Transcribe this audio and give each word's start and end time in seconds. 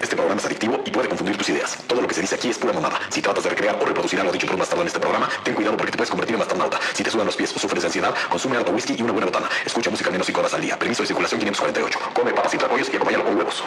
Este 0.00 0.14
programa 0.14 0.38
es 0.38 0.46
adictivo 0.46 0.80
y 0.84 0.90
puede 0.90 1.08
confundir 1.08 1.36
tus 1.36 1.48
ideas. 1.48 1.76
Todo 1.86 2.00
lo 2.00 2.06
que 2.06 2.14
se 2.14 2.20
dice 2.20 2.34
aquí 2.36 2.50
es 2.50 2.58
pura 2.58 2.72
mamada. 2.72 3.00
Si 3.08 3.20
tratas 3.22 3.42
de 3.42 3.50
recrear 3.50 3.76
o 3.80 3.84
reproducir 3.84 4.20
algo 4.20 4.30
dicho 4.30 4.46
por 4.46 4.54
un 4.54 4.60
bastardo 4.60 4.82
en 4.82 4.88
este 4.88 5.00
programa, 5.00 5.28
ten 5.42 5.54
cuidado 5.54 5.76
porque 5.76 5.90
te 5.90 5.96
puedes 5.96 6.10
convertir 6.10 6.34
en 6.34 6.40
bastardauta. 6.40 6.78
Si 6.92 7.02
te 7.02 7.10
sudan 7.10 7.26
los 7.26 7.36
pies 7.36 7.52
o 7.56 7.58
sufres 7.58 7.82
de 7.82 7.88
ansiedad, 7.88 8.14
consume 8.28 8.58
harto 8.58 8.70
whisky 8.70 8.94
y 8.96 9.02
una 9.02 9.12
buena 9.12 9.26
botana. 9.26 9.48
Escucha 9.64 9.90
música 9.90 10.08
al 10.08 10.12
menos 10.12 10.26
5 10.26 10.40
horas 10.40 10.54
al 10.54 10.60
día. 10.60 10.78
Permiso 10.78 11.02
de 11.02 11.08
circulación 11.08 11.40
548. 11.40 11.98
Come 12.14 12.32
papas 12.32 12.54
y 12.54 12.58
tlacoyos 12.58 12.88
y 12.92 12.96
acompáñalo 12.96 13.24
con 13.24 13.36
huevos. 13.38 13.64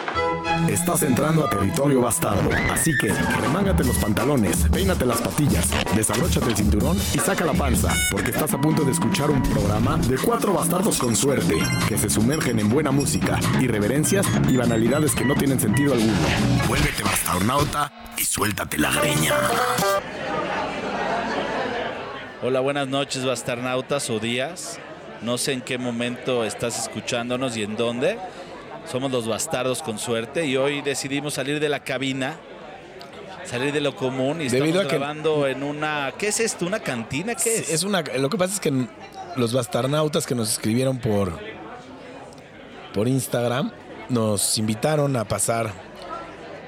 Estás 0.68 1.02
entrando 1.02 1.44
a 1.44 1.50
territorio 1.50 2.00
bastardo. 2.00 2.48
Así 2.72 2.92
que 2.96 3.12
remángate 3.40 3.82
los 3.82 3.96
pantalones, 3.98 4.56
peínate 4.72 5.04
las 5.04 5.20
patillas, 5.20 5.68
desabróchate 5.96 6.46
el 6.46 6.56
cinturón 6.56 6.96
y 7.12 7.18
saca 7.18 7.44
la 7.44 7.52
panza, 7.52 7.92
porque 8.12 8.30
estás 8.30 8.54
a 8.54 8.60
punto 8.60 8.84
de 8.84 8.92
escuchar 8.92 9.30
un 9.30 9.42
programa 9.42 9.96
de 9.96 10.16
cuatro 10.16 10.52
bastardos 10.52 10.98
con 10.98 11.16
suerte, 11.16 11.56
que 11.88 11.98
se 11.98 12.08
sumergen 12.08 12.60
en 12.60 12.68
buena 12.68 12.92
música, 12.92 13.40
irreverencias 13.60 14.26
y 14.48 14.56
banalidades 14.56 15.14
que 15.14 15.24
no 15.24 15.34
tienen 15.34 15.58
sentido 15.58 15.79
alguno. 15.88 16.12
Vuélvete 16.68 17.02
bastarnauta 17.02 17.92
y 18.18 18.24
suéltate 18.24 18.78
la 18.78 18.90
greña. 18.92 19.34
Hola, 22.42 22.60
buenas 22.60 22.88
noches, 22.88 23.24
bastarnautas 23.24 24.08
o 24.10 24.18
días. 24.18 24.78
No 25.22 25.36
sé 25.36 25.52
en 25.52 25.60
qué 25.60 25.76
momento 25.78 26.44
estás 26.44 26.78
escuchándonos 26.78 27.56
y 27.56 27.62
en 27.62 27.76
dónde. 27.76 28.18
Somos 28.90 29.10
los 29.12 29.28
bastardos 29.28 29.82
con 29.82 29.98
suerte 29.98 30.46
y 30.46 30.56
hoy 30.56 30.80
decidimos 30.80 31.34
salir 31.34 31.60
de 31.60 31.68
la 31.68 31.80
cabina, 31.80 32.36
salir 33.44 33.72
de 33.72 33.80
lo 33.82 33.94
común 33.94 34.40
y 34.40 34.48
Debido 34.48 34.80
estamos 34.80 34.86
a 34.86 34.88
que- 34.88 34.96
grabando 34.98 35.46
en 35.46 35.62
una... 35.62 36.12
¿Qué 36.18 36.28
es 36.28 36.40
esto? 36.40 36.64
¿Una 36.66 36.80
cantina? 36.80 37.34
¿Qué 37.34 37.56
es? 37.58 37.70
Es 37.70 37.82
una, 37.84 38.00
lo 38.02 38.30
que 38.30 38.38
pasa 38.38 38.54
es 38.54 38.60
que 38.60 38.72
los 39.36 39.52
bastarnautas 39.52 40.26
que 40.26 40.34
nos 40.34 40.50
escribieron 40.50 40.98
por, 40.98 41.38
por 42.94 43.06
Instagram 43.06 43.70
nos 44.10 44.58
invitaron 44.58 45.16
a 45.16 45.24
pasar 45.24 45.72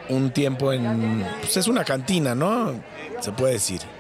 un 0.09 0.30
tiempo 0.30 0.73
en. 0.73 1.27
Pues 1.41 1.56
es 1.56 1.68
una 1.68 1.84
cantina, 1.84 2.34
¿no? 2.34 2.73
Se 3.21 3.32
puede 3.32 3.54
decir. 3.54 3.80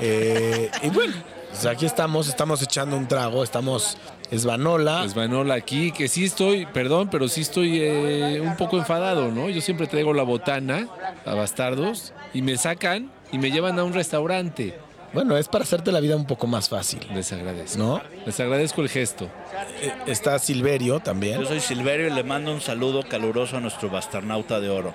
Eh, 0.00 0.70
y 0.82 0.88
bueno, 0.88 1.14
pues 1.50 1.66
aquí 1.66 1.86
estamos, 1.86 2.28
estamos 2.28 2.62
echando 2.62 2.96
un 2.96 3.06
trago, 3.06 3.44
estamos. 3.44 3.96
Es 4.30 4.44
Vanola. 4.44 5.00
Pues 5.02 5.16
Manola 5.16 5.54
aquí, 5.54 5.92
que 5.92 6.08
sí 6.08 6.24
estoy, 6.24 6.66
perdón, 6.66 7.08
pero 7.10 7.28
sí 7.28 7.40
estoy 7.40 7.80
eh, 7.80 8.40
un 8.40 8.56
poco 8.56 8.78
enfadado, 8.78 9.30
¿no? 9.30 9.48
Yo 9.48 9.60
siempre 9.60 9.86
traigo 9.86 10.14
la 10.14 10.22
botana 10.22 10.88
a 11.26 11.34
bastardos 11.34 12.12
y 12.32 12.42
me 12.42 12.56
sacan 12.56 13.10
y 13.32 13.38
me 13.38 13.50
llevan 13.50 13.78
a 13.78 13.84
un 13.84 13.92
restaurante. 13.92 14.78
Bueno, 15.12 15.36
es 15.36 15.48
para 15.48 15.64
hacerte 15.64 15.90
la 15.90 16.00
vida 16.00 16.14
un 16.16 16.24
poco 16.24 16.46
más 16.46 16.68
fácil, 16.68 17.00
Les 17.12 17.32
agradezco. 17.32 17.78
¿no? 17.78 18.00
Les 18.24 18.38
agradezco 18.38 18.80
el 18.82 18.88
gesto. 18.88 19.24
Eh, 19.82 19.92
Está 20.06 20.38
Silverio 20.38 21.00
también. 21.00 21.40
Yo 21.40 21.46
soy 21.46 21.60
Silverio 21.60 22.06
y 22.06 22.10
le 22.10 22.22
mando 22.22 22.52
un 22.52 22.60
saludo 22.60 23.02
caluroso 23.02 23.56
a 23.56 23.60
nuestro 23.60 23.90
bastarnauta 23.90 24.60
de 24.60 24.70
oro. 24.70 24.94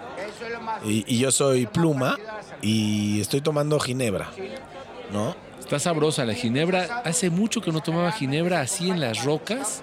Y, 0.86 1.04
y 1.14 1.20
yo 1.20 1.32
soy 1.32 1.66
Pluma 1.66 2.18
y 2.62 3.20
estoy 3.20 3.42
tomando 3.42 3.80
Ginebra, 3.80 4.30
¿no? 5.12 5.36
Está 5.60 5.80
sabrosa 5.80 6.26
la 6.26 6.36
ginebra. 6.36 7.02
Hace 7.04 7.32
mucho 7.32 7.60
que 7.60 7.72
no 7.72 7.82
tomaba 7.82 8.12
ginebra 8.12 8.62
así 8.62 8.92
en 8.92 9.00
las 9.00 9.24
rocas. 9.24 9.82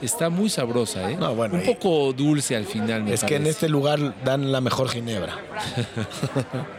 Está 0.00 0.30
muy 0.30 0.48
sabrosa, 0.48 1.10
¿eh? 1.10 1.16
No, 1.16 1.34
bueno, 1.34 1.56
un 1.56 1.64
poco 1.64 2.12
dulce 2.14 2.56
al 2.56 2.64
final, 2.64 3.02
me 3.02 3.12
Es 3.12 3.24
que 3.24 3.36
en 3.36 3.46
este 3.46 3.68
lugar 3.68 4.14
dan 4.24 4.52
la 4.52 4.60
mejor 4.60 4.88
Ginebra. 4.88 5.36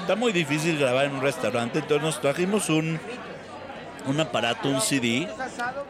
Está 0.00 0.16
muy 0.16 0.32
difícil 0.32 0.78
grabar 0.78 1.06
en 1.06 1.14
un 1.14 1.22
restaurante, 1.22 1.80
entonces 1.80 2.02
nos 2.02 2.20
trajimos 2.20 2.68
un, 2.70 2.98
un 4.06 4.20
aparato, 4.20 4.68
un 4.68 4.80
CD, 4.80 5.28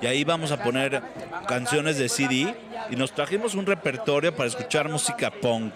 y 0.00 0.06
ahí 0.06 0.24
vamos 0.24 0.50
a 0.50 0.62
poner 0.62 1.02
canciones 1.46 1.98
de 1.98 2.08
CD, 2.08 2.54
y 2.90 2.96
nos 2.96 3.12
trajimos 3.12 3.54
un 3.54 3.66
repertorio 3.66 4.34
para 4.34 4.48
escuchar 4.48 4.88
música 4.88 5.30
punk. 5.30 5.72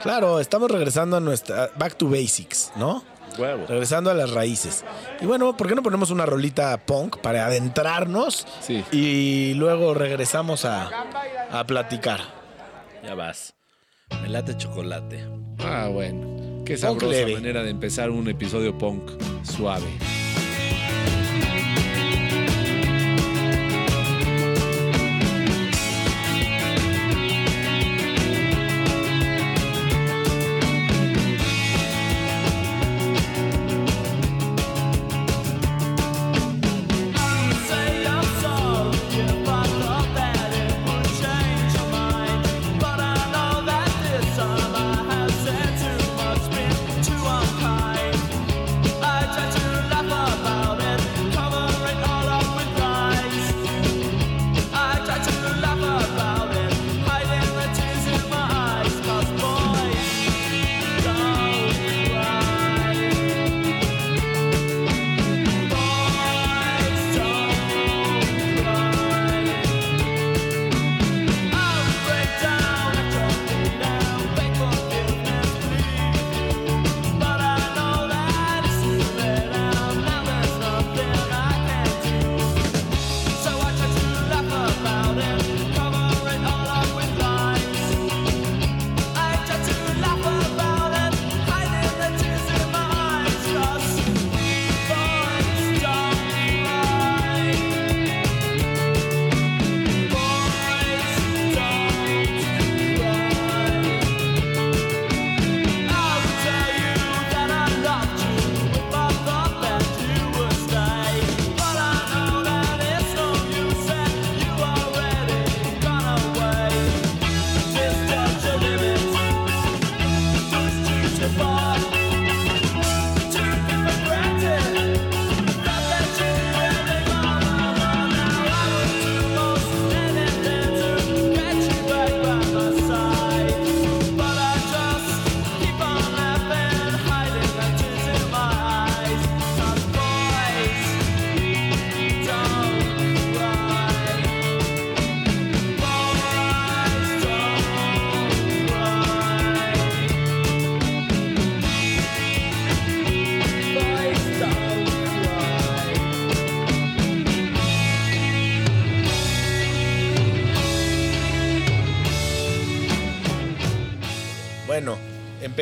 Claro, 0.00 0.40
estamos 0.40 0.70
regresando 0.70 1.16
a 1.16 1.20
nuestra 1.20 1.70
Back 1.76 1.96
to 1.96 2.08
Basics, 2.08 2.72
¿no? 2.76 3.02
Huevo. 3.38 3.66
Regresando 3.66 4.10
a 4.10 4.14
las 4.14 4.30
raíces. 4.30 4.84
Y 5.20 5.26
bueno, 5.26 5.56
¿por 5.56 5.68
qué 5.68 5.74
no 5.74 5.82
ponemos 5.82 6.10
una 6.10 6.26
rolita 6.26 6.76
punk 6.78 7.18
para 7.18 7.46
adentrarnos? 7.46 8.46
Sí. 8.60 8.84
Y 8.92 9.54
luego 9.54 9.94
regresamos 9.94 10.64
a, 10.64 10.90
a 11.50 11.64
platicar. 11.64 12.20
Ya 13.02 13.14
vas. 13.14 13.54
Me 14.22 14.28
late 14.28 14.56
chocolate. 14.56 15.26
Ah, 15.58 15.88
bueno. 15.90 16.35
Qué 16.66 16.74
Punk 16.74 17.00
sabrosa 17.00 17.06
leve. 17.06 17.34
manera 17.34 17.62
de 17.62 17.70
empezar 17.70 18.10
un 18.10 18.26
episodio 18.26 18.76
punk 18.76 19.12
suave. 19.44 19.86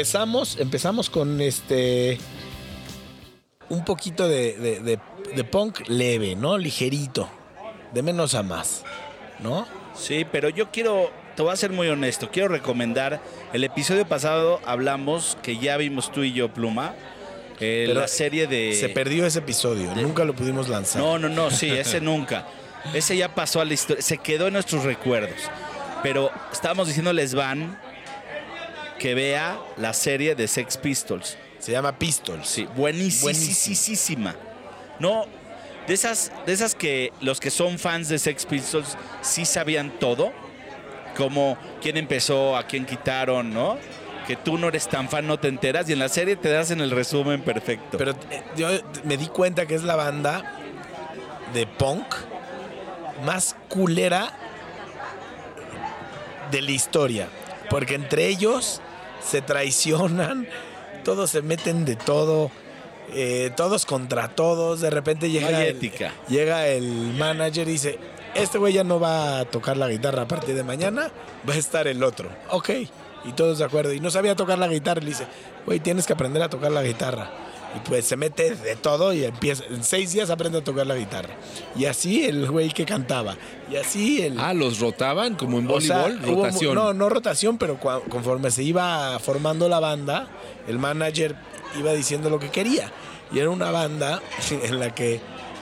Empezamos, 0.05 0.59
empezamos 0.61 1.09
con 1.09 1.41
este. 1.41 2.19
Un 3.71 3.85
poquito 3.87 4.29
de, 4.29 4.53
de- 4.59 4.81
de- 4.81 4.99
de 5.35 5.45
punk 5.45 5.89
leve, 5.89 6.37
¿no? 6.37 6.59
Ligerito. 6.59 7.27
De 7.95 8.03
menos 8.03 8.35
a 8.35 8.43
más. 8.43 8.85
¿No? 9.41 9.67
Sí, 9.97 10.27
pero 10.31 10.51
yo 10.51 10.71
quiero 10.71 11.11
te 11.35 11.43
voy 11.43 11.53
a 11.53 11.57
ser 11.57 11.73
muy 11.73 11.89
honesto. 11.89 12.29
Quiero 12.31 12.49
recomendar. 12.49 13.21
El 13.55 13.65
episodio 13.65 14.07
pasado 14.07 14.61
hablamos 14.67 15.39
que 15.43 15.57
ya 15.57 15.79
vimos 15.79 16.13
tú 16.13 16.23
y 16.23 16.33
yo, 16.35 16.53
Pluma. 16.53 16.95
eh, 17.59 17.91
la 17.95 18.07
serie 18.07 18.47
de. 18.47 18.75
Se 18.75 18.91
perdió 18.91 19.25
ese 19.25 19.39
episodio, 19.39 19.95
nunca 19.97 20.25
lo 20.27 20.35
pudimos 20.35 20.69
lanzar. 20.69 21.01
No, 21.01 21.19
no, 21.19 21.31
no, 21.31 21.51
sí, 21.51 21.71
ese 21.71 22.01
nunca. 22.03 22.47
Ese 22.93 23.17
ya 23.17 23.35
pasó 23.35 23.63
a 23.63 23.65
la 23.65 23.73
historia, 23.73 24.03
se 24.03 24.19
quedó 24.19 24.49
en 24.49 24.53
nuestros 24.53 24.85
recuerdos. 24.85 25.39
Pero 26.03 26.31
estábamos 26.53 26.89
diciéndoles 26.89 27.35
Van 27.35 27.81
que 29.05 29.15
vea 29.15 29.61
la 29.77 29.93
serie 29.93 30.35
de 30.35 30.49
Sex 30.49 30.79
Pistols. 30.79 31.37
Se 31.59 31.73
llama 31.73 31.99
Pistols. 31.99 32.49
Sí, 32.49 32.67
buenísima. 32.75 34.35
No, 34.99 35.27
de 35.87 35.93
esas, 35.93 36.33
de 36.47 36.55
esas 36.55 36.75
que 36.75 37.13
los 37.21 37.39
que 37.39 37.51
son 37.51 37.79
fans 37.79 38.09
de 38.09 38.19
Sex 38.19 38.47
Pistols 38.47 38.97
sí 39.21 39.45
sabían 39.45 39.91
todo, 40.01 40.33
como 41.19 41.59
quién 41.83 41.99
empezó, 41.99 42.57
a 42.57 42.67
quién 42.67 42.87
quitaron, 42.87 43.53
¿no? 43.53 43.77
Que 44.27 44.37
tú 44.37 44.57
no 44.57 44.69
eres 44.69 44.89
tan 44.89 45.11
fan, 45.11 45.27
no 45.27 45.39
te 45.39 45.49
enteras 45.49 45.87
y 45.91 45.93
en 45.93 45.99
la 45.99 46.09
serie 46.09 46.37
te 46.37 46.49
das 46.49 46.71
en 46.71 46.81
el 46.81 46.91
resumen 46.91 47.43
perfecto. 47.43 47.99
Pero 47.99 48.13
eh, 48.31 48.43
yo 48.57 48.69
me 49.03 49.19
di 49.19 49.27
cuenta 49.27 49.67
que 49.67 49.75
es 49.75 49.83
la 49.83 49.97
banda 49.97 50.55
de 51.53 51.67
punk 51.67 52.07
más 53.23 53.55
culera 53.69 54.33
de 56.51 56.63
la 56.63 56.71
historia. 56.71 57.29
Porque 57.69 57.95
entre 57.97 58.29
ellos 58.29 58.81
se 59.29 59.43
traicionan, 59.43 60.47
todos 61.05 61.31
se 61.31 61.43
meten 61.43 61.85
de 61.85 61.97
todo, 61.97 62.51
eh, 63.13 63.51
todos 63.57 63.87
contra 63.87 64.29
todos. 64.29 64.81
De 64.81 64.91
repente 64.91 65.31
llega, 65.31 65.63
el, 65.63 65.77
ética. 65.77 66.13
llega 66.29 66.67
el 66.67 67.15
manager 67.15 67.69
y 67.69 67.73
dice, 67.73 67.99
este 68.35 68.59
güey 68.59 68.73
ya 68.73 68.85
no 68.85 69.01
va 69.01 69.41
a 69.41 69.45
tocar 69.45 69.77
la 69.77 69.89
guitarra 69.89 70.23
a 70.23 70.29
partir 70.29 70.55
de 70.55 70.65
mañana, 70.65 71.11
va 71.49 71.55
a 71.55 71.57
estar 71.57 71.87
el 71.87 72.03
otro. 72.03 72.31
Ok. 72.51 72.71
Y 73.25 73.33
todos 73.33 73.59
de 73.59 73.65
acuerdo. 73.65 73.93
Y 73.93 74.01
no 74.01 74.11
sabía 74.11 74.37
tocar 74.37 74.59
la 74.59 74.69
guitarra. 74.69 75.01
Y 75.01 75.05
le 75.05 75.11
dice, 75.11 75.27
güey, 75.65 75.81
tienes 75.81 76.07
que 76.07 76.13
aprender 76.13 76.43
a 76.43 76.49
tocar 76.49 76.71
la 76.73 76.83
guitarra. 76.83 77.31
Y 77.75 77.79
pues 77.89 78.05
se 78.05 78.17
mete 78.17 78.55
de 78.55 78.77
todo 78.77 79.13
y 79.13 79.25
empieza. 79.25 79.65
En 79.65 79.83
seis 79.83 80.13
días 80.13 80.31
aprende 80.31 80.59
a 80.59 80.65
tocar 80.65 80.87
la 80.87 80.95
guitarra. 80.95 81.35
Y 81.77 81.87
así 81.87 82.25
el 82.25 82.51
güey 82.51 82.71
que 82.71 82.85
cantaba. 82.85 83.37
Y 83.71 83.77
así 83.77 84.23
el. 84.23 84.39
Ah, 84.39 84.55
los 84.55 84.79
rotaban 84.79 85.35
como 85.35 85.59
en 85.59 85.67
sea, 85.81 86.03
voleibol, 86.03 86.31
hubo 86.31 86.45
rotación. 86.45 86.75
no, 86.75 86.93
no 86.95 87.09
rotación, 87.09 87.59
pero 87.59 87.79
conforme 87.81 88.51
se 88.51 88.63
iba 88.63 89.19
formando 89.19 89.69
la 89.69 89.81
banda, 89.81 90.29
el 90.69 90.79
manager 90.79 91.35
iba 91.79 91.93
diciendo 91.93 92.31
lo 92.31 92.39
que 92.39 92.51
quería. 92.51 92.93
Y 93.33 93.41
era 93.41 93.51
una 93.51 93.71
banda 93.71 94.23
en 94.51 94.79
la 94.79 94.95
que 94.95 95.21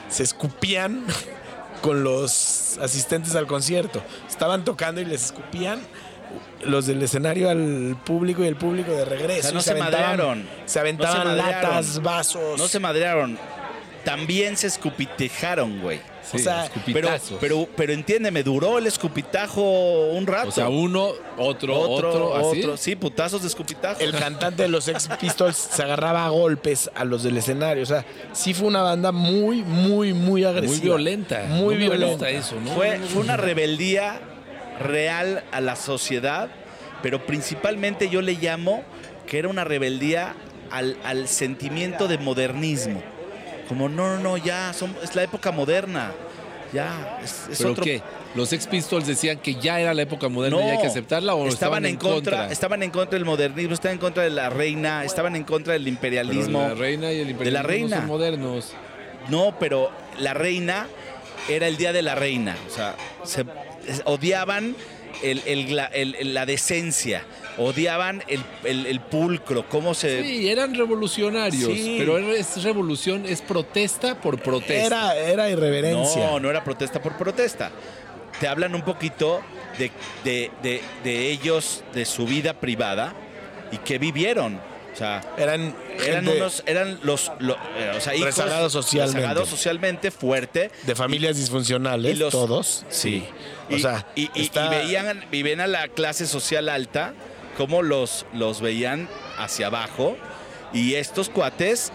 se 0.09 0.23
escupían 0.23 1.05
con 1.81 2.03
los 2.03 2.77
asistentes 2.81 3.35
al 3.35 3.47
concierto. 3.47 4.03
Estaban 4.29 4.63
tocando 4.63 5.01
y 5.01 5.05
les 5.05 5.25
escupían 5.25 5.81
los 6.63 6.85
del 6.87 7.01
escenario 7.01 7.49
al 7.49 7.95
público 8.05 8.43
y 8.43 8.47
el 8.47 8.55
público 8.55 8.91
de 8.91 9.05
regreso. 9.05 9.39
O 9.39 9.43
sea, 9.43 9.51
no 9.51 9.61
se 9.61 9.71
aventaban- 9.71 9.91
madrearon. 9.91 10.47
Se 10.65 10.79
aventaban 10.79 11.15
No 11.17 11.23
se 11.23 11.27
madrearon. 11.41 11.61
latas, 11.71 12.01
vasos. 12.01 12.57
No 12.59 12.67
se 12.67 12.79
madrearon. 12.79 13.37
También 14.03 14.57
se 14.57 14.67
escupitejaron, 14.67 15.79
güey. 15.81 16.01
Sí, 16.29 16.37
o 16.37 16.39
sea, 16.39 16.69
Pero, 16.93 17.09
pero, 17.39 17.67
pero 17.75 17.93
entiéndeme, 17.93 18.43
duró 18.43 18.77
el 18.77 18.87
escupitajo 18.87 20.07
un 20.11 20.25
rato. 20.25 20.49
o 20.49 20.51
sea, 20.51 20.67
uno, 20.69 21.09
otro, 21.37 21.77
otro, 21.79 22.09
otro, 22.31 22.35
así. 22.49 22.59
otro. 22.59 22.77
Sí, 22.77 22.95
putazos 22.95 23.41
de 23.41 23.47
escupitajo. 23.49 23.99
el 24.01 24.13
cantante 24.13 24.63
de 24.63 24.69
los 24.69 24.87
Ex 24.87 25.07
Pistols 25.19 25.55
se 25.57 25.83
agarraba 25.83 26.25
a 26.25 26.29
golpes 26.29 26.89
a 26.95 27.03
los 27.05 27.23
del 27.23 27.37
escenario. 27.37 27.83
O 27.83 27.85
sea, 27.85 28.05
sí 28.33 28.53
fue 28.53 28.67
una 28.67 28.81
banda 28.81 29.11
muy, 29.11 29.63
muy, 29.63 30.13
muy 30.13 30.43
agresiva. 30.43 30.77
Muy 30.77 30.81
violenta. 30.81 31.43
Muy 31.49 31.75
violenta. 31.75 32.29
eso, 32.29 32.55
¿no? 32.59 32.71
Fue, 32.71 32.99
fue 32.99 33.21
una 33.21 33.37
rebeldía 33.37 34.19
real 34.79 35.43
a 35.51 35.61
la 35.61 35.75
sociedad, 35.75 36.49
pero 37.01 37.25
principalmente 37.25 38.09
yo 38.09 38.21
le 38.21 38.33
llamo 38.33 38.83
que 39.27 39.39
era 39.39 39.47
una 39.47 39.63
rebeldía 39.63 40.33
al, 40.71 40.97
al 41.03 41.27
sentimiento 41.27 42.07
de 42.07 42.17
modernismo. 42.17 43.01
Como, 43.67 43.89
no, 43.89 44.15
no, 44.17 44.19
no, 44.23 44.37
ya, 44.37 44.73
son- 44.73 44.95
es 45.01 45.15
la 45.15 45.23
época 45.23 45.51
moderna. 45.51 46.11
Ya, 46.73 47.19
es, 47.23 47.47
es 47.51 47.57
¿Pero 47.59 47.71
otro. 47.71 47.83
qué? 47.83 48.01
¿Los 48.33 48.51
Ex 48.51 48.65
Pistols 48.65 49.05
decían 49.05 49.37
que 49.37 49.53
ya 49.55 49.79
era 49.79 49.93
la 49.93 50.01
época 50.01 50.27
moderna 50.27 50.57
y 50.65 50.69
hay 50.71 50.79
que 50.79 50.87
aceptarla 50.87 51.35
o 51.35 51.47
estaban, 51.47 51.85
en 51.85 51.97
contra, 51.97 52.51
estaban 52.51 52.81
en 52.81 52.89
contra 52.89 53.15
del 53.19 53.25
modernismo, 53.25 53.75
estaban 53.75 53.93
en 53.93 53.99
contra 53.99 54.23
de 54.23 54.31
la 54.31 54.49
reina, 54.49 55.03
estaban 55.05 55.35
en 55.35 55.43
contra 55.43 55.73
del 55.73 55.83
Pero 55.83 55.93
imperialismo. 55.93 56.59
la 56.61 56.73
reina 56.73 57.11
y 57.11 57.19
el 57.19 57.19
de 57.19 57.25
la 57.25 57.31
imperialismo 57.31 57.67
reina. 57.67 57.95
no 57.97 58.01
son 58.01 58.07
modernos. 58.07 58.73
No, 59.29 59.55
pero 59.59 59.91
la 60.17 60.33
reina 60.33 60.87
era 61.47 61.67
el 61.67 61.77
día 61.77 61.93
de 61.93 62.01
la 62.01 62.15
reina. 62.15 62.57
O 62.67 62.73
sea, 62.73 62.95
se 63.23 63.45
odiaban 64.05 64.75
el- 65.21 66.33
la 66.33 66.45
decencia, 66.45 67.23
odiaban 67.57 68.23
el, 68.27 68.41
el- 68.63 68.85
el 68.87 68.99
pulcro, 68.99 69.67
cómo 69.69 69.93
se. 69.93 70.23
Sí, 70.23 70.49
eran 70.49 70.73
revolucionarios, 70.73 71.71
Sí. 71.71 71.95
pero 71.99 72.17
es 72.17 72.61
revolución, 72.63 73.25
es 73.25 73.41
protesta 73.41 74.19
por 74.19 74.41
protesta. 74.41 74.85
Era, 74.85 75.15
era 75.17 75.49
irreverencia. 75.49 76.25
No, 76.31 76.39
no 76.39 76.49
era 76.49 76.63
protesta 76.63 77.01
por 77.01 77.15
protesta. 77.17 77.71
Te 78.39 78.47
hablan 78.47 78.73
un 78.75 78.81
poquito 78.81 79.41
de, 79.77 79.91
de- 80.23 80.51
de- 80.63 80.81
de 81.03 81.29
ellos, 81.31 81.83
de 81.93 82.05
su 82.05 82.25
vida 82.25 82.53
privada 82.53 83.13
y 83.71 83.77
que 83.77 83.97
vivieron. 83.99 84.59
O 84.93 84.95
sea, 84.95 85.21
Eran, 85.37 85.75
eran 86.05 86.27
unos, 86.27 86.61
eran 86.67 86.99
los, 87.03 87.31
lo- 87.39 87.55
eh, 87.77 87.93
o 87.97 87.99
sea, 87.99 88.13
hijos 88.15 88.27
Rezagados 88.27 88.71
socialmente. 88.73 89.21
rezagados 89.21 89.49
socialmente 89.49 90.11
fuerte. 90.11 90.69
de 90.83 90.95
familias 90.95 91.35
disfuncionales, 91.37 92.15
y 92.15 92.19
los- 92.19 92.31
todos. 92.31 92.85
Sí. 92.89 93.25
O 93.71 93.75
Y, 93.75 93.79
sea, 93.81 94.05
y, 94.15 94.29
y- 94.35 94.43
está- 94.43 94.67
y 94.67 94.69
veían, 94.69 95.25
y 95.31 95.41
ven 95.41 95.61
a 95.61 95.67
la 95.67 95.87
clase 95.87 96.27
social 96.27 96.69
alta, 96.69 97.13
cómo 97.57 97.81
los, 97.81 98.25
los 98.33 98.61
veían 98.61 99.09
hacia 99.39 99.67
abajo. 99.67 100.15
Y 100.73 100.93
estos 100.95 101.29
cuates, 101.29 101.91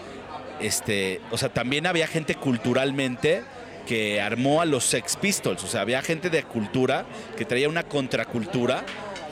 este, 0.59 1.21
o 1.31 1.37
sea, 1.37 1.49
también 1.49 1.87
había 1.87 2.07
gente 2.07 2.35
culturalmente 2.35 3.43
que 3.87 4.21
armó 4.21 4.61
a 4.61 4.65
los 4.65 4.83
Sex 4.83 5.15
Pistols. 5.15 5.63
O 5.63 5.67
sea, 5.67 5.81
había 5.81 6.01
gente 6.01 6.29
de 6.29 6.43
cultura 6.43 7.05
que 7.37 7.45
traía 7.45 7.67
una 7.69 7.83
contracultura 7.83 8.83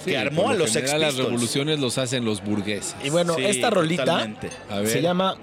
Sí, 0.07 0.12
que 0.13 0.18
armó 0.18 0.50
a 0.50 0.54
lo 0.54 0.59
los 0.59 0.71
Sex 0.71 0.92
Pistols. 0.92 1.01
las 1.01 1.15
revoluciones 1.18 1.80
los 1.80 1.98
hacen 1.98 2.25
los 2.25 2.44
burgueses. 2.44 2.95
Y 3.04 3.09
bueno, 3.09 3.36
Sí, 3.36 3.45
esta 3.45 3.69
rolita 3.69 4.04
totalmente. 4.06 4.50
A 4.69 4.80
ver. 4.80 4.89
se 4.89 5.01
llama 5.01 5.36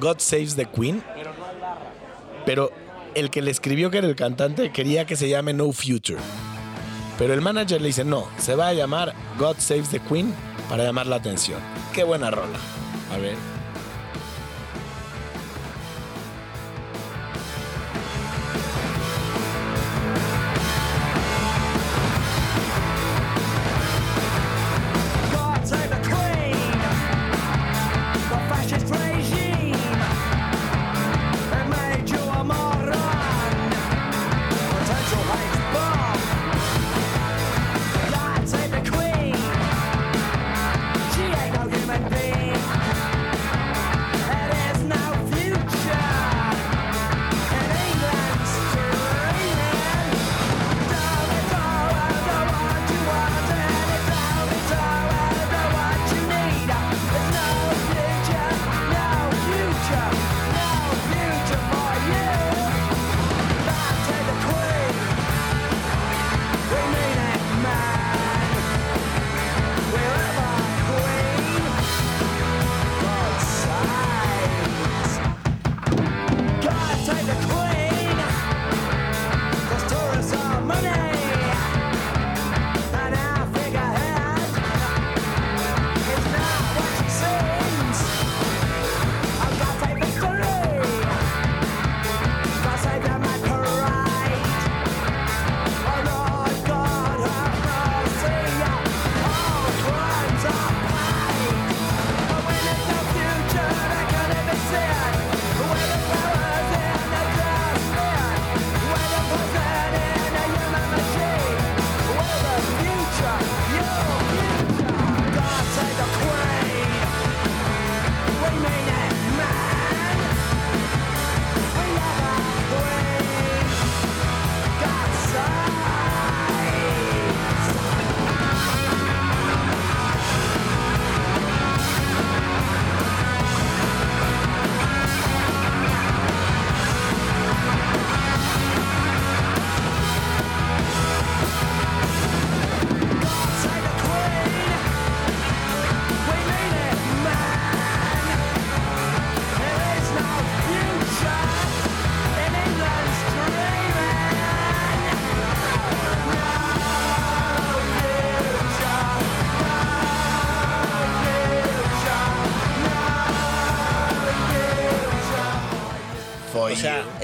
God 0.00 0.16
Saves 0.18 0.56
the 0.56 0.66
Queen. 0.66 1.02
Pero 2.44 2.70
el 3.14 3.30
que 3.30 3.42
le 3.42 3.50
escribió 3.50 3.90
que 3.90 3.98
era 3.98 4.06
el 4.06 4.16
cantante 4.16 4.70
quería 4.72 5.04
que 5.06 5.16
se 5.16 5.28
llame 5.28 5.52
No 5.52 5.72
Future. 5.72 6.18
Pero 7.18 7.32
el 7.32 7.40
manager 7.40 7.80
le 7.80 7.88
dice, 7.88 8.04
no, 8.04 8.28
se 8.38 8.54
va 8.54 8.68
a 8.68 8.72
llamar 8.74 9.14
God 9.38 9.56
Saves 9.58 9.88
the 9.88 10.00
Queen 10.00 10.34
para 10.68 10.84
llamar 10.84 11.06
la 11.06 11.16
atención. 11.16 11.60
Qué 11.94 12.04
buena 12.04 12.30
rola. 12.30 12.58
A 13.12 13.16
ver. 13.18 13.55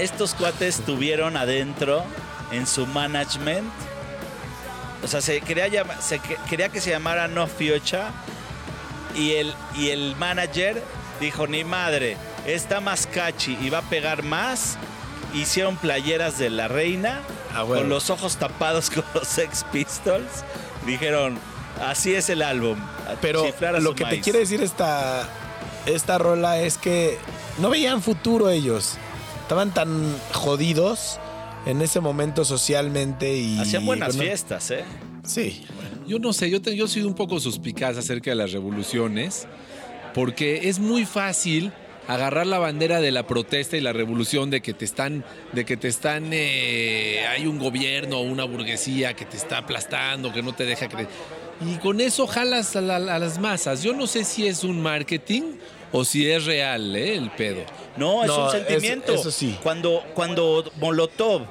Estos 0.03 0.33
cuates 0.35 0.81
tuvieron 0.85 1.37
adentro 1.37 2.03
en 2.51 2.67
su 2.67 2.85
management. 2.87 3.67
O 5.03 5.07
sea, 5.07 5.21
se 5.21 5.41
quería, 5.41 5.67
llama- 5.67 5.99
se 6.01 6.19
que- 6.19 6.37
quería 6.49 6.69
que 6.69 6.79
se 6.81 6.89
llamara 6.91 7.27
No 7.27 7.47
Future. 7.47 8.03
Y 9.15 9.33
el, 9.33 9.53
y 9.75 9.89
el 9.89 10.15
manager 10.17 10.81
dijo: 11.19 11.45
Ni 11.47 11.63
madre, 11.63 12.17
está 12.47 12.79
más 12.79 13.05
catchy 13.07 13.57
y 13.61 13.69
va 13.69 13.79
a 13.79 13.81
pegar 13.83 14.23
más. 14.23 14.77
Hicieron 15.33 15.77
playeras 15.77 16.37
de 16.37 16.49
la 16.51 16.67
reina 16.67 17.21
Ah, 17.55 17.63
con 17.67 17.89
los 17.89 18.09
ojos 18.11 18.37
tapados 18.37 18.89
con 18.93 19.03
los 19.13 19.27
Sex 19.27 19.65
Pistols. 19.71 20.43
Dijeron: 20.85 21.37
Así 21.85 22.13
es 22.15 22.29
el 22.29 22.41
álbum. 22.41 22.77
Pero 23.21 23.43
lo 23.79 23.93
que 23.95 24.03
te 24.03 24.09
maíz". 24.11 24.23
quiere 24.23 24.39
decir 24.39 24.61
esta, 24.63 25.27
esta 25.85 26.17
rola 26.17 26.59
es 26.59 26.77
que 26.77 27.17
no 27.59 27.69
veían 27.69 28.01
futuro 28.01 28.49
ellos. 28.49 28.97
Estaban 29.43 29.73
tan 29.73 30.15
jodidos 30.31 31.19
en 31.65 31.81
ese 31.81 31.99
momento 31.99 32.45
socialmente 32.45 33.35
y... 33.35 33.59
Hacían 33.59 33.85
buenas 33.85 34.15
bueno, 34.15 34.23
fiestas, 34.29 34.71
¿eh? 34.71 34.83
Sí. 35.25 35.63
Yo 36.07 36.17
no 36.19 36.33
sé, 36.33 36.49
yo, 36.49 36.61
te- 36.61 36.75
yo 36.75 36.87
soy 36.87 37.03
un 37.03 37.13
poco 37.13 37.39
suspicaz 37.39 37.97
acerca 37.97 38.31
de 38.31 38.35
las 38.35 38.51
revoluciones, 38.51 39.47
porque 40.13 40.69
es 40.69 40.79
muy 40.79 41.05
fácil 41.05 41.71
agarrar 42.07 42.47
la 42.47 42.59
bandera 42.59 42.99
de 42.99 43.11
la 43.11 43.27
protesta 43.27 43.77
y 43.77 43.81
la 43.81 43.93
revolución 43.93 44.49
de 44.49 44.61
que 44.61 44.73
te 44.73 44.83
están, 44.85 45.23
de 45.53 45.65
que 45.65 45.77
te 45.77 45.87
están, 45.87 46.29
eh, 46.31 47.25
hay 47.29 47.45
un 47.45 47.59
gobierno 47.59 48.17
o 48.19 48.21
una 48.23 48.43
burguesía 48.45 49.13
que 49.13 49.25
te 49.25 49.37
está 49.37 49.59
aplastando, 49.59 50.33
que 50.33 50.41
no 50.41 50.53
te 50.53 50.65
deja 50.65 50.87
creer. 50.89 51.07
Y 51.65 51.75
con 51.77 52.01
eso 52.01 52.27
jalas 52.27 52.75
a, 52.75 52.81
la- 52.81 52.95
a 52.95 53.19
las 53.19 53.39
masas. 53.39 53.83
Yo 53.83 53.93
no 53.93 54.07
sé 54.07 54.23
si 54.25 54.47
es 54.47 54.63
un 54.65 54.81
marketing 54.81 55.43
o 55.93 56.03
si 56.03 56.29
es 56.29 56.43
real, 56.45 56.93
¿eh? 56.95 57.15
El 57.15 57.29
pedo. 57.31 57.61
No, 57.95 58.23
es 58.23 58.27
No, 58.27 58.45
un 58.45 58.51
sentimiento. 58.51 59.13
eso 59.13 59.31
sí. 59.31 59.57
Cuando, 59.63 60.03
cuando 60.13 60.69
Molotov 60.81 61.43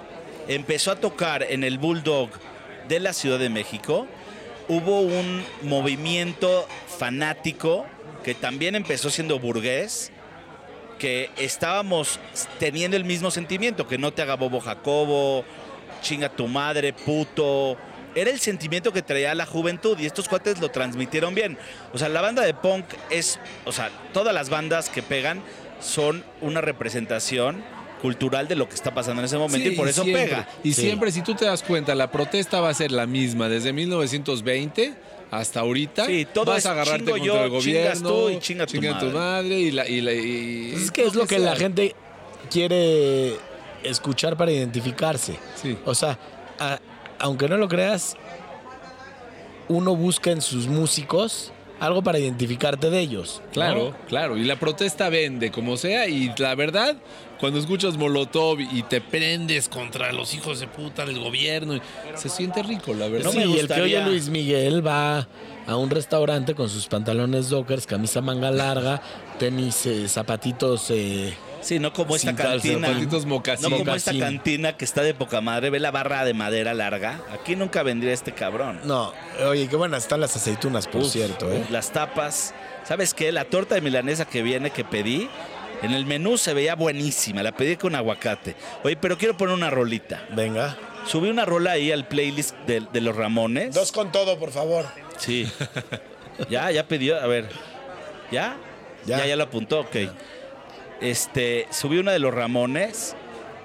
empezó 0.49 0.91
a 0.91 0.97
tocar 0.97 1.43
en 1.49 1.65
el 1.65 1.79
Bulldog 1.79 2.29
de 2.89 3.01
la 3.01 3.13
Ciudad 3.15 3.39
de 3.39 3.49
México, 3.49 4.07
hubo 4.69 5.01
un 5.01 5.45
movimiento 5.63 6.67
fanático 6.99 7.87
que 8.25 8.35
también 8.35 8.75
empezó 8.75 9.09
siendo 9.11 9.39
burgués, 9.39 10.11
que 10.99 11.31
estábamos 11.37 12.19
teniendo 12.59 12.97
el 12.97 13.05
mismo 13.05 13.31
sentimiento, 13.31 13.87
que 13.89 13.99
no 13.99 14.13
te 14.13 14.23
haga 14.23 14.35
bobo 14.37 14.61
Jacobo, 14.61 15.45
chinga 16.03 16.29
tu 16.29 16.47
madre, 16.49 16.93
puto. 16.93 17.77
Era 18.15 18.31
el 18.31 18.39
sentimiento 18.41 18.93
que 18.93 19.03
traía 19.03 19.35
la 19.35 19.47
juventud 19.47 19.99
y 19.99 20.07
estos 20.07 20.29
cuates 20.29 20.61
lo 20.61 20.71
transmitieron 20.71 21.35
bien. 21.35 21.57
O 21.95 21.99
sea, 21.99 22.09
la 22.09 22.21
banda 22.21 22.43
de 22.43 22.53
punk 22.55 22.85
es, 23.11 23.39
o 23.65 23.73
sea, 23.73 23.91
todas 24.13 24.35
las 24.35 24.51
bandas 24.51 24.89
que 24.91 25.03
pegan 25.03 25.43
son 25.81 26.25
una 26.41 26.61
representación 26.61 27.65
cultural 28.03 28.49
de 28.49 28.57
lo 28.57 28.69
que 28.69 28.75
está 28.75 28.93
pasando 28.93 29.21
en 29.23 29.27
ese 29.27 29.39
momento 29.39 29.69
Sí, 29.69 29.75
y 29.75 29.77
por 29.77 29.89
eso 29.89 30.03
siempre, 30.03 30.25
pega. 30.25 30.49
Y 30.65 30.73
Sí. 30.75 30.83
siempre, 30.83 31.13
si 31.13 31.23
tú 31.23 31.35
te 31.35 31.45
das 31.45 31.63
cuenta, 31.63 31.95
la 31.95 32.11
protesta 32.11 32.61
va 32.61 32.69
a 32.71 32.75
ser 32.75 32.91
la 32.91 33.07
misma 33.07 33.49
desde 33.49 33.73
1920 33.73 34.93
hasta 35.31 35.61
ahorita. 35.61 36.07
Sí, 36.07 36.27
todo 36.35 36.47
vas 36.47 36.59
es 36.59 36.67
a 36.67 36.73
agarrarte 36.73 37.11
contra 37.13 37.25
yo, 37.27 37.45
el 37.45 37.61
chingas 37.63 38.03
gobierno, 38.03 38.09
tú 38.11 38.29
y 38.31 38.39
chinga 38.41 38.67
tu 38.67 38.81
madre. 38.83 39.13
madre 39.13 39.59
y 39.61 39.71
la 39.71 39.89
y 39.89 40.01
la- 40.01 40.13
y- 40.13 40.71
Pues 40.73 40.85
es 40.85 40.91
que 40.91 41.07
es 41.07 41.15
lo 41.15 41.27
que 41.27 41.39
la 41.39 41.55
gente 41.57 41.95
quiere 42.51 43.37
escuchar 43.83 44.37
para 44.37 44.51
identificarse. 44.53 45.37
Sí. 45.61 45.77
O 45.85 45.95
sea, 45.95 46.19
a- 46.59 46.79
aunque 47.23 47.49
no 47.49 47.57
lo 47.57 47.69
creas, 47.69 48.17
uno 49.69 49.97
busca 49.97 50.31
en 50.31 50.43
sus 50.43 50.67
músicos 50.67 51.53
algo 51.81 52.03
para 52.03 52.19
identificarte 52.19 52.91
de 52.91 53.01
ellos. 53.01 53.41
¿no? 53.45 53.51
Claro, 53.53 53.95
claro. 54.09 54.37
Y 54.37 54.45
la 54.45 54.57
protesta 54.57 55.09
vende, 55.09 55.51
como 55.51 55.77
sea. 55.77 56.07
Y 56.09 56.33
la 56.39 56.55
verdad, 56.55 56.97
cuando 57.41 57.59
escuchas 57.59 57.97
Molotov 57.97 58.61
y 58.61 58.83
te 58.85 59.01
prendes 59.01 59.69
contra 59.69 60.13
los 60.13 60.33
hijos 60.35 60.61
de 60.61 60.69
puta 60.69 61.05
del 61.05 61.19
gobierno, 61.19 61.81
se 62.15 62.29
siente 62.29 62.63
rico, 62.63 62.95
la 62.95 63.09
verdad. 63.09 63.27
No 63.27 63.33
sí, 63.33 63.39
me 63.49 63.61
el 63.61 63.67
que 63.67 63.81
oye 63.81 64.01
Luis 64.05 64.29
Miguel 64.29 64.87
va 64.87 65.27
a 65.67 65.77
un 65.77 65.91
restaurante 65.91 66.55
con 66.55 66.69
sus 66.69 66.87
pantalones 66.87 67.49
dockers, 67.49 67.87
camisa 67.87 68.21
manga 68.21 68.51
larga, 68.53 69.03
tenis, 69.41 69.87
eh, 69.87 70.09
zapatitos. 70.09 70.89
eh, 70.91 71.35
Sí, 71.63 71.79
no 71.79 71.93
como 71.93 72.17
esta 72.17 72.35
calza, 72.35 72.53
cantina. 72.69 72.89
zapatitos 72.89 73.23
No 73.25 73.29
mocasín. 73.35 73.71
como 73.71 73.77
esta 73.95 74.13
Mocasín. 74.13 74.21
cantina 74.21 74.77
que 74.77 74.85
está 74.85 75.03
de 75.03 75.15
poca 75.15 75.41
madre. 75.41 75.71
Ve 75.71 75.81
la 75.81 75.91
barra 75.91 76.25
de 76.25 76.35
madera 76.35 76.75
larga. 76.75 77.21
Aquí 77.33 77.57
nunca 77.57 77.83
vendría 77.83 78.13
este 78.13 78.33
cabrón. 78.33 78.81
no, 78.85 79.13
oye, 79.47 79.69
qué 79.69 79.77
buenas 79.77 80.03
están 80.03 80.21
las 80.21 80.35
aceitunas, 80.37 80.87
por 80.89 81.03
Uf, 81.03 81.13
cierto. 81.13 81.51
¿eh? 81.53 81.65
Las 81.71 81.93
tapas. 81.93 82.53
¿Sabes 82.85 83.15
qué? 83.15 83.31
La 83.33 83.45
torta 83.45 83.75
de 83.77 83.81
milanesa 83.81 84.25
que 84.25 84.43
viene, 84.43 84.71
que 84.71 84.85
pedí, 84.85 85.29
en 85.83 85.93
el 85.93 86.05
menú 86.05 86.37
se 86.37 86.53
veía 86.53 86.75
buenísima. 86.75 87.43
La 87.43 87.53
pedí 87.53 87.77
con 87.77 87.95
aguacate. 87.95 88.57
Oye, 88.83 88.97
pero 88.97 89.17
quiero 89.17 89.37
poner 89.37 89.55
una 89.55 89.71
rolita. 89.71 90.25
Venga. 90.35 90.77
Subí 91.07 91.29
una 91.31 91.45
rola 91.45 91.73
ahí 91.73 91.91
al 91.93 92.07
playlist 92.07 92.57
de, 92.67 92.81
de 92.93 93.01
los 93.01 93.15
Ramones. 93.17 93.77
con 93.93 94.11
todo, 94.13 94.39
por 94.39 94.51
favor. 94.51 94.87
Sí. 95.19 95.49
ya, 96.51 96.71
ya 96.71 96.87
pidió. 96.89 97.21
A 97.21 97.27
ver. 97.27 97.49
¿Ya? 98.31 98.57
Ya. 99.05 99.19
Ya, 99.19 99.27
ya, 99.27 99.37
lo 99.37 99.45
apuntó. 99.45 99.81
Ok. 99.81 99.97
Este, 101.03 101.67
subí 101.71 101.99
una 101.99 102.13
de 102.13 102.19
los 102.19 102.33
Ramones. 102.33 103.15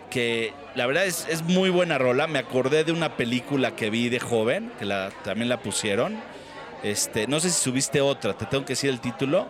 Que 0.09 0.53
la 0.75 0.85
verdad 0.87 1.05
es, 1.05 1.25
es 1.29 1.43
muy 1.43 1.69
buena 1.69 1.97
rola. 1.97 2.27
Me 2.27 2.39
acordé 2.39 2.83
de 2.83 2.91
una 2.91 3.15
película 3.17 3.75
que 3.75 3.89
vi 3.89 4.09
de 4.09 4.19
joven, 4.19 4.71
que 4.79 4.85
la, 4.85 5.11
también 5.23 5.49
la 5.49 5.61
pusieron. 5.61 6.17
Este, 6.83 7.27
no 7.27 7.39
sé 7.39 7.49
si 7.49 7.61
subiste 7.61 8.01
otra, 8.01 8.33
te 8.37 8.45
tengo 8.45 8.63
que 8.63 8.73
decir 8.73 8.89
el 8.89 8.99
título. 9.01 9.47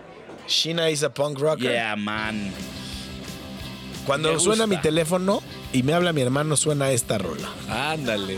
Sheena 0.48 0.90
is 0.90 1.04
a 1.04 1.14
punk 1.14 1.38
rocker. 1.40 1.70
Yeah, 1.72 1.96
man. 1.96 2.52
Cuando 4.06 4.32
Me 4.34 4.40
suena 4.40 4.64
gusta. 4.64 4.78
mi 4.78 4.82
teléfono 4.82 5.44
y 5.74 5.84
me 5.84 5.94
habla 5.94 6.14
mi 6.14 6.22
hermano, 6.22 6.56
suena 6.56 6.90
esta 6.92 7.18
rola. 7.18 7.50
Ándale. 7.70 8.38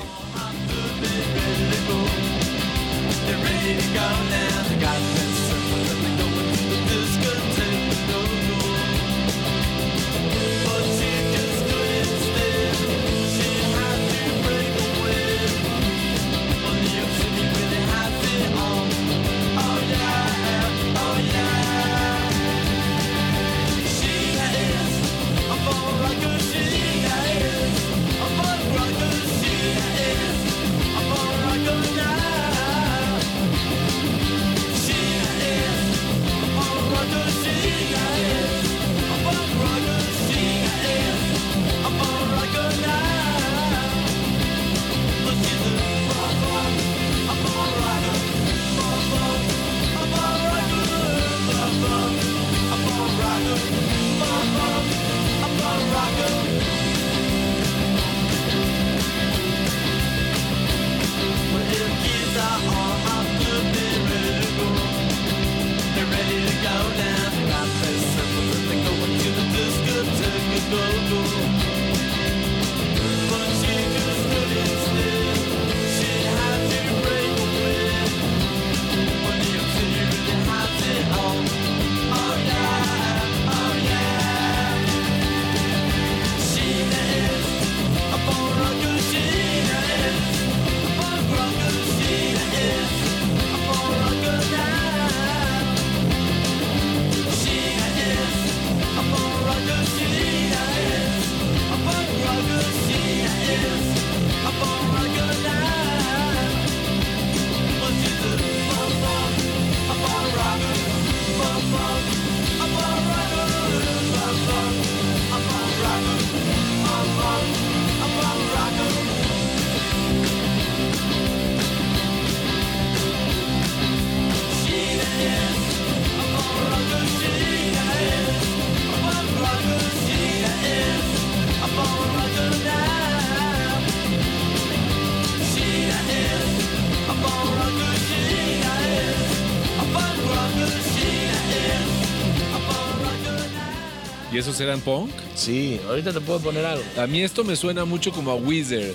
Esos 144.50 144.62
eran 144.62 144.82
punk? 144.82 145.12
Sí, 145.36 145.80
ahorita 145.88 146.14
te 146.14 146.22
puedo 146.22 146.40
poner 146.40 146.66
algo. 146.66 146.84
A 146.98 147.08
mí 147.08 147.22
esto 147.22 147.44
me 147.44 147.56
suena 147.56 147.86
mucho 147.86 148.12
como 148.12 148.32
a 148.32 148.36
Wizard 148.36 148.94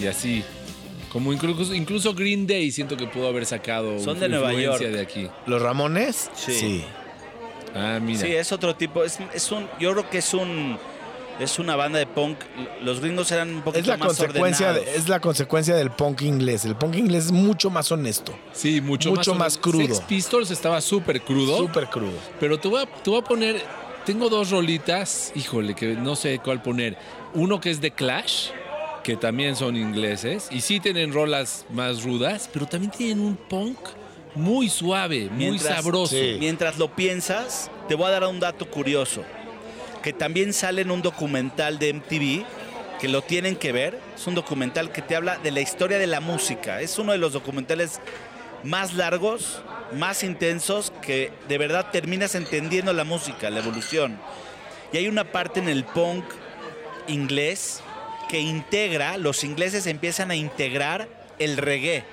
y 0.00 0.06
así. 0.06 0.42
Como 1.12 1.32
incluso, 1.32 1.74
incluso 1.74 2.14
Green 2.14 2.46
Day 2.46 2.70
siento 2.70 2.96
que 2.96 3.06
pudo 3.06 3.26
haber 3.28 3.44
sacado 3.44 3.98
Son 3.98 4.20
de 4.20 4.28
Nueva 4.28 4.52
York. 4.52 4.80
de 4.80 5.00
aquí. 5.00 5.28
¿Los 5.46 5.60
Ramones? 5.60 6.30
Sí. 6.34 6.84
Ah, 7.74 7.98
mira. 8.00 8.20
Sí, 8.20 8.26
es 8.32 8.52
otro 8.52 8.76
tipo. 8.76 9.02
Es, 9.04 9.18
es 9.34 9.50
un, 9.50 9.68
yo 9.80 9.92
creo 9.92 10.08
que 10.10 10.18
es 10.18 10.34
un 10.34 10.78
es 11.40 11.58
una 11.58 11.74
banda 11.74 11.98
de 11.98 12.06
punk. 12.06 12.36
Los 12.82 13.00
gringos 13.00 13.32
eran 13.32 13.48
un 13.54 13.62
poquito 13.62 13.80
Es 13.80 13.86
la, 13.86 13.96
más 13.96 14.08
consecuencia 14.08 14.72
de- 14.74 14.94
es 14.94 15.08
la 15.08 15.20
consecuencia 15.20 15.74
del 15.74 15.90
punk 15.90 16.22
inglés. 16.22 16.64
El 16.64 16.76
punk 16.76 16.96
inglés 16.96 17.26
es 17.26 17.32
mucho 17.32 17.70
más 17.70 17.90
honesto. 17.90 18.32
Sí, 18.52 18.80
mucho, 18.80 19.10
Mucho 19.10 19.32
más, 19.34 19.38
más 19.54 19.58
crudo. 19.58 19.86
Sex 19.94 20.00
Pistols 20.02 20.50
estaba 20.50 20.80
súper 20.80 21.22
crudo. 21.22 21.56
Súper 21.58 21.86
crudo. 21.88 22.12
Pero 22.38 22.58
te 22.60 22.68
voy, 22.68 22.82
a, 22.82 22.86
te 22.86 23.10
voy 23.10 23.20
a 23.20 23.24
poner. 23.24 23.62
Tengo 24.04 24.28
dos 24.28 24.50
rolitas, 24.50 25.32
híjole, 25.34 25.74
que 25.74 25.88
no 25.94 26.16
sé 26.16 26.38
cuál 26.42 26.62
poner. 26.62 26.96
Uno 27.34 27.60
que 27.60 27.70
es 27.70 27.80
de 27.80 27.90
Clash, 27.90 28.48
que 29.04 29.16
también 29.16 29.56
son 29.56 29.76
ingleses, 29.76 30.48
y 30.50 30.62
sí 30.62 30.80
tienen 30.80 31.12
rolas 31.12 31.66
más 31.70 32.02
rudas, 32.02 32.48
pero 32.52 32.66
también 32.66 32.90
tienen 32.90 33.20
un 33.20 33.36
punk 33.36 33.78
muy 34.34 34.68
suave, 34.68 35.28
muy 35.30 35.46
Mientras- 35.50 35.74
sabroso. 35.76 36.14
Sí. 36.16 36.36
Mientras 36.40 36.78
lo 36.78 36.94
piensas, 36.94 37.70
te 37.88 37.94
voy 37.94 38.06
a 38.06 38.10
dar 38.10 38.24
un 38.24 38.40
dato 38.40 38.66
curioso. 38.70 39.22
Que 40.02 40.12
también 40.14 40.52
sale 40.54 40.82
en 40.82 40.90
un 40.90 41.02
documental 41.02 41.78
de 41.78 41.90
MTV, 41.90 42.44
que 43.00 43.08
lo 43.08 43.22
tienen 43.22 43.54
que 43.56 43.70
ver. 43.72 43.98
Es 44.16 44.26
un 44.26 44.34
documental 44.34 44.92
que 44.92 45.02
te 45.02 45.14
habla 45.14 45.36
de 45.38 45.50
la 45.50 45.60
historia 45.60 45.98
de 45.98 46.06
la 46.06 46.20
música. 46.20 46.80
Es 46.80 46.98
uno 46.98 47.12
de 47.12 47.18
los 47.18 47.32
documentales 47.32 48.00
más 48.62 48.94
largos, 48.94 49.62
más 49.92 50.22
intensos, 50.22 50.92
que 51.02 51.32
de 51.48 51.58
verdad 51.58 51.90
terminas 51.90 52.34
entendiendo 52.34 52.92
la 52.92 53.04
música, 53.04 53.50
la 53.50 53.60
evolución. 53.60 54.18
Y 54.92 54.96
hay 54.98 55.08
una 55.08 55.24
parte 55.32 55.60
en 55.60 55.68
el 55.68 55.84
punk 55.84 56.24
inglés 57.08 57.80
que 58.28 58.40
integra, 58.40 59.16
los 59.16 59.42
ingleses 59.44 59.86
empiezan 59.86 60.30
a 60.30 60.36
integrar 60.36 61.08
el 61.38 61.56
reggae. 61.56 62.04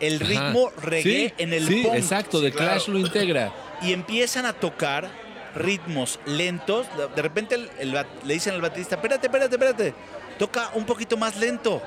El 0.00 0.16
Ajá. 0.16 0.24
ritmo 0.26 0.70
reggae 0.82 1.28
Sí, 1.28 1.34
en 1.38 1.52
el 1.52 1.66
sí, 1.68 1.82
punk 1.82 1.94
exacto, 1.94 2.40
de 2.40 2.50
Clash 2.50 2.88
lo 2.88 2.98
integra. 2.98 3.52
y 3.82 3.92
empiezan 3.92 4.46
a 4.46 4.52
tocar 4.52 5.08
ritmos 5.54 6.18
lentos. 6.26 6.86
De- 7.14 7.22
repente 7.22 7.54
el- 7.78 7.92
le 8.24 8.34
dicen 8.34 8.54
al 8.54 8.60
baterista, 8.62 8.96
espérate, 8.96 9.26
espérate, 9.26 9.54
espérate. 9.54 9.94
Toca 10.38 10.70
un 10.74 10.84
poquito 10.86 11.16
más 11.16 11.36
lento. 11.36 11.80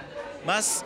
Más, 0.46 0.86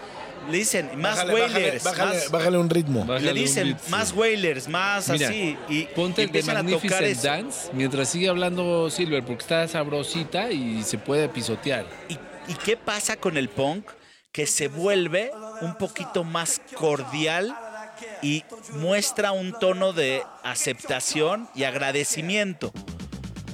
le 0.50 0.58
dicen, 0.58 0.90
más 0.98 1.16
Bájale, 1.18 1.34
bájale, 1.34 1.54
wailers. 1.66 1.84
bájale, 1.84 2.16
más- 2.16 2.32
bájale 2.32 2.58
un 2.58 2.70
ritmo. 2.70 3.06
Bájale 3.06 3.34
le 3.34 3.40
dicen 3.40 3.68
beat, 3.70 3.82
sí. 3.84 3.92
más 3.92 4.12
wailers, 4.14 4.68
más 4.68 5.10
Mira, 5.10 5.28
así. 5.30 5.58
Y 5.70 5.84
Ponte 5.96 6.24
el 6.24 6.32
de 6.32 6.40
empiezan 6.40 6.58
a 6.58 6.60
tocar 6.62 6.74
Magnificent 6.74 7.06
eso. 7.08 7.28
Dance 7.28 7.70
mientras 7.74 8.10
sigue 8.10 8.30
hablando 8.30 8.90
Silver, 8.90 9.24
porque 9.24 9.42
está 9.42 9.68
sabrosita 9.68 10.52
y 10.52 10.84
se 10.84 10.98
puede 10.98 11.30
pisotear. 11.30 11.86
¿Y, 12.10 12.14
y 12.52 12.56
qué 12.56 12.76
pasa 12.78 13.16
con 13.18 13.38
el 13.38 13.50
punk? 13.50 13.86
Que 14.32 14.46
se 14.46 14.68
vuelve 14.68 15.32
un 15.62 15.76
poquito 15.76 16.24
más 16.24 16.62
cordial 16.76 17.56
y 18.22 18.44
muestra 18.74 19.32
un 19.32 19.54
tono 19.60 19.92
de 19.94 20.22
aceptación 20.44 21.50
y 21.56 21.64
agradecimiento. 21.64 22.72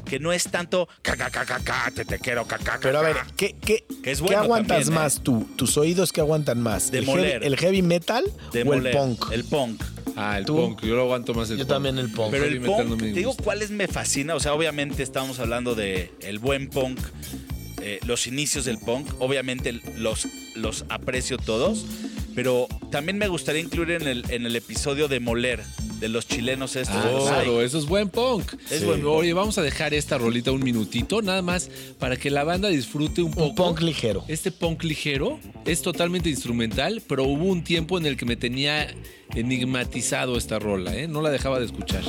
Que 0.06 0.20
no 0.20 0.32
es 0.32 0.44
tanto 0.46 0.88
ca, 1.02 1.16
ca, 1.18 1.30
ca, 1.30 1.46
ca, 1.46 1.60
ca, 1.64 1.92
te, 1.94 2.06
te 2.06 2.20
quiero 2.20 2.46
ca, 2.46 2.58
ca, 2.58 2.74
ca, 2.74 2.80
Pero 2.82 3.00
a 3.00 3.02
ver, 3.02 3.16
ca". 3.18 3.28
¿qué, 3.36 3.56
qué, 3.60 3.84
Que 4.04 4.12
es 4.12 4.22
qué 4.22 4.36
aguantas 4.36 4.78
también, 4.86 4.94
¿eh? 4.94 4.96
más 4.96 5.24
tú? 5.24 5.48
¿Tus 5.56 5.78
oídos 5.78 6.12
qué 6.14 6.22
aguantan 6.22 6.62
más? 6.62 6.92
De 6.92 7.00
¿El, 7.00 7.06
heavy, 7.06 7.18
moler. 7.18 7.44
el 7.44 7.58
heavy 7.58 7.82
metal 7.82 8.24
de 8.54 8.64
o 8.64 8.74
el 8.76 8.92
punk? 8.92 9.32
El 9.32 9.44
punk. 9.46 9.84
Ah, 10.16 10.38
el 10.38 10.46
¿Tú? 10.46 10.56
punk, 10.56 10.82
yo 10.84 10.96
lo 10.96 11.02
aguanto 11.02 11.34
más 11.34 11.50
el 11.50 11.58
Yo 11.58 11.64
punk. 11.66 11.74
también 11.74 11.98
el 11.98 12.12
punk. 12.12 12.32
Pero 12.32 12.44
Heavy 12.44 12.56
el 12.56 12.62
metal 12.62 12.76
punk, 12.78 12.90
no 12.90 12.96
me 12.98 13.02
te 13.12 13.14
digo 13.20 13.30
gusta. 13.32 13.44
cuáles 13.44 13.72
me 13.72 13.88
fascina. 13.88 14.36
O 14.36 14.40
sea, 14.40 14.54
obviamente 14.54 15.04
estamos 15.04 15.40
hablando 15.40 15.76
de 15.76 16.12
el 16.22 16.40
buen 16.40 16.70
punk, 16.70 17.00
eh, 17.82 18.00
los 18.06 18.28
inicios 18.28 18.64
del 18.66 18.78
punk. 18.78 19.10
Obviamente 19.20 19.74
los, 19.98 20.28
los 20.56 20.86
aprecio 20.90 21.38
todos. 21.38 21.86
Pero 22.36 22.68
también 22.92 23.18
me 23.18 23.28
gustaría 23.28 23.62
incluir 23.62 23.92
en 23.92 24.08
el, 24.08 24.26
en 24.30 24.46
el 24.46 24.56
episodio 24.56 25.08
de 25.08 25.20
Moler, 25.20 25.64
de 26.00 26.10
los 26.10 26.28
chilenos 26.28 26.76
estos. 26.76 27.04
de 27.04 27.12
los 27.12 27.28
Ah, 27.28 27.36
Claro, 27.36 27.62
eso 27.62 27.78
es 27.78 27.86
buen 27.86 28.10
punk. 28.10 28.54
Es 28.70 28.80
Sí. 28.80 28.86
buen 28.86 29.02
punk. 29.02 29.12
Oye, 29.14 29.34
vamos 29.34 29.58
a 29.58 29.62
dejar 29.62 29.94
esta 29.94 30.18
rolita 30.18 30.52
un 30.52 30.64
minutito, 30.64 31.22
nada 31.22 31.42
más 31.42 31.70
para 32.00 32.18
que 32.18 32.30
la 32.30 32.44
banda 32.44 32.70
disfrute 32.70 33.22
un 33.22 33.32
poco. 33.32 33.46
Un 33.50 33.56
punk 33.56 33.82
ligero. 33.82 34.24
Este 34.28 34.52
punk 34.52 34.84
ligero 34.84 35.40
es 35.66 35.82
totalmente 35.82 36.30
instrumental, 36.30 37.02
pero 37.08 37.24
hubo 37.24 37.46
un 37.46 37.64
tiempo 37.64 37.98
en 37.98 38.06
el 38.06 38.18
que 38.18 38.26
me 38.26 38.36
tenía 38.36 38.88
enigmatizado 39.36 40.38
esta 40.38 40.60
rola, 40.60 40.96
¿eh? 40.96 41.08
No 41.08 41.22
la 41.22 41.30
dejaba 41.32 41.60
de 41.60 41.66
escuchar. 41.66 42.04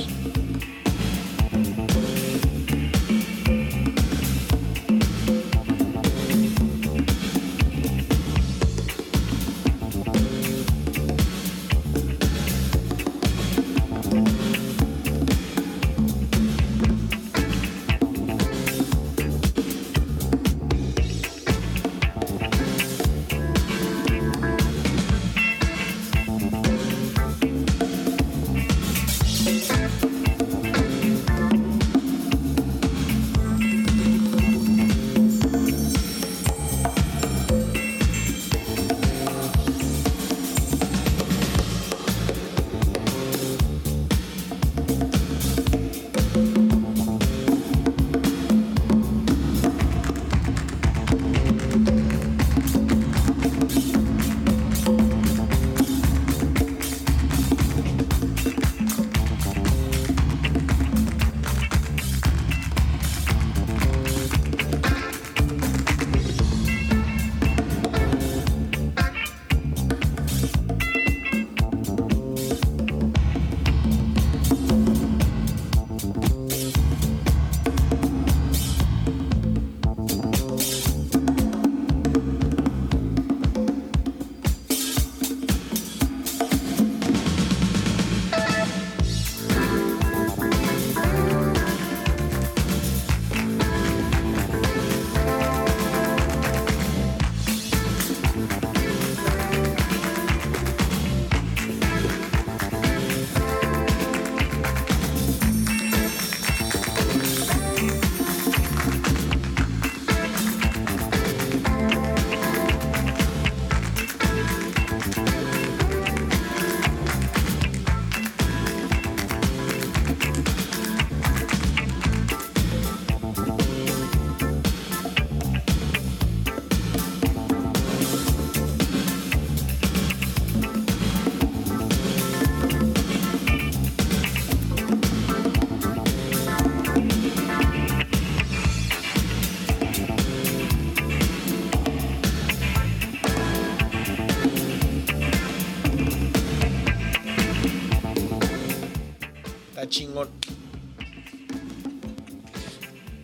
chingón. 149.89 150.29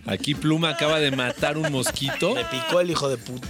Aquí 0.06 0.36
Pluma 0.36 0.70
acaba 0.70 1.00
de 1.00 1.12
matar 1.12 1.58
un 1.58 1.72
mosquito. 1.72 2.36
Me 2.36 2.44
picó 2.46 2.82
el 2.82 2.92
hijo 2.92 3.08
de 3.08 3.18
puta. 3.18 3.48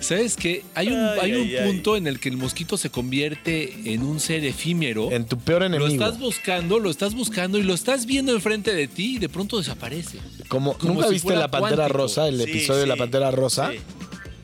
¿Sabes 0.00 0.36
qué? 0.36 0.64
Hay 0.74 0.88
un, 0.88 0.98
hay 0.98 1.56
punto 1.64 1.96
en 1.96 2.08
el 2.08 2.18
que 2.18 2.28
el 2.28 2.36
mosquito 2.36 2.76
se 2.76 2.90
convierte 2.90 3.92
en 3.92 4.02
un 4.02 4.18
ser 4.18 4.44
efímero. 4.44 5.12
En 5.12 5.24
tu 5.24 5.38
peor 5.38 5.62
enemigo. 5.62 5.86
Lo 5.86 5.92
estás 5.92 6.18
buscando, 6.18 6.80
lo 6.80 6.90
estás 6.90 7.14
buscando 7.14 7.58
y 7.58 7.62
lo 7.62 7.74
estás 7.74 8.06
viendo 8.06 8.32
enfrente 8.32 8.74
de 8.74 8.88
ti 8.88 9.16
y 9.16 9.18
de 9.18 9.28
pronto 9.28 9.56
desaparece. 9.56 10.18
Como, 10.48 10.76
Como 10.76 10.94
¿Nunca 10.94 11.08
viste 11.08 11.36
La 11.36 11.48
Pantera? 11.50 11.86
Rosa, 11.86 12.26
el 12.26 12.40
episodio 12.40 12.80
de 12.80 12.86
La 12.86 12.96
Pantera 12.96 13.30
Rosa? 13.30 13.70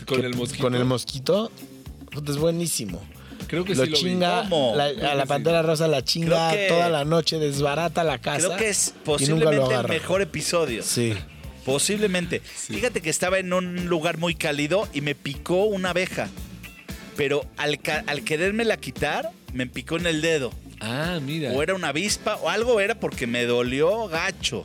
Con 0.06 0.24
el 0.24 0.34
mosquito. 0.34 0.62
Con 0.62 0.74
el 0.76 0.84
mosquito. 0.84 1.50
Es 2.28 2.36
buenísimo. 2.36 3.02
Creo 3.50 3.64
que 3.64 3.74
lo 3.74 3.84
sí 3.84 3.92
chinga, 3.92 4.42
¿Cómo? 4.44 4.74
la- 4.76 4.84
a 5.10 5.14
la 5.16 5.22
que 5.24 5.28
Pantera 5.28 5.60
Rosa 5.62 5.88
la 5.88 6.02
chinga 6.04 6.52
que- 6.52 6.68
toda 6.68 6.88
la 6.88 7.04
noche, 7.04 7.38
desbarata 7.38 8.04
la 8.04 8.18
casa. 8.18 8.46
Creo 8.46 8.56
que 8.56 8.68
es 8.68 8.94
posiblemente 9.04 9.74
el 9.74 9.88
mejor 9.88 10.22
episodio. 10.22 10.82
Sí. 10.84 11.14
Posiblemente. 11.64 12.40
Fíjate 12.40 13.00
que 13.02 13.10
estaba 13.10 13.38
en 13.38 13.52
un 13.52 13.86
lugar 13.86 14.16
muy 14.18 14.34
cálido 14.34 14.88
y 14.94 15.00
me 15.02 15.14
picó 15.14 15.64
una 15.64 15.90
abeja. 15.90 16.28
Pero 17.16 17.44
al, 17.58 17.78
al 18.06 18.22
querérmela 18.24 18.76
quitar, 18.78 19.30
me 19.52 19.66
picó 19.66 19.96
en 19.98 20.06
el 20.06 20.22
dedo. 20.22 20.52
Ah, 20.80 21.18
mira. 21.22 21.52
O 21.52 21.62
era 21.62 21.74
una 21.74 21.88
avispa 21.88 22.36
o 22.36 22.48
algo 22.48 22.80
era 22.80 22.94
porque 22.94 23.26
me 23.26 23.44
dolió 23.44 24.06
gacho. 24.08 24.64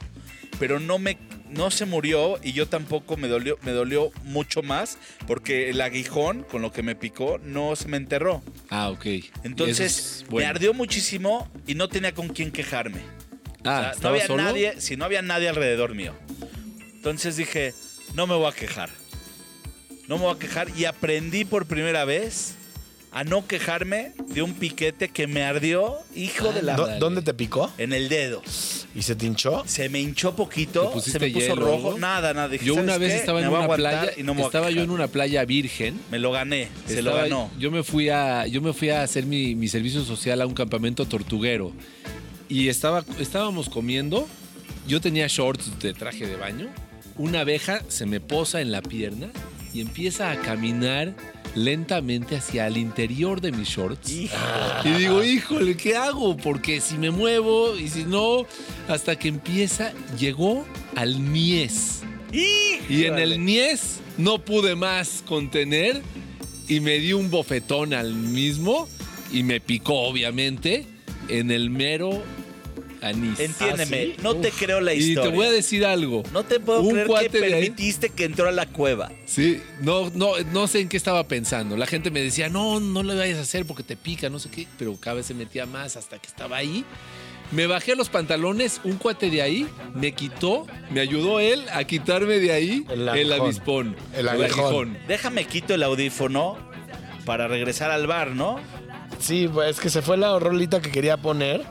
Pero 0.60 0.80
no 0.80 0.98
me 1.00 1.18
no 1.56 1.72
se 1.72 1.86
murió 1.86 2.38
y 2.44 2.52
yo 2.54 2.68
tampoco 2.68 3.18
me 3.18 3.28
dolió, 3.28 3.58
me 3.64 3.72
dolió 3.72 4.12
mucho 4.24 4.62
más 4.62 4.98
porque 5.28 5.70
el 5.70 5.82
aguijón 5.82 6.44
con 6.44 6.62
lo 6.62 6.72
que 6.72 6.84
me 6.84 6.96
picó 6.96 7.38
no 7.40 7.76
se 7.76 7.88
me 7.88 7.98
enterró. 7.98 8.44
Ah, 8.70 8.90
ok. 8.90 9.06
Entonces 9.44 9.80
Eso 9.80 10.24
es 10.24 10.26
bueno. 10.30 10.46
me 10.46 10.50
ardió 10.50 10.74
muchísimo 10.74 11.50
y 11.68 11.76
no 11.76 11.88
tenía 11.90 12.14
con 12.14 12.28
quién 12.30 12.52
quejarme. 12.52 13.00
O 13.00 13.70
Ah, 13.70 13.80
sea, 13.80 13.82
no 13.88 13.92
¿estaba 13.94 14.14
había 14.16 14.28
solo? 14.28 14.44
nadie, 14.44 14.80
si 14.82 14.96
no 14.98 15.06
había 15.06 15.22
nadie 15.22 15.50
alrededor 15.50 15.96
mío. 15.96 16.14
Entonces 16.94 17.38
dije, 17.38 17.74
no 18.14 18.28
me 18.28 18.36
voy 18.36 18.48
a 18.48 18.52
quejar. 18.52 18.90
No 20.08 20.18
me 20.18 20.24
voy 20.26 20.36
a 20.36 20.40
quejar 20.40 20.68
y 20.78 20.86
aprendí 20.86 21.46
por 21.46 21.66
primera 21.66 22.06
vez 22.06 22.55
a 23.16 23.24
no 23.24 23.48
quejarme 23.48 24.12
de 24.28 24.42
un 24.42 24.54
piquete 24.54 25.08
que 25.08 25.26
me 25.26 25.42
ardió, 25.44 25.96
hijo 26.16 26.52
de 26.52 26.62
la... 26.62 26.76
¿Dó-. 26.76 27.00
¿Dónde 27.00 27.22
te 27.22 27.34
picó? 27.34 27.72
En 27.78 27.94
el 27.94 28.10
dedo. 28.10 28.42
¿Y 28.94 29.02
se 29.04 29.16
te 29.16 29.26
hinchó? 29.26 29.64
Se 29.66 29.88
me 29.88 30.02
hinchó 30.02 30.36
poquito, 30.36 30.88
¿Te 30.88 30.94
pusiste 30.94 31.20
se 31.20 31.26
me 31.26 31.32
puso 31.32 31.46
hielo 31.48 31.54
o 31.54 31.66
rojo. 31.66 31.88
algo? 31.88 31.98
Nada, 32.00 32.34
nada. 32.34 32.50
Dije, 32.50 32.66
Yo 32.66 32.74
¿sabes 32.74 32.90
una 32.90 32.98
vez 32.98 33.14
qué? 33.14 33.18
estaba 33.20 33.40
en 33.40 33.46
Me 33.46 33.50
voy 33.50 33.56
a 33.56 33.60
una 33.60 33.66
aguantar 33.74 34.00
playa 34.06 34.14
y 34.20 34.24
no 34.24 34.34
me 34.34 34.40
voy 34.42 34.44
a 34.44 34.48
estaba 34.48 34.70
yo 34.70 34.82
en 34.84 34.90
una 34.90 35.08
playa 35.08 35.46
virgen. 35.46 36.00
Me 36.12 36.20
lo 36.20 36.32
gané, 36.34 36.68
se 36.88 37.02
lo 37.02 37.12
Estaba- 37.12 37.24
ganó. 37.24 37.50
Yo 37.58 37.72
me 37.72 37.84
fui 37.84 38.10
a, 38.10 38.48
yo 38.48 38.62
me 38.62 38.74
fui 38.74 38.90
a 38.90 39.02
hacer 39.02 39.26
mi, 39.26 39.56
mi 39.56 39.70
servicio 39.70 40.04
social 40.04 40.42
a 40.42 40.46
un 40.46 40.54
campamento 40.54 41.06
tortuguero. 41.06 41.72
Y 42.50 42.68
estaba, 42.68 43.04
estábamos 43.20 43.70
comiendo. 43.70 44.28
Yo 44.90 45.00
tenía 45.02 45.28
shorts 45.28 45.80
de 45.80 45.94
traje 45.94 46.28
de 46.28 46.36
baño. 46.36 46.68
Una 47.18 47.40
abeja 47.40 47.82
se 47.88 48.06
me 48.06 48.20
posa 48.20 48.60
en 48.60 48.72
la 48.74 48.82
pierna 48.82 49.30
y 49.74 49.80
empieza 49.82 50.32
a 50.32 50.42
caminar 50.42 51.16
lentamente 51.56 52.36
hacia 52.36 52.68
el 52.68 52.78
interior 52.78 53.42
de 53.42 53.52
mis 53.52 53.70
shorts. 53.70 54.12
Y 54.12 54.30
digo, 54.98 55.24
híjole, 55.24 55.76
¿qué 55.76 55.96
hago? 55.96 56.38
Porque 56.38 56.82
si 56.82 56.98
me 56.98 57.10
muevo 57.10 57.76
y 57.78 57.88
si 57.88 58.04
no, 58.04 58.46
hasta 58.88 59.18
que 59.18 59.30
empieza, 59.30 59.94
llegó 60.20 60.66
al 60.96 61.20
mies. 61.20 62.02
Y 62.32 63.06
en 63.06 63.18
el 63.18 63.44
Nies 63.44 64.02
no 64.18 64.40
pude 64.40 64.76
más 64.76 65.24
contener 65.26 66.02
y 66.68 66.80
me 66.80 67.00
di 67.00 67.14
un 67.14 67.30
bofetón 67.32 67.94
al 67.94 68.14
mismo 68.14 68.88
y 69.32 69.44
me 69.44 69.60
picó, 69.60 70.02
obviamente, 70.02 70.86
en 71.30 71.52
el 71.52 71.70
mero 71.70 72.22
anís. 73.06 73.40
Entiéndeme, 73.40 73.98
¿Ah, 73.98 74.16
sí? 74.18 74.24
no 74.24 74.36
te 74.36 74.52
creo 74.52 74.82
la 74.82 74.94
Y 74.94 74.98
historia. 75.00 75.30
te 75.32 75.36
voy 75.36 75.46
a 75.48 75.52
decir 75.52 75.86
algo. 75.86 76.24
No 76.34 76.44
te 76.44 76.60
puedo 76.60 76.82
Un 76.82 76.92
creer 76.92 77.08
que 77.08 77.16
ahí- 77.18 77.30
permitiste 77.30 78.10
que 78.10 78.26
entró 78.26 78.48
a 78.48 78.52
la 78.52 78.66
cueva. 78.66 79.12
Sí, 79.26 79.62
no, 79.82 80.10
no, 80.16 80.32
no 80.52 80.68
sé 80.68 80.82
en 80.82 80.90
qué 80.90 80.98
estaba 80.98 81.28
pensando. 81.28 81.78
La 81.78 81.86
gente 81.88 82.12
me 82.12 82.22
decía, 82.22 82.50
no, 82.50 82.80
no 82.80 83.04
lo 83.04 83.16
vayas 83.16 83.38
a 83.38 83.42
hacer 83.42 83.66
porque 83.66 83.84
te 83.84 83.96
pica, 83.96 84.30
no 84.30 84.40
sé 84.40 84.50
qué, 84.50 84.68
pero 84.78 84.96
cada 85.00 85.16
vez 85.18 85.26
se 85.28 85.34
metía 85.34 85.66
más 85.66 85.96
hasta 85.96 86.20
que 86.20 86.28
estaba 86.28 86.58
ahí. 86.58 86.84
Me 87.52 87.68
bajé 87.68 87.96
los 87.96 88.10
pantalones, 88.10 88.82
un 88.84 88.98
cuate 88.98 89.30
de 89.30 89.44
ahí 89.44 89.68
me 89.94 90.14
quitó, 90.14 90.66
me 90.90 91.00
ayudó 91.00 91.40
él 91.40 91.64
a 91.72 91.84
quitarme 91.84 92.40
de 92.40 92.52
ahí 92.52 92.86
El 92.90 93.08
el, 93.08 93.32
avispón. 93.34 93.96
El 94.16 94.28
aguijón. 94.28 94.98
Déjame 95.08 95.46
quito 95.46 95.76
el 95.76 95.84
audífono 95.84 96.58
para 97.24 97.48
regresar 97.48 97.92
al 97.92 98.08
bar, 98.08 98.32
¿no? 98.32 98.60
Sí, 99.20 99.48
pues 99.48 99.70
es 99.76 99.80
que 99.80 99.90
se 99.92 100.02
fue 100.02 100.18
la 100.18 100.38
rolita 100.40 100.82
que 100.82 100.90
quería 100.92 101.18
poner. 101.18 101.62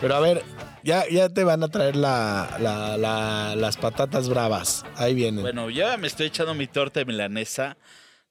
Pero 0.00 0.16
a 0.16 0.20
ver, 0.20 0.42
ya, 0.84 1.08
ya 1.08 1.28
te 1.28 1.44
van 1.44 1.62
a 1.62 1.68
traer 1.68 1.96
la, 1.96 2.56
la- 2.60 2.96
la- 2.96 3.54
las 3.56 3.76
patatas 3.76 4.28
bravas. 4.28 4.84
Ahí 4.96 5.14
vienen. 5.14 5.42
Bueno, 5.42 5.70
yo 5.70 5.96
me 5.98 6.06
estoy 6.06 6.26
echando 6.26 6.54
mi 6.54 6.66
torta 6.66 7.00
de 7.00 7.06
milanesa, 7.06 7.76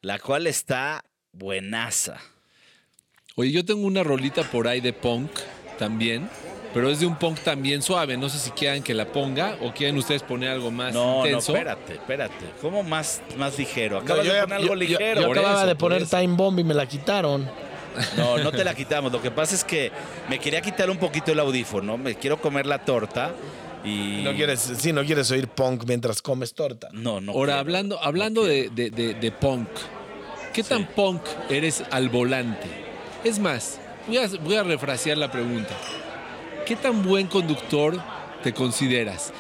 la 0.02 0.20
cual 0.20 0.48
está 0.48 1.04
buenaza. 1.32 2.18
Oye, 3.36 3.52
yo 3.52 3.64
tengo 3.66 3.86
una 3.86 4.04
rolita 4.04 4.44
por 4.44 4.68
ahí 4.68 4.82
de 4.82 4.92
punk 4.94 5.30
también, 5.78 6.30
pero 6.74 6.90
es 6.90 7.00
de 7.00 7.06
un 7.06 7.16
punk 7.18 7.40
también 7.40 7.82
suave. 7.82 8.18
No 8.18 8.28
sé 8.30 8.38
si 8.38 8.52
quieran 8.52 8.84
que 8.84 8.94
la 8.94 9.06
ponga 9.06 9.58
o 9.62 9.74
quieren 9.74 9.98
ustedes 9.98 10.24
poner 10.24 10.50
algo 10.50 10.72
más 10.72 10.94
No, 10.94 11.26
intenso. 11.26 11.52
no, 11.54 11.58
espérate, 11.58 11.94
espérate. 11.94 12.46
¿cómo 12.62 12.84
más, 12.84 13.22
más 13.38 13.58
ligero? 13.58 13.98
No, 13.98 14.02
Acabas 14.04 14.26
yo, 14.26 14.34
de 14.34 14.42
poner 14.42 14.56
algo 14.58 14.68
yo- 14.70 14.76
ligero. 14.76 15.22
yo 15.22 15.32
acababa 15.32 15.60
eso, 15.60 15.68
de 15.68 15.76
poner. 15.76 16.06
Time 16.08 16.36
Bomb 16.36 16.60
y 16.60 16.64
me 16.66 16.74
la 16.74 16.86
quitaron. 16.86 17.50
No, 18.18 18.38
no 18.38 18.52
te 18.52 18.64
la 18.64 18.74
quitamos. 18.74 19.12
Lo 19.12 19.22
que 19.22 19.32
pasa 19.32 19.56
es 19.56 19.64
que 19.64 19.92
me 20.30 20.40
quería 20.40 20.62
quitar 20.62 20.90
un 20.90 20.98
poquito 20.98 21.32
el 21.32 21.40
audífono. 21.40 21.98
Me 21.98 22.16
quiero 22.16 22.40
comer 22.42 22.66
la 22.66 22.80
torta 22.86 23.32
y... 23.84 24.22
No 24.24 24.34
quieres, 24.34 24.60
sí, 24.78 24.92
no 24.94 25.04
quieres 25.04 25.30
oír 25.32 25.48
punk 25.48 25.84
mientras 25.88 26.22
comes 26.22 26.54
torta. 26.54 26.90
No, 26.92 27.20
no. 27.22 27.32
Ahora, 27.32 27.54
quiero. 27.54 27.60
hablando, 27.60 28.04
hablando 28.04 28.44
de, 28.46 28.70
de- 28.70 28.90
de- 28.90 29.14
de 29.16 29.32
punk, 29.32 29.68
¿qué 30.54 30.64
tan 30.64 30.86
punk 30.86 31.22
eres 31.50 31.84
al 31.92 32.10
volante? 32.10 32.68
Es 33.24 33.40
más, 33.40 33.80
voy 34.08 34.18
a, 34.18 34.28
voy 34.44 34.56
a 34.56 34.64
refrasear 34.64 35.18
la 35.18 35.32
pregunta. 35.32 35.74
¿Qué 36.66 36.76
tan 36.76 37.02
buen 37.04 37.28
conductor 37.28 38.00
te 38.44 38.54
consideras? 38.54 39.34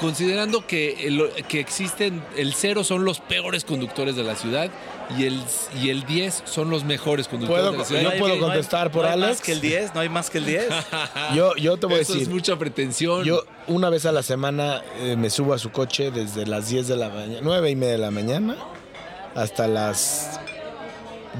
Considerando 0.00 0.66
que, 0.66 1.06
el, 1.06 1.30
que 1.48 1.58
existen, 1.58 2.22
el 2.36 2.52
cero 2.54 2.84
son 2.84 3.04
los 3.06 3.20
peores 3.20 3.64
conductores 3.64 4.14
de 4.14 4.24
la 4.24 4.36
ciudad 4.36 4.70
y 5.18 5.24
el, 5.24 5.40
y 5.80 5.88
el 5.90 6.04
10 6.04 6.42
son 6.44 6.68
los 6.68 6.84
mejores 6.84 7.28
conductores 7.28 7.62
¿Puedo- 7.64 7.72
de 7.72 7.78
la 7.78 7.82
yo 7.82 7.88
ciudad. 7.88 8.02
No 8.02 8.08
hay- 8.10 8.18
puedo 8.18 8.34
no 8.34 8.34
hay- 8.34 8.40
contestar 8.50 8.90
por 8.90 9.02
no 9.04 9.08
hay 9.08 9.14
Alex? 9.14 9.30
más 9.30 9.40
que 9.40 9.52
el 9.52 9.60
10? 9.62 9.94
¿No 9.94 10.00
hay 10.00 10.08
más 10.10 10.28
que 10.28 10.38
el 10.38 10.44
10? 10.46 10.66
Yo, 11.34 11.54
yo 11.56 11.76
te 11.78 11.86
voy 11.86 11.96
a 11.96 12.02
Eso 12.02 12.12
decir. 12.12 12.28
es 12.28 12.34
mucha 12.34 12.56
pretensión. 12.58 13.24
Yo 13.24 13.44
una 13.68 13.88
vez 13.88 14.04
a 14.04 14.12
la 14.12 14.22
semana 14.22 14.82
eh, 15.00 15.16
me 15.16 15.30
subo 15.30 15.54
a 15.54 15.58
su 15.58 15.70
coche 15.70 16.10
desde 16.10 16.44
las 16.46 16.68
10 16.68 16.88
de 16.88 16.96
la 16.96 17.08
mañana, 17.08 17.40
9 17.42 17.70
y 17.70 17.76
media 17.76 17.92
de 17.92 17.98
la 17.98 18.10
mañana 18.10 18.56
hasta 19.34 19.66
las 19.66 20.38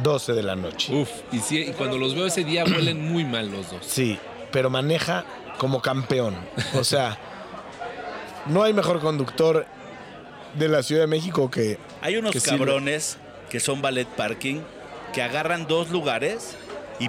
12 0.03 0.33
de 0.33 0.43
la 0.43 0.57
noche. 0.57 0.95
Uf, 0.95 1.11
y, 1.33 1.39
sí, 1.41 1.59
y 1.59 1.73
cuando 1.73 1.99
los 1.99 2.15
veo 2.15 2.27
ese 2.27 2.45
día 2.45 2.65
huelen 2.65 3.11
muy 3.13 3.25
mal 3.25 3.51
los 3.51 3.71
dos. 3.71 3.81
Sí, 3.87 4.19
pero 4.51 4.71
maneja 4.71 5.25
como 5.59 5.81
campeón. 5.83 6.35
O 6.75 6.85
sea, 6.85 7.19
no 8.49 8.63
hay 8.63 8.73
mejor 8.73 9.01
conductor 9.01 9.67
de 10.55 10.69
la 10.69 10.83
Ciudad 10.83 11.03
de 11.03 11.07
México 11.09 11.51
que... 11.51 11.79
Hay 12.01 12.17
unos 12.17 12.33
que 12.33 12.41
sirve. 12.41 12.59
cabrones 12.59 13.19
que 13.51 13.61
son 13.61 13.83
ballet 13.83 14.07
parking 14.09 14.61
que 15.13 15.23
agarran 15.23 15.67
dos 15.67 15.91
lugares 15.91 16.57
y 16.99 17.09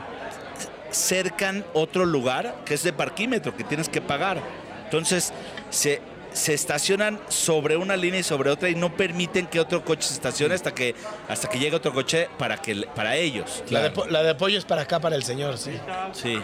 cercan 0.91 1.65
otro 1.73 2.05
lugar 2.05 2.55
que 2.65 2.73
es 2.73 2.83
de 2.83 2.93
parquímetro 2.93 3.55
que 3.55 3.63
tienes 3.63 3.89
que 3.89 4.01
pagar. 4.01 4.41
Entonces 4.85 5.33
se, 5.69 6.01
se 6.31 6.53
estacionan 6.53 7.19
sobre 7.27 7.75
una 7.75 7.97
línea 7.97 8.19
y 8.21 8.23
sobre 8.23 8.49
otra 8.49 8.69
y 8.69 8.75
no 8.75 8.95
permiten 8.95 9.47
que 9.47 9.59
otro 9.59 9.83
coche 9.83 10.07
se 10.07 10.13
estacione 10.13 10.55
hasta 10.55 10.73
que 10.73 10.95
hasta 11.27 11.49
que 11.49 11.59
llegue 11.59 11.75
otro 11.75 11.93
coche 11.93 12.29
para 12.37 12.57
que 12.57 12.87
para 12.95 13.17
ellos. 13.17 13.63
La, 13.69 13.89
de, 13.89 13.93
la 14.09 14.23
de 14.23 14.29
apoyo 14.29 14.57
es 14.57 14.65
para 14.65 14.83
acá, 14.83 14.99
para 14.99 15.15
el 15.15 15.23
señor, 15.23 15.57
sí. 15.57 15.77
Sí, 16.13 16.39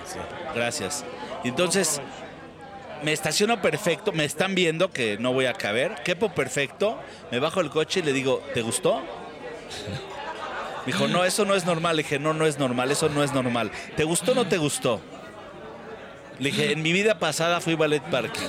gracias. 0.53 1.05
Entonces 1.45 2.01
me 3.03 3.13
estaciono 3.13 3.61
perfecto, 3.61 4.11
me 4.11 4.25
están 4.25 4.55
viendo 4.55 4.91
que 4.91 5.17
no 5.17 5.33
voy 5.33 5.45
a 5.45 5.53
caber, 5.53 5.95
quepo 6.03 6.33
perfecto, 6.33 6.99
me 7.31 7.39
bajo 7.39 7.61
el 7.61 7.69
coche 7.69 7.99
y 7.99 8.03
le 8.03 8.13
digo, 8.13 8.41
¿te 8.53 8.61
gustó? 8.61 9.01
Me 10.85 10.91
dijo, 10.91 11.07
no, 11.07 11.23
eso 11.23 11.45
no 11.45 11.55
es 11.55 11.65
normal. 11.65 11.95
Le 11.95 12.03
dije, 12.03 12.19
no, 12.19 12.33
no 12.33 12.45
es 12.45 12.59
normal, 12.59 12.91
eso 12.91 13.07
no 13.09 13.23
es 13.23 13.33
normal. 13.33 13.71
¿Te 13.95 14.03
gustó 14.03 14.33
o 14.33 14.35
no 14.35 14.47
te 14.47 14.57
gustó? 14.57 14.99
Le 16.39 16.51
dije, 16.51 16.73
en 16.73 16.81
mi 16.81 16.91
vida 16.91 17.19
pasada 17.19 17.61
fui 17.61 17.75
ballet 17.75 18.03
parking. 18.03 18.47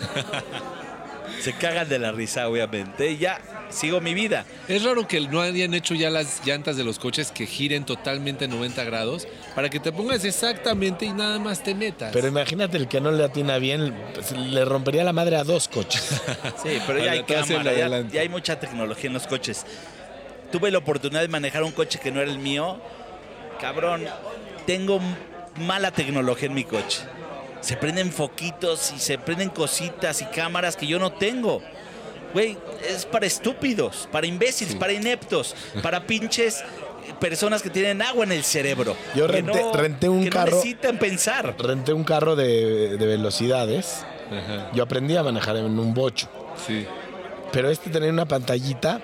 Se 1.40 1.52
cagan 1.52 1.88
de 1.88 1.98
la 1.98 2.10
risa, 2.10 2.48
obviamente. 2.48 3.10
Y 3.10 3.18
ya, 3.18 3.40
sigo 3.68 4.00
mi 4.00 4.14
vida. 4.14 4.46
Es 4.66 4.82
raro 4.82 5.06
que 5.06 5.20
no 5.20 5.40
hayan 5.40 5.74
hecho 5.74 5.94
ya 5.94 6.10
las 6.10 6.44
llantas 6.44 6.76
de 6.76 6.84
los 6.84 6.98
coches 6.98 7.30
que 7.30 7.46
giren 7.46 7.84
totalmente 7.84 8.48
90 8.48 8.82
grados 8.84 9.28
para 9.54 9.70
que 9.70 9.78
te 9.78 9.92
pongas 9.92 10.24
exactamente 10.24 11.06
y 11.06 11.12
nada 11.12 11.38
más 11.38 11.62
te 11.62 11.74
metas. 11.74 12.10
Pero 12.12 12.26
imagínate 12.26 12.76
el 12.76 12.88
que 12.88 13.00
no 13.00 13.12
le 13.12 13.24
atina 13.24 13.58
bien, 13.58 13.94
pues, 14.12 14.32
le 14.32 14.64
rompería 14.64 15.04
la 15.04 15.12
madre 15.12 15.36
a 15.36 15.44
dos 15.44 15.68
coches. 15.68 16.20
Sí, 16.62 16.78
pero 16.86 16.98
ya 16.98 17.12
hay 17.12 17.22
cámara, 17.24 17.72
ya, 18.10 18.20
hay 18.20 18.28
mucha 18.28 18.58
tecnología 18.58 19.08
en 19.08 19.14
los 19.14 19.26
coches. 19.26 19.64
Tuve 20.50 20.70
la 20.70 20.78
oportunidad 20.78 21.20
de 21.20 21.28
manejar 21.28 21.62
un 21.62 21.72
coche 21.72 21.98
que 22.02 22.10
no 22.10 22.20
era 22.20 22.30
el 22.30 22.38
mío. 22.38 22.80
Cabrón, 23.60 24.04
tengo 24.66 25.00
mala 25.56 25.90
tecnología 25.90 26.48
en 26.48 26.54
mi 26.54 26.64
coche. 26.64 27.02
Se 27.60 27.76
prenden 27.76 28.12
foquitos 28.12 28.92
y 28.96 28.98
se 28.98 29.18
prenden 29.18 29.50
cositas 29.50 30.20
y 30.22 30.26
cámaras 30.26 30.76
que 30.76 30.86
yo 30.86 30.98
no 30.98 31.12
tengo. 31.12 31.62
güey, 32.32 32.56
es 32.88 33.06
para 33.06 33.26
estúpidos, 33.26 34.08
para 34.10 34.26
imbéciles, 34.26 34.74
para 34.74 34.92
ineptos, 34.92 35.54
para 35.82 36.06
pinches 36.06 36.64
personas 37.20 37.62
que 37.62 37.70
tienen 37.70 38.02
agua 38.02 38.24
en 38.24 38.32
el 38.32 38.44
cerebro. 38.44 38.96
Yo 39.14 39.26
que 39.26 39.42
renté- 39.42 39.72
renté 39.72 40.08
un 40.08 40.24
que 40.24 40.30
carro- 40.30 40.50
No 40.50 40.56
necesitan 40.56 40.98
pensar. 40.98 41.54
Renté 41.58 41.92
un 41.92 42.04
carro 42.04 42.36
de, 42.36 42.96
de 42.96 43.06
velocidades. 43.06 44.04
Ajá, 44.30 44.70
Yo 44.72 44.82
aprendí 44.82 45.16
a 45.16 45.22
manejar 45.22 45.56
en 45.56 45.78
un 45.78 45.94
bocho. 45.94 46.28
sí. 46.66 46.86
Pero 47.52 47.70
este 47.70 47.88
tenía 47.88 48.10
una 48.10 48.26
pantallita 48.26 49.00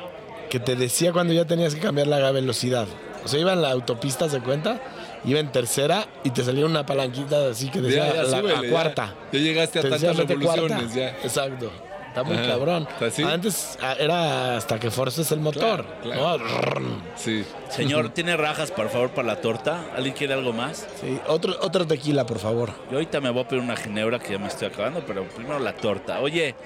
que 0.49 0.59
te 0.59 0.75
decía 0.75 1.13
cuando 1.13 1.33
ya 1.33 1.45
tenías 1.45 1.73
que 1.73 1.81
cambiar 1.81 2.09
la 2.09 2.33
velocidad. 2.33 2.89
O 3.25 3.29
sea, 3.29 3.39
iba 3.39 3.53
en 3.53 3.63
la 3.63 3.71
autopista, 3.71 4.29
¿se 4.29 4.41
cuenta? 4.41 4.81
Iba 5.25 5.39
en 5.39 5.53
tercera 5.53 6.05
y 6.25 6.31
te 6.31 6.43
salía 6.43 6.67
una 6.67 6.85
palanquita 6.85 7.49
así 7.51 7.71
que 7.71 7.81
decía 7.81 8.09
Ya, 8.09 8.15
ya, 8.17 8.23
la, 8.25 8.41
súbele, 8.41 8.71
cuarta. 8.71 9.15
Ya 9.31 9.39
llegaste 9.39 9.79
a 9.79 9.83
Te 9.83 9.91
tantas 9.91 10.17
revoluciones, 10.17 10.95
ya. 10.95 11.11
Exacto. 11.23 11.71
Está 12.11 12.25
muy 12.25 12.37
Ajá. 12.37 12.47
cabrón. 12.49 12.89
¿Así? 13.01 13.23
Antes 13.23 13.79
ah, 13.81 13.95
era 13.99 14.57
hasta 14.57 14.81
que 14.81 14.91
forces 14.91 15.31
el 15.31 15.39
motor. 15.39 15.87
Claro, 16.03 16.45
¿no? 16.81 17.03
Sí. 17.17 17.45
Señor, 17.69 18.11
¿tiene 18.11 18.37
rajas, 18.37 18.73
por 18.73 18.89
favor, 18.91 19.11
para 19.11 19.29
la 19.29 19.41
torta? 19.41 19.85
¿Alguien 19.97 20.15
quiere 20.15 20.35
algo 20.35 20.53
más? 20.53 20.89
Sí. 21.01 21.19
Otro, 21.29 21.57
otro 21.61 21.87
tequila, 21.87 22.27
por 22.27 22.41
favor. 22.41 22.73
Yo 22.91 22.95
ahorita 22.97 23.21
me 23.21 23.31
voy 23.31 23.43
a 23.45 23.49
pedir 23.49 23.63
una 23.63 23.77
ginebra 23.77 24.19
que 24.19 24.33
ya 24.33 24.39
me 24.41 24.49
estoy 24.49 24.67
acabando, 24.69 25.05
pero 25.07 25.23
primero 25.29 25.61
la 25.61 25.73
torta. 25.73 26.19
Oye, 26.21 26.57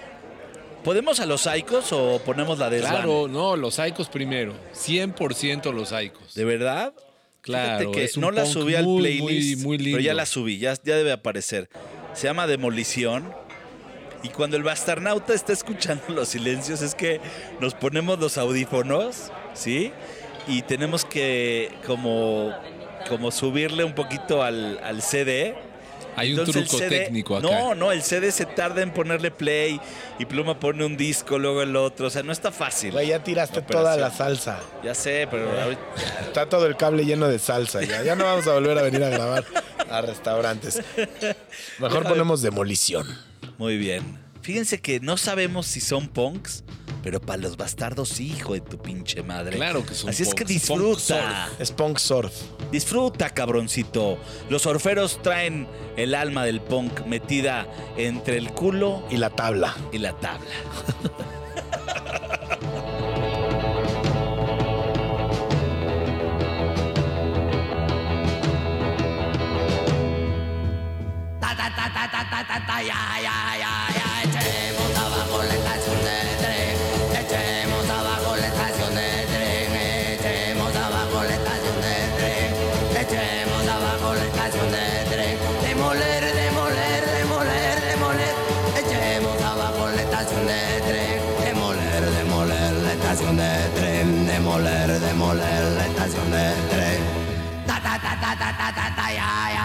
¿podemos 0.82 1.20
a 1.20 1.26
los 1.26 1.42
saicos 1.42 1.92
o 1.92 2.20
ponemos 2.24 2.58
la 2.58 2.70
de 2.70 2.80
Claro, 2.80 3.28
no, 3.28 3.54
los 3.56 3.78
Aicos 3.78 4.08
primero. 4.08 4.54
100% 4.74 5.72
los 5.74 5.92
Aicos. 5.92 6.34
¿De 6.34 6.44
verdad? 6.46 6.94
Claro, 7.42 7.80
Fíjate 7.80 7.98
que 7.98 8.04
es 8.04 8.16
un 8.16 8.22
no 8.22 8.30
la 8.30 8.46
subí 8.46 8.74
al 8.74 8.84
playlist, 8.86 9.62
muy- 9.62 9.76
muy 9.76 9.92
pero 9.92 9.98
ya 9.98 10.12
lindo. 10.12 10.14
la 10.14 10.24
subí, 10.26 10.58
ya, 10.58 10.72
ya 10.82 10.96
debe 10.96 11.12
aparecer. 11.12 11.68
Se 12.14 12.26
llama 12.26 12.46
Demolición. 12.46 13.34
Y 14.24 14.30
cuando 14.30 14.56
el 14.56 14.62
bastarnauta 14.64 15.34
está 15.34 15.52
escuchando 15.52 16.02
los 16.08 16.28
silencios 16.28 16.82
es 16.82 16.94
que 16.96 17.20
nos 17.60 17.74
ponemos 17.74 18.18
los 18.18 18.38
audífonos, 18.38 19.30
¿sí? 19.52 19.92
Y 20.48 20.62
tenemos 20.62 21.04
que 21.04 21.70
como, 21.86 22.52
como 23.08 23.30
subirle 23.30 23.84
un 23.84 23.94
poquito 23.94 24.42
al, 24.42 24.78
al 24.82 25.00
CD. 25.02 25.54
Hay 26.16 26.32
un 26.32 26.38
Entonces 26.38 26.64
truco 26.68 26.78
CD 26.78 27.04
técnico 27.06 27.36
acá. 27.36 27.46
No, 27.48 27.74
no, 27.74 27.92
el 27.92 28.02
CD 28.02 28.30
se 28.32 28.46
tarda 28.46 28.82
en 28.82 28.92
ponerle 28.92 29.30
play 29.30 29.80
y 30.18 30.24
Pluma 30.26 30.58
pone 30.60 30.84
un 30.84 30.96
disco, 30.96 31.38
luego 31.38 31.60
el 31.62 31.74
otro. 31.76 32.06
O 32.06 32.10
sea, 32.10 32.22
no 32.22 32.32
está 32.32 32.50
fácil. 32.52 32.92
Güey, 32.92 33.08
ya 33.08 33.18
tiraste 33.22 33.60
La 33.60 33.66
toda 33.66 33.96
la 33.96 34.10
salsa. 34.10 34.60
Ya 34.82 34.94
sé, 34.94 35.26
pero 35.30 35.50
ahorita- 35.60 35.82
Está 36.26 36.48
todo 36.48 36.66
el 36.66 36.76
cable 36.76 37.04
lleno 37.04 37.28
de 37.28 37.38
salsa. 37.38 37.82
Ya, 37.82 38.02
ya 38.02 38.14
no 38.14 38.24
vamos 38.24 38.46
a 38.46 38.52
volver 38.54 38.78
a 38.78 38.82
venir 38.82 39.02
a 39.04 39.08
grabar 39.10 39.44
a 39.90 40.00
restaurantes. 40.02 40.80
Mejor 41.78 42.04
ponemos 42.04 42.40
demolición. 42.42 43.06
Muy 43.58 43.76
bien. 43.76 44.18
Fíjense 44.42 44.80
que 44.80 45.00
no 45.00 45.16
sabemos 45.16 45.66
si 45.66 45.80
son 45.80 46.06
punks, 46.08 46.64
pero 47.02 47.20
para 47.20 47.40
los 47.40 47.56
bastardos, 47.56 48.20
hijo 48.20 48.52
de 48.54 48.60
tu 48.60 48.76
pinche 48.78 49.22
madre. 49.22 49.56
Claro 49.56 49.84
que 49.86 49.94
son 49.94 50.10
Así 50.10 50.22
es 50.22 50.34
que 50.34 50.44
disfruta. 50.44 51.48
Es 51.58 51.70
punk 51.72 51.98
surf. 51.98 52.32
Disfruta, 52.70 53.30
cabroncito. 53.30 54.18
Los 54.50 54.62
surferos 54.62 55.22
traen 55.22 55.66
el 55.96 56.14
alma 56.14 56.44
del 56.44 56.60
punk 56.60 57.06
metida 57.06 57.66
entre 57.96 58.36
el 58.36 58.50
culo 58.50 59.02
Y 59.10 59.16
la 59.16 59.30
tabla. 59.30 59.74
y 59.92 59.98
la 59.98 60.12
tabla. 60.18 60.46
ya, 72.48 73.00
ya, 73.22 73.36
ya, 73.58 73.72
ya. 73.98 74.08
Echemos 74.24 74.92
abajo 74.98 75.42
la 75.42 75.54
estación 75.54 75.98
de 76.04 76.18
tren. 76.42 76.76
Echemos 77.20 77.88
abajo 77.88 78.36
la 78.36 78.46
estación 78.46 78.94
de 78.94 79.10
tren. 79.32 79.72
Echemos 80.14 80.76
abajo 80.76 81.24
la 81.24 81.34
estación 81.34 81.76
de 81.80 81.96
tren. 82.18 82.50
Echemos 83.00 83.68
abajo 83.68 84.14
la 84.14 84.24
estación 84.24 84.70
de 84.70 84.86
tren. 85.10 85.38
Demoler, 85.62 86.24
demoler, 86.34 87.02
demoler, 87.18 87.80
demoler. 87.90 88.34
Echemos 88.76 89.42
abajo 89.42 89.88
la 89.88 90.02
estación 90.02 90.46
de 90.46 90.62
tren. 90.88 91.20
Demoler, 91.44 92.10
demoler 92.10 92.72
la 92.72 92.92
estación 92.92 93.36
de 93.36 93.68
tren. 93.74 94.26
Demoler, 94.26 95.00
demoler 95.00 95.62
la 95.78 95.86
estación 95.86 96.30
de 96.30 96.52
tren. 96.70 97.24
Ya 99.14 99.50
ya. 99.54 99.63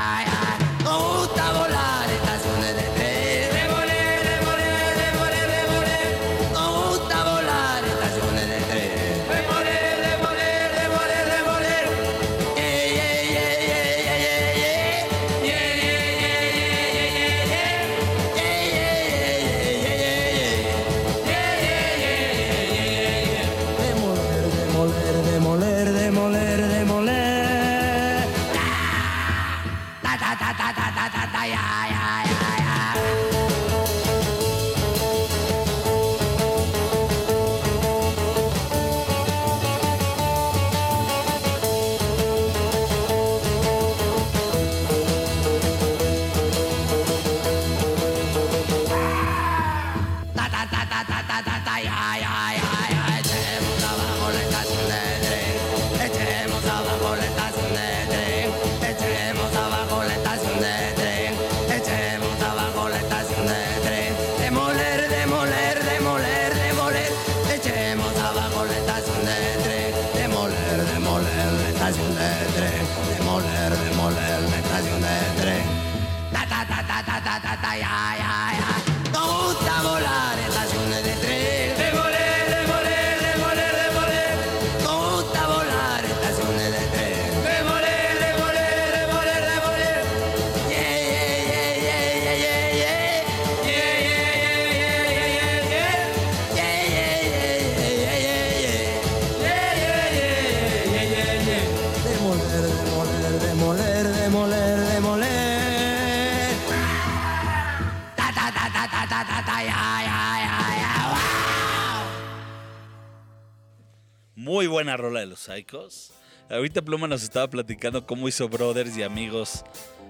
Ahorita 116.50 116.82
Pluma 116.82 117.08
nos 117.08 117.24
estaba 117.24 117.48
platicando 117.48 118.06
cómo 118.06 118.28
hizo 118.28 118.50
Brothers 118.50 118.98
y 118.98 119.04
amigos 119.04 119.63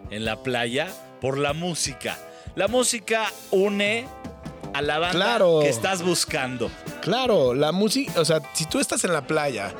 en 0.09 0.25
la 0.25 0.41
playa 0.41 0.87
por 1.21 1.37
la 1.37 1.53
música. 1.53 2.17
La 2.55 2.67
música 2.67 3.31
une 3.51 4.07
a 4.73 4.81
la 4.81 4.99
banda 4.99 5.15
Claro. 5.17 5.59
que 5.61 5.69
estás 5.69 6.01
buscando. 6.01 6.69
Claro, 7.01 7.53
la 7.53 7.71
música, 7.71 8.19
o 8.21 8.25
sea, 8.25 8.41
si 8.53 8.65
tú 8.65 8.79
estás 8.79 9.03
en 9.03 9.13
la 9.13 9.21
playa, 9.27 9.73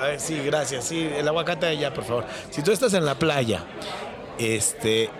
a 0.00 0.04
ver, 0.04 0.20
sí, 0.20 0.38
gracias, 0.44 0.84
sí, 0.84 1.00
el 1.14 1.26
aguacate 1.28 1.66
allá, 1.66 1.92
por 1.92 2.04
favor. 2.04 2.24
Si 2.50 2.62
tú 2.62 2.72
estás 2.72 2.94
en 2.94 3.04
la 3.04 3.16
playa, 3.18 3.64
este, 4.38 5.10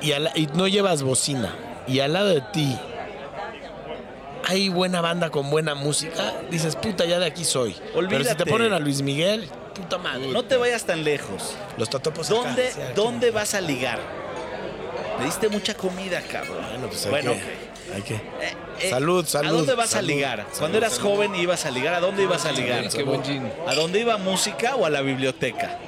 y, 0.00 0.12
y 0.12 0.46
no 0.54 0.66
llevas 0.68 1.02
bocina, 1.02 1.54
y 1.86 2.00
al 2.00 2.14
lado 2.14 2.28
de 2.28 2.40
ti 2.52 2.76
hay 4.46 4.68
buena 4.68 5.00
banda 5.00 5.30
con 5.30 5.50
buena 5.50 5.74
música, 5.74 6.32
dices, 6.50 6.76
puta, 6.76 7.04
ya 7.04 7.18
de 7.18 7.26
aquí 7.26 7.44
soy. 7.44 7.72
Pero 7.74 7.90
si 7.92 7.98
Olvídate. 7.98 8.44
te 8.44 8.50
ponen 8.50 8.72
a 8.72 8.78
Luis 8.78 9.02
Miguel, 9.02 9.48
puta 9.74 9.98
madre. 9.98 10.28
No 10.28 10.44
te 10.44 10.56
vayas 10.56 10.84
tan 10.84 11.04
lejos. 11.04 11.56
Los 11.76 11.90
totopos 11.90 12.30
acá, 12.30 12.38
¿Dónde. 12.40 12.70
¿Dónde 12.94 13.30
vas 13.30 13.54
a 13.54 13.60
ligar? 13.60 13.98
Me 15.18 15.24
diste 15.24 15.48
mucha 15.48 15.74
comida, 15.74 16.20
cabrón. 16.30 16.64
Bueno, 16.70 16.86
pues 16.88 17.04
hay 17.06 17.10
Bueno, 17.10 17.32
que-. 17.32 17.66
Hay 17.94 18.02
que. 18.02 18.14
Eh, 18.14 18.90
Salud, 18.90 19.24
salud, 19.26 19.48
¿A 19.48 19.52
dónde 19.52 19.74
vas 19.74 19.90
salud, 19.90 20.10
a 20.10 20.14
ligar? 20.14 20.38
salud, 20.40 20.58
Cuando 20.58 20.78
eras 20.78 20.92
salud. 20.94 21.08
joven 21.14 21.34
ibas 21.36 21.64
a 21.66 21.70
ligar. 21.70 21.94
¿A 21.94 22.00
dónde 22.00 22.24
ibas 22.24 22.44
a 22.44 22.52
ligar? 22.52 22.88
Qué 22.88 23.02
buen 23.04 23.22
gin. 23.24 23.50
¿A 23.66 23.74
dónde 23.74 24.00
iba 24.00 24.16
música 24.18 24.74
o 24.76 24.84
a 24.84 24.90
la 24.90 25.00
biblioteca? 25.02 25.78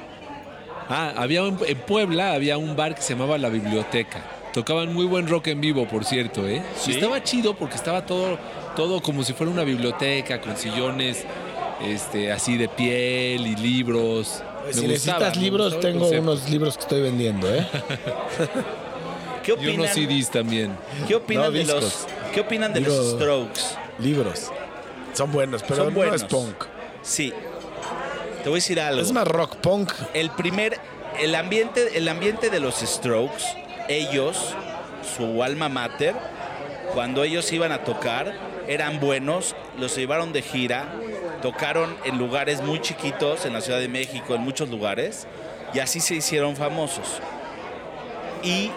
Ah, 0.89 1.13
había 1.17 1.43
un- 1.43 1.59
en 1.67 1.77
Puebla 1.77 2.33
había 2.33 2.57
un 2.57 2.75
bar 2.75 2.95
que 2.95 3.01
se 3.03 3.13
llamaba 3.13 3.37
La 3.37 3.49
Biblioteca. 3.49 4.21
Tocaban 4.59 4.93
muy 4.93 5.05
buen 5.05 5.25
rock 5.25 5.47
en 5.47 5.61
vivo, 5.61 5.87
por 5.87 6.03
cierto, 6.03 6.45
¿eh? 6.45 6.61
¿Sí? 6.77 6.91
Y 6.91 6.95
estaba 6.95 7.23
chido 7.23 7.53
porque 7.53 7.75
estaba 7.75 8.05
todo, 8.05 8.37
todo 8.75 9.01
como 9.01 9.23
si 9.23 9.31
fuera 9.31 9.49
una 9.53 9.63
biblioteca 9.63 10.41
con 10.41 10.57
sillones 10.57 11.23
este, 11.81 12.29
así 12.29 12.57
de 12.57 12.67
piel 12.67 13.47
y 13.47 13.55
libros. 13.55 14.43
Pues 14.65 14.75
Me 14.75 14.81
si 14.81 14.87
gustaba, 14.89 15.19
necesitas 15.19 15.37
me 15.37 15.41
libros, 15.43 15.79
tengo 15.79 16.09
unos 16.09 16.49
libros 16.49 16.75
que 16.75 16.81
estoy 16.81 17.01
vendiendo, 17.03 17.47
¿eh? 17.55 17.65
¿Qué 19.43 19.51
Y 19.53 19.67
unos 19.75 19.91
opinan, 19.91 19.93
CDs 19.95 20.29
también. 20.29 20.77
¿qué 21.07 21.15
opinan 21.15 21.45
No, 21.45 21.51
de 21.51 21.63
los. 21.63 22.05
¿Qué 22.33 22.41
opinan 22.41 22.73
de 22.73 22.81
los 22.81 23.11
Strokes? 23.11 23.61
libros. 23.99 24.51
Son 25.13 25.31
buenos, 25.31 25.63
pero 25.63 25.77
Son 25.77 25.93
no 25.93 25.95
buenos. 25.95 26.17
es 26.17 26.23
punk. 26.25 26.65
Sí. 27.01 27.31
Te 28.43 28.49
voy 28.49 28.57
a 28.57 28.61
decir 28.61 28.77
algo. 28.81 29.01
Es 29.01 29.13
más 29.13 29.25
rock 29.25 29.55
punk. 29.55 29.93
el 30.13 30.29
primer 30.31 30.77
el 31.17 31.33
ambiente 31.33 31.97
el 31.97 32.09
ambiente 32.09 32.49
de 32.49 32.59
los 32.59 32.75
Strokes 32.75 33.43
ellos 33.89 34.55
su 35.17 35.43
alma 35.43 35.67
mater 35.67 36.15
cuando 36.93 37.23
ellos 37.23 37.51
iban 37.51 37.71
a 37.71 37.83
tocar 37.83 38.33
eran 38.67 38.99
buenos 38.99 39.55
los 39.77 39.95
llevaron 39.95 40.31
de 40.31 40.41
gira 40.41 40.85
tocaron 41.41 41.95
en 42.05 42.17
lugares 42.17 42.61
muy 42.61 42.79
chiquitos 42.79 43.45
en 43.45 43.53
la 43.53 43.61
Ciudad 43.61 43.79
de 43.79 43.87
México 43.87 44.35
en 44.35 44.41
muchos 44.41 44.69
lugares 44.69 45.27
y 45.73 45.79
así 45.79 45.99
se 45.99 46.15
hicieron 46.15 46.55
famosos. 46.55 47.19
Y 48.41 48.71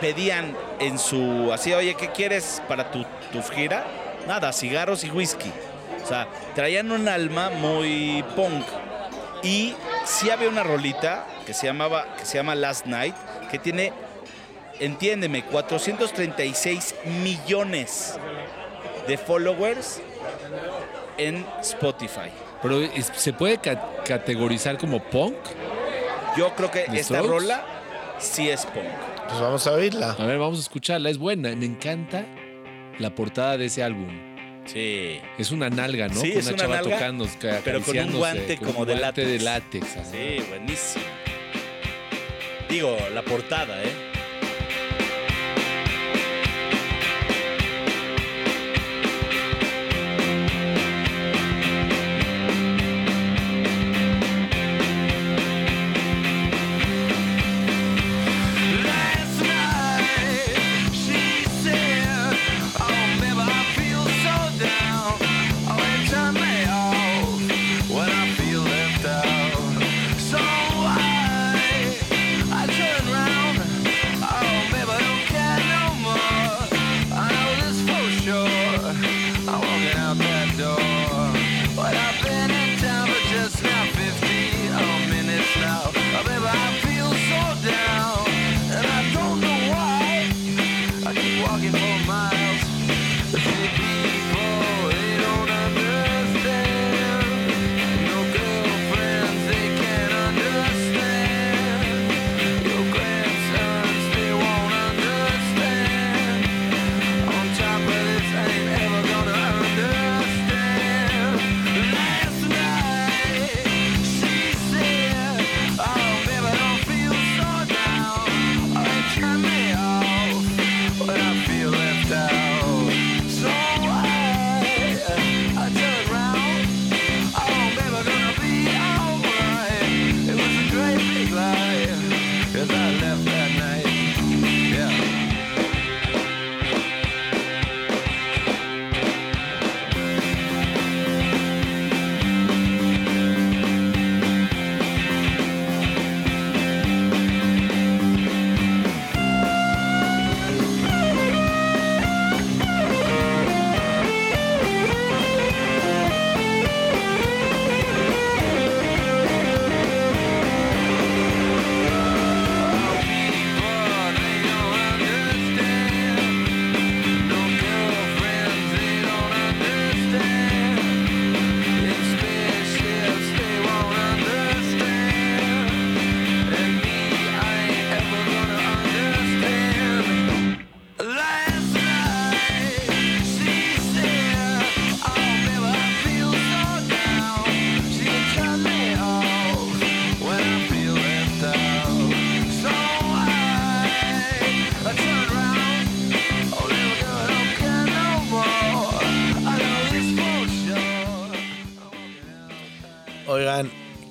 pedían 0.00 0.56
en 0.78 0.98
su 0.98 1.50
así 1.52 1.72
oye 1.72 1.94
qué 1.94 2.10
quieres 2.10 2.62
para 2.68 2.90
tu, 2.90 3.04
tu 3.32 3.42
gira 3.42 3.84
nada 4.26 4.52
cigarros 4.52 5.04
y 5.04 5.10
whisky 5.10 5.50
o 6.02 6.06
sea 6.06 6.28
traían 6.54 6.92
un 6.92 7.08
alma 7.08 7.50
muy 7.50 8.24
punk. 8.34 8.64
Y 9.42 9.74
sí 10.04 10.30
había 10.30 10.48
una 10.48 10.62
rolita 10.62 11.26
que 11.46 11.54
se 11.54 11.66
llamaba, 11.66 12.16
que 12.16 12.24
se 12.24 12.38
llama 12.38 12.54
Last 12.54 12.86
Night, 12.86 13.14
que 13.50 13.58
tiene, 13.58 13.92
entiéndeme, 14.80 15.44
436 15.44 16.94
millones 17.22 18.18
de 19.06 19.16
followers 19.18 20.00
en 21.18 21.44
Spotify. 21.60 22.30
Pero 22.62 22.80
se 23.14 23.32
puede 23.32 23.58
ca- 23.58 23.90
categorizar 24.04 24.78
como 24.78 25.02
punk. 25.02 25.36
Yo 26.36 26.54
creo 26.54 26.70
que 26.70 26.80
¿The 26.80 27.00
esta 27.00 27.18
Strokes? 27.18 27.28
rola 27.28 27.64
sí 28.18 28.48
es 28.48 28.64
punk. 28.66 28.84
Pues 29.28 29.40
vamos 29.40 29.66
a 29.66 29.72
oírla. 29.72 30.12
A 30.18 30.24
ver, 30.26 30.38
vamos 30.38 30.58
a 30.58 30.62
escucharla. 30.62 31.10
Es 31.10 31.18
buena. 31.18 31.54
Me 31.56 31.66
encanta 31.66 32.24
la 32.98 33.14
portada 33.14 33.56
de 33.56 33.66
ese 33.66 33.82
álbum. 33.82 34.08
Sí. 34.66 35.20
Es 35.38 35.52
una 35.52 35.70
nalga, 35.70 36.08
¿no? 36.08 36.20
Sí, 36.20 36.30
Con 36.30 36.38
es 36.40 36.46
una, 36.46 36.54
una 36.54 36.62
chava 36.62 36.74
nalga, 36.76 36.96
tocando, 36.96 37.26
ca- 37.40 37.60
pero 37.64 37.80
con 37.82 37.98
un 37.98 38.12
guante 38.18 38.56
con 38.56 38.66
como 38.66 38.80
un 38.80 38.86
de 38.86 38.94
guante 38.94 39.22
látex. 39.22 39.28
de 39.28 39.44
látex. 39.44 39.96
ajá. 39.96 40.04
Sí, 40.10 40.44
buenísimo. 40.48 41.04
Digo, 42.68 42.96
la 43.14 43.22
portada, 43.22 43.80
¿eh? 43.82 43.92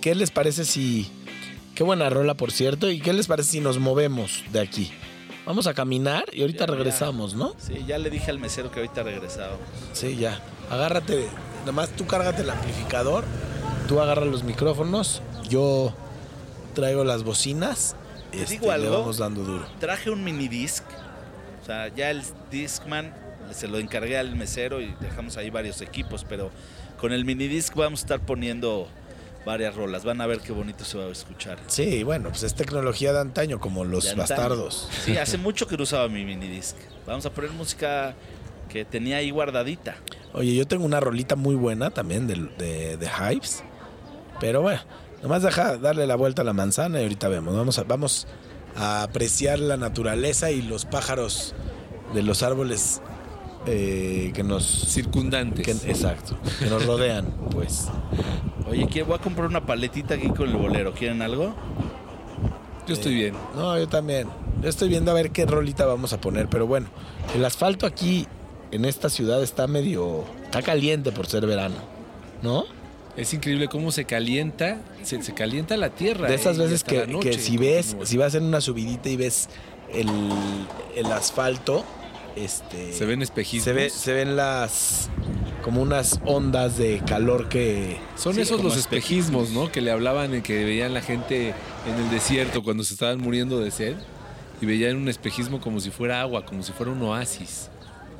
¿Qué 0.06 0.14
les 0.14 0.30
parece 0.30 0.66
si. 0.66 1.10
Qué 1.74 1.84
buena 1.84 2.12
rola, 2.12 2.36
por 2.36 2.52
cierto. 2.52 2.92
¿Y 2.92 3.02
qué 3.02 3.12
les 3.12 3.26
parece 3.26 3.54
si 3.54 3.60
nos 3.60 3.80
movemos 3.80 4.44
de 4.52 4.60
aquí? 4.60 4.92
Vamos 5.48 5.66
a 5.66 5.74
caminar 5.74 6.26
y 6.32 6.42
ahorita 6.42 6.66
Ya, 6.66 6.72
ya. 6.72 6.78
regresamos, 6.78 7.34
¿no? 7.34 7.56
Sí, 7.58 7.84
ya 7.88 7.98
le 7.98 8.12
dije 8.12 8.30
al 8.30 8.38
mesero 8.38 8.70
que 8.70 8.82
ahorita 8.82 9.02
regresaba. 9.02 9.58
Sí, 9.94 10.16
ya. 10.16 10.40
Agárrate. 10.70 11.28
Nomás 11.66 11.90
tú 11.90 12.06
cárgate 12.06 12.44
el 12.44 12.52
amplificador. 12.52 13.24
Tú 13.88 14.00
agarras 14.00 14.28
los 14.28 14.44
micrófonos. 14.44 15.24
Yo 15.50 15.92
traigo 16.76 17.04
las 17.04 17.24
bocinas. 17.24 17.96
Te 18.30 18.44
este, 18.44 18.60
digo 18.60 18.72
algo. 18.72 18.92
Le 18.92 18.98
vamos 18.98 19.18
dando 19.18 19.44
duro. 19.44 19.66
Traje 19.80 20.12
un 20.12 20.24
mini 20.24 20.48
disc. 20.48 20.84
O 21.64 21.66
sea, 21.66 21.88
ya 21.96 22.12
el 22.12 22.22
Discman 22.52 23.12
se 23.52 23.68
lo 23.68 23.80
encargué 23.80 24.20
al 24.20 24.36
mesero 24.36 24.82
y 24.82 24.94
dejamos 25.02 25.38
ahí 25.38 25.50
varios 25.50 25.82
equipos, 25.82 26.28
pero 26.30 26.52
con 27.00 27.12
el 27.12 27.26
mini 27.26 27.48
disc 27.48 27.74
vamos 27.76 28.02
a 28.02 28.04
estar 28.04 28.20
poniendo 28.20 28.88
varias 29.46 29.76
rolas. 29.76 30.04
Van 30.04 30.20
a 30.22 30.28
ver 30.28 30.40
qué 30.40 30.52
bonito 30.52 30.84
se 30.84 30.98
va 30.98 31.06
a 31.06 31.12
escuchar. 31.12 31.58
Sí, 31.68 32.04
bueno, 32.04 32.30
pues 32.30 32.44
es 32.44 32.56
tecnología 32.56 33.14
de 33.14 33.20
antaño, 33.20 33.60
como 33.60 33.86
los 33.86 34.06
antaño. 34.10 34.22
bastardos. 34.22 34.90
Sí, 35.04 35.18
hace 35.18 35.38
mucho 35.38 35.68
que 35.68 35.78
no 35.78 35.84
usaba 35.84 36.08
mi 36.08 36.26
mini 36.26 36.48
disc. 36.48 36.76
Vamos 37.06 37.26
a 37.26 37.30
poner 37.32 37.52
música 37.52 38.16
que 38.70 38.84
tenía 38.86 39.18
ahí 39.18 39.30
guardadita. 39.32 39.96
Oye, 40.34 40.54
yo 40.56 40.68
tengo 40.68 40.86
una 40.86 41.00
rolita 41.00 41.36
muy 41.36 41.56
buena 41.56 41.92
también 41.92 42.28
de, 42.28 42.50
de, 42.58 42.98
de 42.98 43.06
Hives. 43.08 43.64
Pero 44.40 44.62
bueno, 44.62 44.82
nomás 45.22 45.44
deja 45.44 45.78
darle 45.78 46.08
la 46.08 46.16
vuelta 46.16 46.42
a 46.42 46.46
la 46.46 46.54
manzana 46.54 47.00
y 47.00 47.04
ahorita 47.04 47.28
vemos. 47.30 47.56
Vamos 47.56 47.80
a, 47.80 47.84
vamos 47.84 48.28
a 48.76 49.04
apreciar 49.04 49.60
la 49.60 49.78
naturaleza 49.78 50.52
y 50.52 50.62
los 50.62 50.86
pájaros 50.86 51.54
de 52.14 52.22
los 52.24 52.44
árboles 52.44 53.02
eh, 53.66 54.32
que 54.34 54.44
nos... 54.44 54.64
Circundantes. 54.66 55.66
que- 55.66 55.90
exacto, 55.92 56.38
que 56.60 56.66
nos 56.68 56.86
rodean, 56.86 57.26
pues. 57.52 57.88
Oye, 58.70 58.88
quiero- 58.88 59.08
voy 59.08 59.16
a 59.18 59.22
comprar 59.22 59.48
una 59.48 59.66
paletita 59.66 60.16
aquí 60.16 60.30
con 60.30 60.50
el 60.50 60.56
bolero. 60.56 60.94
¿Quieren 60.94 61.22
algo? 61.22 61.54
Yo 62.88 62.94
estoy 62.94 63.16
bien. 63.16 63.36
No, 63.56 63.78
yo 63.78 63.88
también. 63.88 64.28
Yo 64.62 64.70
estoy 64.70 64.90
viendo 64.90 65.12
a 65.12 65.14
ver 65.14 65.32
qué 65.32 65.46
rolita 65.46 65.86
vamos 65.86 66.14
a 66.14 66.22
poner, 66.22 66.48
pero 66.48 66.66
bueno, 66.68 66.88
el 67.36 67.44
asfalto 67.44 67.86
aquí 67.86 68.28
en 68.72 68.86
esta 68.86 69.10
ciudad 69.10 69.42
está 69.44 69.68
medio... 69.68 70.24
Está 70.44 70.62
caliente 70.62 71.12
por 71.12 71.28
ser 71.28 71.46
verano, 71.46 71.76
¿no? 72.42 72.64
Es 73.18 73.34
increíble 73.34 73.68
cómo 73.68 73.92
se 73.92 74.06
calienta, 74.06 74.82
se, 75.04 75.22
se 75.24 75.34
calienta 75.34 75.78
la 75.78 75.90
tierra. 75.90 76.28
De 76.28 76.36
esas 76.36 76.58
¿eh? 76.58 76.62
Veces 76.62 76.84
que, 76.84 77.06
que 77.22 77.34
si 77.40 77.58
ves, 77.58 77.96
si 78.04 78.18
vas 78.18 78.36
en 78.36 78.44
una 78.44 78.60
subidita 78.62 79.10
y 79.10 79.16
ves 79.18 79.50
el, 79.94 80.10
el 80.96 81.06
asfalto, 81.12 81.86
este... 82.36 82.94
se 82.94 83.06
ven 83.06 83.22
espejismos. 83.22 83.64
se, 83.64 83.74
ve, 83.74 83.90
se 83.90 84.14
ven 84.14 84.36
las... 84.36 85.10
como 85.64 85.82
unas 85.82 86.20
ondas 86.26 86.78
de 86.78 87.02
calor 87.08 87.50
que... 87.50 87.98
Son 88.16 88.36
Sí, 88.36 88.42
esos 88.42 88.64
los 88.64 88.78
espejismos, 88.78 89.50
¿no? 89.52 89.72
Que 89.72 89.82
le 89.82 89.92
hablaban 89.92 90.36
y 90.36 90.42
que 90.42 90.64
veían 90.66 90.94
la 90.94 91.02
gente 91.02 91.50
en 91.88 91.96
el 92.04 92.10
desierto 92.12 92.64
cuando 92.64 92.84
se 92.84 92.94
estaban 92.94 93.20
muriendo 93.20 93.60
de 93.60 93.72
sed. 93.72 93.96
Y 94.62 94.66
veían 94.66 94.96
un 94.98 95.10
espejismo 95.10 95.60
como 95.60 95.80
si 95.80 95.92
fuera 95.92 96.22
agua, 96.22 96.46
como 96.46 96.64
si 96.64 96.72
fuera 96.72 96.92
un 96.92 97.02
oasis. 97.02 97.70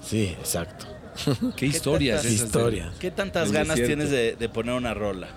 Sí, 0.04 0.36
exacto. 0.40 0.86
Qué 1.56 1.66
historias 1.66 2.22
tantas 2.24 2.34
esas 2.34 2.52
de- 2.52 2.60
historias? 2.60 2.96
¿Qué 3.00 3.12
tantas 3.12 3.52
ganas 3.52 3.78
desierto. 3.78 3.88
tienes 3.88 4.12
de, 4.12 4.36
de 4.36 4.50
poner 4.50 4.76
una 4.76 4.94
rola? 4.94 5.30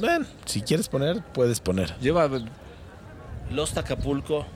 Bueno, 0.00 0.24
si 0.46 0.62
quieres 0.62 0.88
poner, 0.88 1.22
puedes 1.34 1.60
poner. 1.60 1.94
Lleva, 2.00 2.28
Los 3.50 3.76
Acapulco. 3.76 4.46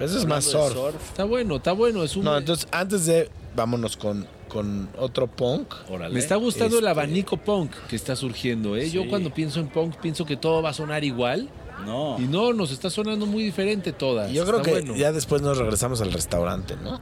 Pero 0.00 0.10
eso 0.10 0.18
es 0.18 0.24
más 0.26 0.44
surf. 0.46 0.94
está 1.10 1.24
bueno, 1.24 1.56
está 1.56 1.72
bueno, 1.72 2.02
es 2.02 2.16
un 2.16 2.24
No, 2.24 2.36
entonces 2.38 2.66
antes 2.72 3.04
de... 3.04 3.28
Vámonos 3.54 3.96
con, 3.98 4.26
con 4.48 4.88
otro 4.98 5.26
punk. 5.26 5.74
Órale. 5.90 6.14
Me 6.14 6.20
está 6.20 6.36
gustando 6.36 6.78
el 6.78 6.84
Este- 6.84 6.90
abanico 6.90 7.36
punk 7.36 7.72
que 7.88 7.96
está 7.96 8.16
surgiendo, 8.16 8.76
¿eh? 8.76 8.88
Yo 8.88 9.06
cuando 9.10 9.34
pienso 9.34 9.60
en 9.60 9.68
punk 9.68 9.96
pienso 9.96 10.24
que 10.24 10.36
todo 10.38 10.62
va 10.62 10.70
a 10.70 10.72
sonar 10.72 11.04
igual 11.04 11.50
No. 11.84 12.16
y 12.18 12.22
no, 12.22 12.52
nos 12.54 12.70
está 12.70 12.88
sonando 12.88 13.26
muy 13.26 13.42
diferente 13.42 13.92
todas. 13.92 14.30
Yo 14.32 14.44
creo 14.46 14.60
Está 14.60 14.70
que 14.72 14.80
bueno. 14.80 14.96
ya 14.96 15.12
después 15.12 15.42
nos 15.42 15.58
regresamos 15.58 16.00
al 16.00 16.12
restaurante, 16.12 16.76
¿no? 16.76 16.98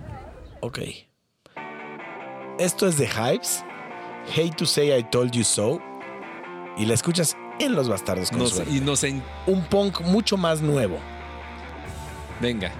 Ok. 0.60 0.80
Esto 2.58 2.88
es 2.88 2.98
de 2.98 3.06
Hypes. 3.06 3.62
Hate 4.36 4.56
to 4.56 4.66
say 4.66 4.90
I 4.98 5.04
told 5.04 5.30
you 5.30 5.44
so. 5.44 5.80
Y 6.76 6.84
la 6.86 6.94
escuchas 6.94 7.36
en 7.60 7.74
Los 7.76 7.88
Bastardos 7.88 8.30
con 8.30 8.40
Nos- 8.40 8.62
y 8.68 8.80
nos 8.80 9.04
en... 9.04 9.22
Un 9.46 9.62
punk 9.66 10.00
mucho 10.00 10.36
más 10.36 10.60
nuevo. 10.60 10.98
Venga. 12.40 12.72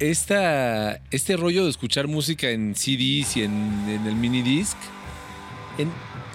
Esta, 0.00 1.00
este 1.10 1.36
rollo 1.36 1.64
de 1.64 1.70
escuchar 1.70 2.08
música 2.08 2.48
en 2.50 2.74
CDs 2.74 3.36
y 3.36 3.42
en, 3.44 3.84
en 3.88 4.06
el 4.06 4.14
mini 4.16 4.42
disc, 4.42 4.76
en, 5.78 5.90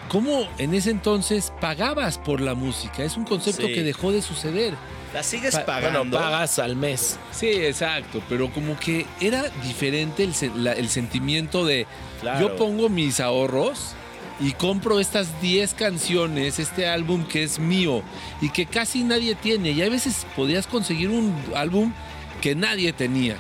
¿cómo 0.08 0.48
en 0.58 0.74
ese 0.74 0.92
entonces 0.92 1.52
pagabas 1.60 2.18
por 2.18 2.42
la 2.42 2.54
música? 2.56 3.04
Es 3.04 3.18
un 3.18 3.26
concepto 3.26 3.68
Sí. 3.68 3.74
que 3.74 3.84
dejó 3.84 4.12
de 4.12 4.22
suceder. 4.22 4.76
¿La 5.14 5.24
sigues 5.24 5.56
Pa- 5.56 5.66
pagando? 5.66 6.00
Bueno, 6.00 6.18
pagas 6.20 6.60
al 6.60 6.76
mes. 6.76 7.18
Sí, 7.32 7.48
exacto, 7.48 8.22
pero 8.30 8.52
como 8.52 8.78
que 8.80 9.06
era 9.20 9.50
diferente 9.64 10.24
el, 10.24 10.34
se- 10.36 10.52
la- 10.56 10.74
el 10.74 10.90
sentimiento 10.90 11.66
de 11.66 11.88
Claro. 12.22 12.40
yo 12.50 12.56
pongo 12.56 12.90
mis 12.90 13.20
ahorros 13.20 13.94
y 14.40 14.52
compro 14.52 15.00
estas 15.00 15.42
10 15.42 15.74
canciones, 15.74 16.60
este 16.60 16.88
álbum 16.88 17.26
que 17.26 17.44
es 17.44 17.58
mío 17.60 18.04
y 18.42 18.50
que 18.50 18.66
casi 18.66 19.04
nadie 19.04 19.34
tiene. 19.36 19.72
Y 19.72 19.82
a 19.82 19.90
veces 19.90 20.26
podías 20.36 20.68
conseguir 20.68 21.10
un 21.10 21.34
álbum 21.56 21.94
que 22.42 22.54
nadie 22.54 22.92
tenía 22.94 23.38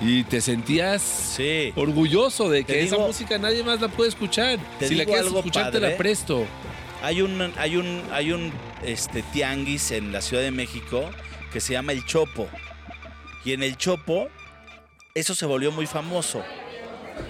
y 0.00 0.24
te 0.24 0.40
sentías 0.40 1.02
Sí. 1.02 1.72
orgulloso 1.76 2.48
de 2.50 2.64
Te 2.64 2.74
que 2.74 2.82
esa 2.84 2.96
digo- 2.96 3.06
música 3.08 3.38
nadie 3.38 3.62
más 3.62 3.80
la 3.80 3.88
puede 3.88 4.08
escuchar. 4.10 4.58
Te 4.78 4.88
Si 4.88 4.94
la 4.94 5.04
quieres 5.04 5.24
algo 5.26 5.38
escuchar, 5.38 5.70
te 5.72 5.80
la 5.80 5.96
presto. 5.96 6.46
Hay 7.02 7.22
un, 7.22 7.52
hay 7.56 7.76
un, 7.76 8.02
hay 8.12 8.32
un 8.32 8.52
este, 8.84 9.22
tianguis 9.22 9.90
en 9.90 10.12
la 10.12 10.20
Ciudad 10.22 10.42
de 10.42 10.50
México 10.50 11.08
que 11.52 11.60
se 11.60 11.72
llama 11.74 11.92
El 11.92 12.04
Chopo. 12.04 12.48
Y 13.44 13.52
en 13.52 13.62
El 13.62 13.76
Chopo, 13.76 14.28
eso 15.14 15.34
se 15.34 15.46
volvió 15.46 15.70
muy 15.72 15.86
famoso. 15.86 16.42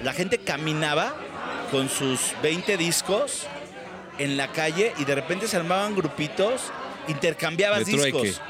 La 0.02 0.12
gente 0.12 0.38
caminaba 0.38 1.14
con 1.70 1.88
sus 1.88 2.32
20 2.42 2.76
discos 2.76 3.46
en 4.18 4.36
la 4.36 4.48
calle 4.52 4.92
y 4.98 5.04
de 5.04 5.14
repente 5.14 5.46
se 5.46 5.56
armaban 5.56 5.94
grupitos, 5.94 6.62
intercambiabas 7.08 7.84
discos. 7.84 8.40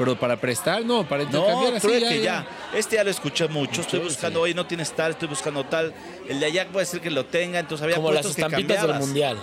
Pero 0.00 0.18
para 0.18 0.34
prestar, 0.40 0.82
no, 0.82 1.06
para 1.06 1.24
No, 1.24 1.28
intercambiar 1.28 1.74
así 1.74 1.86
creo 1.86 2.00
ya, 2.00 2.08
que 2.08 2.18
ya. 2.22 2.46
ya. 2.72 2.78
Este 2.78 2.96
ya 2.96 3.04
lo 3.04 3.10
escuché 3.10 3.46
mucho. 3.48 3.82
Estoy 3.82 4.00
buscando, 4.00 4.38
sí. 4.40 4.44
oye, 4.44 4.54
no 4.54 4.64
tienes 4.66 4.92
tal, 4.92 5.10
estoy 5.10 5.28
buscando 5.28 5.62
tal. 5.64 5.92
El 6.26 6.40
de 6.40 6.46
allá 6.46 6.66
puede 6.68 6.86
ser 6.86 7.02
que 7.02 7.10
lo 7.10 7.26
tenga, 7.26 7.58
entonces 7.58 7.84
había 7.84 7.96
Como 7.96 8.10
las 8.10 8.22
puestos 8.22 8.36
que 8.36 8.42
estampitas 8.42 8.82
del 8.86 8.98
mundial. 8.98 9.38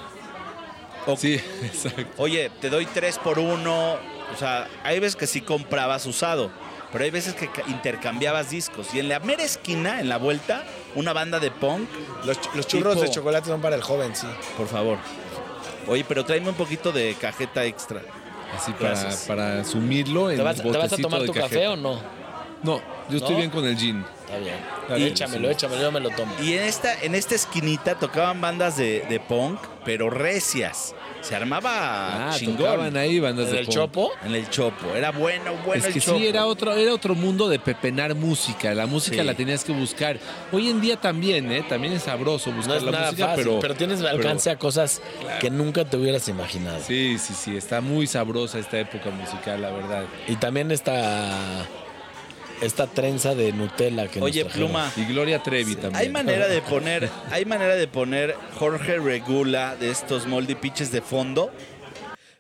Sí, 1.16 1.36
exacto. 1.64 2.06
Oye, 2.18 2.50
te 2.60 2.72
doy 2.72 2.88
tres 2.88 3.20
por 3.20 3.38
uno. 3.38 3.98
O 4.34 4.38
sea, 4.38 4.68
hay 4.84 5.00
veces 5.00 5.16
que 5.16 5.28
sí 5.28 5.42
comprabas 5.42 6.06
usado, 6.08 6.50
pero 6.92 7.04
hay 7.06 7.12
veces 7.12 7.36
que 7.36 7.50
ca- 7.52 7.62
intercambiabas 7.68 8.50
discos. 8.50 8.88
Y 8.96 9.00
en 9.00 9.10
la 9.10 9.20
mera 9.20 9.44
esquina, 9.44 10.02
en 10.02 10.10
la 10.10 10.18
vuelta, 10.18 10.66
una 10.96 11.14
banda 11.14 11.40
de 11.40 11.52
punk, 11.52 11.88
Los, 12.26 12.42
ch- 12.42 12.50
los 12.56 12.66
churros 12.66 12.96
Tipo- 12.96 13.06
de 13.06 13.12
chocolate 13.12 13.48
son 13.48 13.62
para 13.62 13.76
el 13.76 13.84
joven, 13.84 14.16
sí. 14.16 14.26
por 14.58 14.68
favor. 14.68 14.98
Oye, 15.88 16.04
pero 16.06 16.26
tráeme 16.26 16.50
un 16.50 16.56
poquito 16.56 16.92
de 16.92 17.14
cajeta 17.14 17.64
extra. 17.64 18.02
Así 18.56 18.72
para, 18.74 19.10
para 19.28 19.64
sumirlo 19.64 20.32
en 20.32 20.38
¿Te 20.38 20.44
vas, 20.44 20.62
te 20.62 20.70
vas 20.70 20.94
a 20.94 20.98
tomar 20.98 21.24
tu 21.26 21.34
café 21.34 21.68
o 21.68 21.76
no? 21.76 22.00
No, 22.64 22.82
yo 23.10 23.18
estoy 23.18 23.34
¿No? 23.34 23.38
bien 23.38 23.50
con 23.50 23.66
el 23.66 23.78
gin. 23.78 24.04
Está 24.26 24.38
bien. 24.40 24.56
Dale, 24.90 25.08
échamelo, 25.08 25.48
sí. 25.48 25.54
échamelo, 25.54 25.82
yo 25.82 25.92
me 25.92 26.00
lo 26.00 26.10
tomo. 26.10 26.34
Y 26.42 26.54
en 26.54 26.64
esta, 26.64 27.02
en 27.02 27.16
esta 27.16 27.36
esquinita 27.36 27.96
tocaban 27.96 28.42
bandas 28.42 28.76
de, 28.78 29.06
de 29.08 29.20
punk, 29.20 29.60
pero 29.86 30.10
recias. 30.10 30.94
Se 31.22 31.36
armaba 31.36 32.30
Ah, 32.30 32.36
chingón. 32.38 32.58
tocaban 32.58 32.96
ahí 32.98 33.20
bandas 33.20 33.48
¿En 33.48 33.54
de 33.54 33.60
el 33.60 33.66
punk. 33.66 33.76
Chopo? 33.76 34.12
En 34.24 34.36
el 34.36 34.50
chopo. 34.50 34.88
Era 34.96 35.12
bueno, 35.12 35.54
bueno 35.66 35.80
es 35.80 35.86
el 35.88 35.94
que 35.94 36.02
chopo. 36.02 36.18
sí, 36.20 36.28
era 36.28 36.46
otro, 36.46 36.74
era 36.74 36.94
otro 36.94 37.16
mundo 37.16 37.48
de 37.48 37.60
pepenar 37.60 38.16
música. 38.16 38.74
La 38.74 38.86
música 38.86 39.18
Sí. 39.22 39.24
la 39.24 39.34
tenías 39.34 39.64
que 39.64 39.72
buscar. 39.72 40.20
Hoy 40.52 40.70
en 40.70 40.82
día 40.82 40.98
también, 40.98 41.52
¿eh? 41.52 41.64
También 41.68 41.94
es 41.94 42.04
sabroso 42.04 42.50
No 42.52 42.58
buscar 42.58 42.78
es 42.78 42.84
la 42.84 42.92
nada 42.92 43.12
música, 43.12 43.28
fácil, 43.28 43.44
pero, 43.46 43.60
pero, 43.60 43.76
tienes 43.76 44.02
alcance 44.04 44.50
a 44.50 44.58
cosas 44.60 45.02
que 45.40 45.50
nunca 45.50 45.86
te 45.86 45.96
hubieras 45.98 46.28
imaginado. 46.28 46.80
Sí, 46.86 47.18
sí, 47.18 47.34
sí. 47.34 47.56
Está 47.56 47.82
muy 47.82 48.08
sabrosa 48.08 48.60
esta 48.60 48.78
época 48.80 49.10
musical, 49.10 49.62
la 49.62 49.70
verdad. 49.72 50.06
Y 50.28 50.36
también 50.36 50.72
esta, 50.72 51.32
esta 52.62 52.88
trenza 52.88 53.36
de 53.36 53.52
Nutella 53.54 54.08
que 54.08 54.20
Oye. 54.22 54.46
Pluma, 54.46 54.92
Y 54.96 55.06
Gloria 55.06 55.42
Trevi 55.44 55.76
también. 55.76 55.96
hay 55.96 56.10
manera 56.10 56.48
de 56.48 56.62
poner, 56.62 57.10
hay 57.32 57.46
manera 57.46 57.76
de 57.76 57.88
poner 57.88 58.36
Jorge 58.58 58.98
Regula 58.98 59.76
de 59.76 59.90
estos 59.92 60.26
moldy 60.28 60.56
pitches 60.56 60.92
de 60.92 61.02
fondo. 61.02 61.52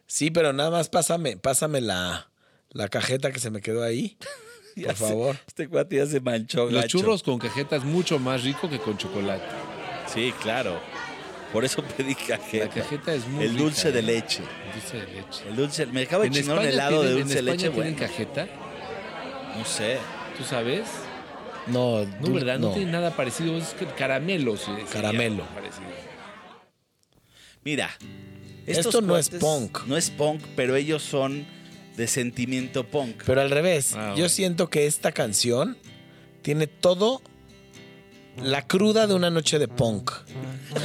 Sí, 0.05 0.31
pero 0.31 0.53
nada 0.53 0.71
más 0.71 0.89
pásame, 0.89 1.37
pásame 1.37 1.81
la, 1.81 2.29
la 2.71 2.87
cajeta 2.87 3.31
que 3.31 3.39
se 3.39 3.49
me 3.51 3.61
quedó 3.61 3.83
ahí. 3.83 4.17
Ya 4.75 4.89
Por 4.89 4.95
se- 4.97 5.03
favor. 5.07 5.35
este 5.47 5.67
cuate 5.67 5.95
ya 5.95 6.05
se 6.05 6.19
manchó. 6.19 6.65
Los 6.65 6.83
gacho. 6.83 6.99
churros 6.99 7.23
con 7.23 7.39
cajeta 7.39 7.77
es 7.77 7.83
mucho 7.83 8.19
más 8.19 8.43
rico 8.43 8.69
que 8.69 8.77
con 8.77 8.95
chocolate. 8.95 9.43
Sí, 10.13 10.31
claro. 10.43 10.79
Por 11.51 11.65
eso 11.65 11.81
pedí 11.97 12.13
La 12.29 12.37
cajeta. 12.37 12.69
cajeta 12.69 13.11
es 13.15 13.27
muy 13.27 13.43
El 13.45 13.51
rica, 13.53 13.63
dulce 13.63 13.91
de 13.91 13.99
¿eh? 14.01 14.03
leche. 14.03 14.43
El 14.43 14.73
dulce 14.79 14.97
de 14.97 15.07
leche. 15.13 15.43
El 15.49 15.55
dulce, 15.55 15.85
me 15.87 16.03
acabo 16.03 16.21
de 16.21 16.29
chingar 16.29 16.59
un 16.59 16.65
helado 16.65 17.01
de 17.01 17.09
dulce 17.11 17.33
de 17.33 17.39
en 17.39 17.45
leche. 17.47 17.65
España 17.69 17.73
tienen 17.73 17.95
Bueno, 17.95 18.07
cajeta, 18.13 18.47
no 19.57 19.65
sé. 19.65 19.97
¿tú 20.37 20.43
sabes? 20.43 20.83
No, 21.67 22.05
No, 22.21 22.31
¿verdad? 22.33 22.59
No, 22.59 22.71
tiene 22.73 22.91
nada 22.91 23.11
parecido. 23.15 23.57
Es 23.57 23.73
que 23.73 23.85
caramelo. 23.85 24.55
sí, 24.57 24.71
Caramelo. 24.91 25.43
Mira. 27.63 27.89
Esto 28.65 29.01
no 29.01 29.17
es 29.17 29.29
punk. 29.29 29.85
No 29.87 29.95
es 29.97 30.09
punk, 30.09 30.41
pero 30.55 30.75
ellos 30.75 31.01
son 31.01 31.45
de 31.95 32.07
sentimiento 32.07 32.85
punk. 32.85 33.23
Pero 33.25 33.41
al 33.41 33.49
revés, 33.49 33.93
Ah, 33.95 34.09
yo 34.09 34.13
bueno. 34.15 34.29
siento 34.29 34.69
que 34.69 34.85
esta 34.87 35.11
canción 35.11 35.77
tiene 36.41 36.67
todo 36.67 37.21
la 38.41 38.67
cruda 38.67 39.07
de 39.07 39.13
una 39.15 39.29
noche 39.29 39.57
de 39.57 39.67
punk. 39.67 40.11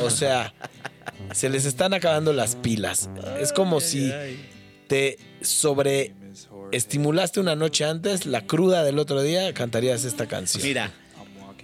O 0.02 0.10
sea, 0.10 0.54
se 1.32 1.48
les 1.48 1.64
están 1.64 1.92
acabando 1.92 2.32
las 2.32 2.54
pilas. 2.56 3.10
Es 3.40 3.52
como 3.52 3.80
si 3.80 4.12
te 4.86 5.18
sobre 5.40 6.14
estimulaste 6.72 7.40
una 7.40 7.54
noche 7.56 7.84
antes, 7.84 8.26
la 8.26 8.46
cruda 8.46 8.82
del 8.84 8.98
otro 8.98 9.22
día, 9.22 9.52
cantarías 9.54 10.04
esta 10.04 10.26
canción. 10.26 10.62
Mira, 10.62 10.90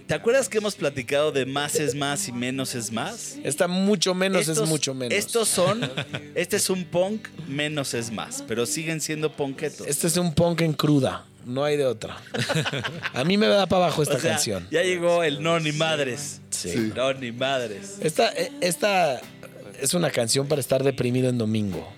¿te 0.07 0.13
acuerdas 0.13 0.49
que 0.49 0.59
hemos 0.59 0.75
platicado 0.75 1.31
de 1.31 1.45
más 1.45 1.75
es 1.75 1.95
más 1.95 2.27
y 2.27 2.31
menos 2.31 2.75
es 2.75 2.91
más? 2.91 3.35
Esta 3.43 3.67
mucho 3.67 4.13
menos 4.13 4.41
Estos- 4.47 4.63
es 4.63 4.69
mucho 4.69 4.93
menos. 4.93 5.13
Estos 5.17 5.47
son, 5.49 5.81
este 6.35 6.55
es 6.57 6.69
un 6.69 6.85
punk, 6.85 7.27
menos 7.47 7.93
es 7.93 8.11
más, 8.11 8.43
pero 8.47 8.65
siguen 8.65 9.01
siendo 9.01 9.31
punketos. 9.31 9.85
Este 9.87 10.07
es 10.07 10.17
un 10.17 10.33
punk 10.33 10.61
en 10.61 10.73
cruda. 10.73 11.25
No 11.45 11.63
hay 11.63 11.77
de 11.77 11.85
otra. 11.85 12.17
A 13.13 13.23
mí 13.23 13.37
me 13.37 13.47
da 13.47 13.65
para 13.65 13.85
abajo 13.85 14.03
esta 14.03 14.15
O 14.17 14.19
sea, 14.19 14.31
canción. 14.33 14.67
Ya 14.69 14.83
llegó 14.83 15.23
el 15.23 15.41
no 15.41 15.59
ni 15.59 15.71
madres. 15.71 16.41
Sí. 16.51 16.91
No 16.95 17.13
ni 17.13 17.31
madres. 17.31 17.95
Esta, 18.01 18.29
eh, 18.33 18.51
esta 18.61 19.19
es 19.81 19.93
una 19.93 20.11
canción 20.11 20.47
para 20.47 20.59
estar 20.61 20.83
deprimido 20.83 21.29
en 21.29 21.37
domingo. 21.39 21.91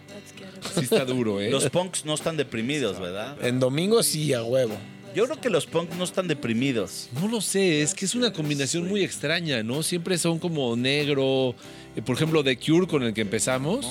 Sí 0.73 0.81
está 0.81 1.05
duro, 1.05 1.39
¿eh? 1.41 1.49
Los 1.49 1.69
punks 1.69 2.05
no 2.05 2.13
están 2.13 2.37
deprimidos, 2.37 2.99
¿verdad? 2.99 3.37
En 3.45 3.59
domingo 3.59 4.01
sí, 4.03 4.33
a 4.33 4.43
huevo. 4.43 4.75
Yo 5.13 5.25
creo 5.25 5.41
que 5.41 5.49
los 5.49 5.65
punks 5.65 5.95
no 5.97 6.05
están 6.05 6.27
deprimidos. 6.29 7.09
No 7.19 7.27
lo 7.27 7.41
sé, 7.41 7.81
es 7.81 7.93
que 7.93 8.05
es 8.05 8.15
una 8.15 8.31
combinación 8.31 8.87
muy 8.87 9.03
extraña, 9.03 9.61
¿no? 9.61 9.83
Siempre 9.83 10.17
son 10.17 10.39
como 10.39 10.73
negro. 10.77 11.53
Eh, 11.97 12.01
Por 12.01 12.15
ejemplo, 12.15 12.41
The 12.45 12.55
Cure 12.57 12.87
con 12.87 13.03
el 13.03 13.13
que 13.13 13.19
empezamos. 13.19 13.85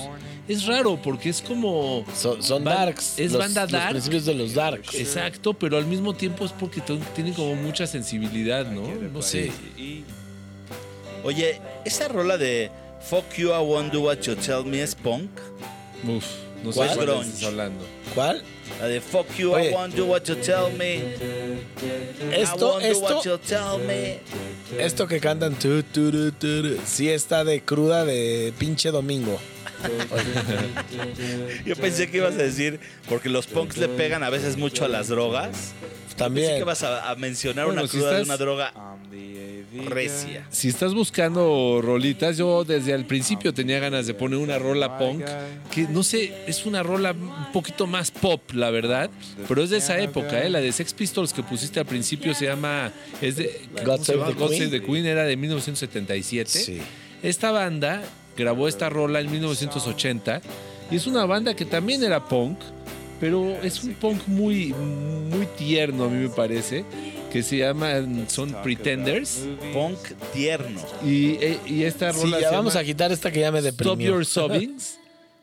Es 0.47 0.65
raro 0.65 0.99
porque 0.99 1.29
es 1.29 1.39
como. 1.43 2.03
Son, 2.15 2.63
darks. 2.63 3.19
es 3.19 3.31
los- 3.33 3.39
banda 3.39 3.61
Los 3.63 3.71
dark. 3.71 3.91
principios 3.91 4.25
de 4.25 4.33
los 4.33 4.55
darks. 4.55 4.95
Exacto, 4.95 5.53
pero 5.53 5.77
al 5.77 5.85
mismo 5.85 6.15
tiempo 6.15 6.43
es 6.43 6.51
porque 6.53 6.81
tienen 7.13 7.33
como 7.35 7.53
mucha 7.53 7.85
sensibilidad, 7.85 8.65
¿no? 8.71 8.81
No 9.13 9.21
sé. 9.21 9.51
Oye, 11.23 11.61
esa 11.85 12.07
rola 12.07 12.37
de 12.37 12.71
Fuck 13.07 13.35
You, 13.37 13.49
I 13.49 13.63
Won't 13.63 13.93
Do 13.93 14.01
What 14.01 14.21
You 14.21 14.35
Tell 14.35 14.65
Me 14.65 14.81
es 14.81 14.95
punk. 14.95 15.29
Uf, 16.07 16.25
no 16.63 16.71
sé 16.71 16.77
¿Cuál? 16.77 16.95
cuál 16.95 17.07
Grunge. 17.07 17.27
estás 17.29 17.43
hablando. 17.43 17.85
¿Cuál? 18.15 18.43
La 18.79 18.87
de 18.87 19.01
Fuck 19.01 19.35
You, 19.37 19.53
Oye. 19.53 19.69
I 19.71 19.73
Won't 19.73 19.95
Do 19.95 20.05
What 20.05 20.23
You 20.23 20.35
Tell 20.35 20.71
Me. 20.77 20.95
I 20.95 22.41
Esto, 22.41 22.73
won't 22.79 22.83
do 22.85 22.99
what 22.99 23.23
you 23.25 23.37
tell 23.39 23.77
me. 23.85 24.19
esto 24.79 25.07
que 25.07 25.19
cantan 25.19 25.55
tu, 25.55 25.83
tu, 25.83 26.11
tu, 26.11 26.31
tu, 26.31 26.61
tu, 26.63 26.77
sí 26.85 27.09
está 27.09 27.43
de 27.43 27.61
cruda 27.61 28.05
de 28.05 28.53
pinche 28.57 28.91
domingo. 28.91 29.39
Yo 31.65 31.75
pensé 31.75 32.09
que 32.09 32.17
ibas 32.17 32.35
a 32.35 32.37
decir, 32.43 32.79
porque 33.09 33.29
los 33.29 33.47
punks 33.47 33.77
le 33.77 33.87
pegan 33.89 34.23
a 34.23 34.29
veces 34.29 34.57
mucho 34.57 34.85
a 34.85 34.87
las 34.87 35.07
drogas. 35.07 35.73
Pensé 35.81 36.15
También. 36.17 36.57
que 36.57 36.63
vas 36.63 36.83
a, 36.83 37.09
a 37.09 37.15
mencionar 37.15 37.65
Bueno, 37.65 37.81
una 37.81 37.89
si 37.91 37.97
cruda 37.97 38.11
de 38.11 38.21
estás- 38.21 38.27
una 38.27 38.37
droga 38.37 38.73
recia. 39.85 40.45
Si 40.49 40.67
estás 40.67 40.93
buscando 40.93 41.79
rolitas, 41.81 42.37
yo 42.37 42.63
desde 42.63 42.93
el 42.93 43.05
principio 43.05 43.53
tenía 43.53 43.79
ganas 43.79 44.07
de 44.07 44.13
poner 44.13 44.39
una 44.39 44.59
rola 44.59 44.97
punk, 44.97 45.23
que 45.73 45.83
no 45.83 46.03
sé, 46.03 46.33
es 46.47 46.65
una 46.65 46.83
rola 46.83 47.11
un 47.11 47.51
poquito 47.51 47.87
más 47.87 48.11
pop, 48.11 48.41
la 48.53 48.69
verdad, 48.69 49.09
pero 49.47 49.63
es 49.63 49.69
de 49.69 49.77
esa 49.77 49.99
época, 49.99 50.43
¿eh? 50.43 50.49
La 50.49 50.61
de 50.61 50.71
Sex 50.71 50.93
Pistols 50.93 51.33
que 51.33 51.43
pusiste 51.43 51.79
al 51.79 51.85
principio 51.85 52.33
se 52.33 52.45
llama, 52.45 52.91
es 53.21 53.37
de 53.37 53.61
¿cómo 53.85 53.97
se 53.97 54.13
Save 54.13 54.33
the 54.33 54.39
God 54.39 54.49
Queen. 54.49 54.69
Save 54.69 54.79
the 54.79 54.85
Queen, 54.85 55.05
era 55.05 55.23
de 55.23 55.37
1977. 55.37 56.49
Sí. 56.49 56.81
Esta 57.23 57.51
banda 57.51 58.03
grabó 58.37 58.67
esta 58.67 58.89
rola 58.89 59.19
en 59.19 59.31
1980 59.31 60.41
y 60.89 60.95
es 60.95 61.07
una 61.07 61.25
banda 61.25 61.55
que 61.55 61.65
también 61.65 62.03
era 62.03 62.25
punk, 62.25 62.59
pero 63.19 63.61
es 63.63 63.83
un 63.83 63.93
punk 63.93 64.27
muy, 64.27 64.73
muy 64.73 65.45
tierno 65.57 66.05
a 66.05 66.09
mí 66.09 66.23
me 66.23 66.29
parece, 66.29 66.83
que 67.31 67.43
se 67.43 67.57
llama, 67.57 67.93
son 68.27 68.53
Pretenders. 68.63 69.39
Punk 69.73 69.97
tierno. 70.33 70.81
Y, 71.05 71.31
eh, 71.43 71.59
y 71.65 71.83
esta 71.83 72.11
Sí, 72.13 72.19
rola 72.21 72.39
ya 72.39 72.49
se 72.49 72.55
vamos 72.55 72.73
llama 72.73 72.81
a 72.81 72.85
quitar 72.85 73.11
esta 73.11 73.31
que 73.31 73.39
ya 73.39 73.51
me 73.51 73.59
Stop 73.59 73.77
deprimió. 73.77 74.11
Your 74.13 74.25
Sobbings. 74.25 74.97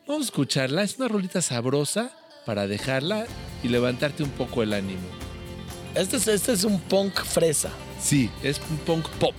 Vamos 0.07 0.23
a 0.23 0.25
escucharla. 0.25 0.83
Es 0.83 0.97
una 0.97 1.07
rolita 1.07 1.41
sabrosa 1.41 2.11
para 2.45 2.67
dejarla 2.67 3.25
y 3.63 3.67
levantarte 3.69 4.23
un 4.23 4.29
poco 4.31 4.63
el 4.63 4.73
ánimo. 4.73 5.01
Este 5.95 6.17
es, 6.17 6.27
este 6.27 6.53
es 6.53 6.63
un 6.63 6.79
punk 6.79 7.23
fresa. 7.23 7.71
Sí, 8.01 8.29
es 8.43 8.59
un 8.69 8.77
punk 8.77 9.07
pop. 9.19 9.33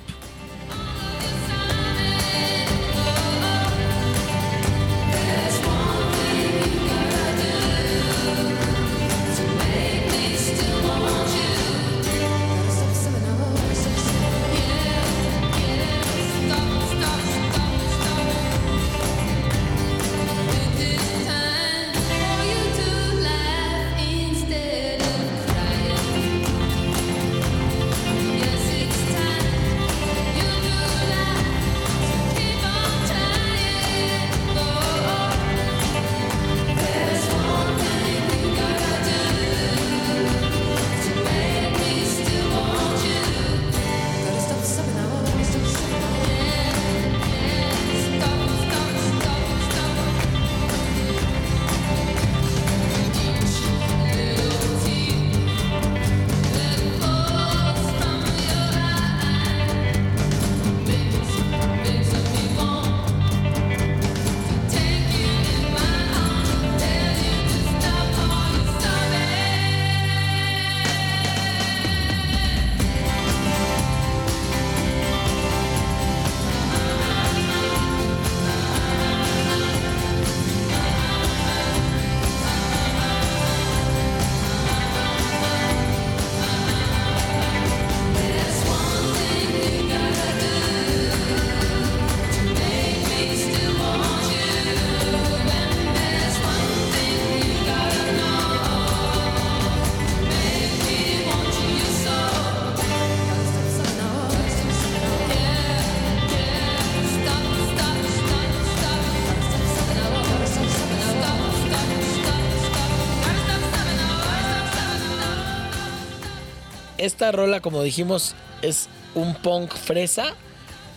Esta 117.10 117.32
rola, 117.32 117.60
como 117.60 117.82
dijimos, 117.82 118.34
es 118.62 118.88
un 119.14 119.34
punk 119.34 119.74
fresa, 119.76 120.34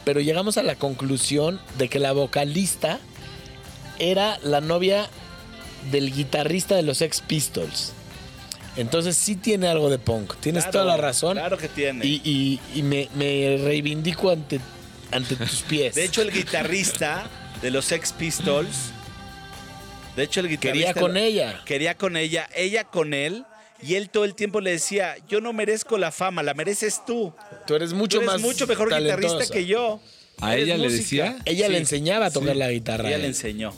pero 0.06 0.20
llegamos 0.22 0.58
a 0.58 0.64
la 0.64 0.76
conclusión 0.76 1.60
de 1.78 1.90
que 1.90 2.00
la 2.00 2.12
vocalista 2.12 3.00
era 4.00 4.38
la 4.44 4.62
novia 4.62 5.10
del 5.92 6.14
guitarrista 6.14 6.76
de 6.76 6.84
los 6.84 7.02
Ex 7.02 7.22
Pistols. 7.22 7.94
Entonces 8.76 9.16
sí 9.16 9.36
tiene 9.36 9.68
algo 9.68 9.90
de 9.90 10.00
punk. 10.00 10.34
Tienes 10.40 10.64
Claro, 10.64 10.80
toda 10.80 10.86
la 10.86 11.02
razón. 11.02 11.38
Claro 11.38 11.58
que 11.58 11.68
tiene. 11.70 12.06
Y, 12.06 12.22
y- 12.24 12.60
y 12.80 12.82
me, 12.82 13.08
me 13.16 13.58
reivindico 13.64 14.32
ante, 14.32 14.60
ante 15.12 15.36
tus 15.36 15.62
pies. 15.70 15.94
De 15.96 16.06
hecho, 16.06 16.22
el 16.24 16.32
guitarrista 16.32 17.28
de 17.62 17.70
los 17.72 17.86
Sex 17.86 18.14
Pistols. 18.14 18.92
De 20.16 20.24
hecho, 20.24 20.40
el 20.40 20.50
guitarrista. 20.50 20.94
quería 20.94 21.02
con 21.02 21.18
ella. 21.18 21.62
Quería 21.66 21.96
con 21.98 22.18
ella, 22.18 22.48
ella 22.56 22.84
con 22.84 23.14
él. 23.14 23.46
Y 23.86 23.96
él 23.96 24.10
todo 24.10 24.26
el 24.26 24.36
tiempo 24.36 24.62
le 24.62 24.72
decía: 24.72 25.16
Yo 25.28 25.42
no 25.42 25.54
merezco 25.54 25.98
la 25.98 26.12
fama, 26.12 26.42
la 26.44 26.54
mereces 26.54 27.02
tú. 27.06 27.34
Tú 27.68 27.76
eres 27.76 27.94
mucho 27.94 28.18
Tú 28.18 28.22
eres 28.24 28.34
más 28.34 28.42
mucho 28.42 28.66
mejor 28.68 28.88
guitarrista 28.98 29.46
que 29.52 29.66
yo. 29.66 30.00
¿A 30.42 30.56
ella 30.58 30.78
le 30.78 30.90
decía? 30.90 31.38
Ella 31.46 31.70
le 31.70 31.78
enseñaba 31.78 32.28
a 32.28 32.32
tocar 32.32 32.54
sí. 32.54 32.60
la 32.60 32.72
guitarra. 32.72 33.08
Ella 33.10 33.18
le 33.20 33.28
enseñó. 33.28 33.74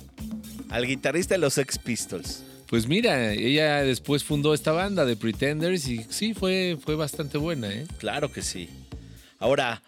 Al 0.70 0.86
guitarrista 0.88 1.36
de 1.36 1.40
los 1.40 1.54
Sex 1.54 1.78
Pistols. 1.78 2.44
Pues 2.68 2.88
mira, 2.88 3.34
ella 3.34 3.84
después 3.84 4.24
fundó 4.24 4.54
esta 4.54 4.72
banda 4.72 5.06
de 5.06 5.16
Pretenders 5.16 5.88
y 5.88 6.04
sí, 6.10 6.34
fue, 6.34 6.78
fue 6.84 6.96
bastante 6.96 7.38
buena, 7.38 7.72
¿eh? 7.72 7.86
Claro 8.00 8.32
que 8.32 8.42
sí. 8.42 8.70
Ahora, 9.38 9.84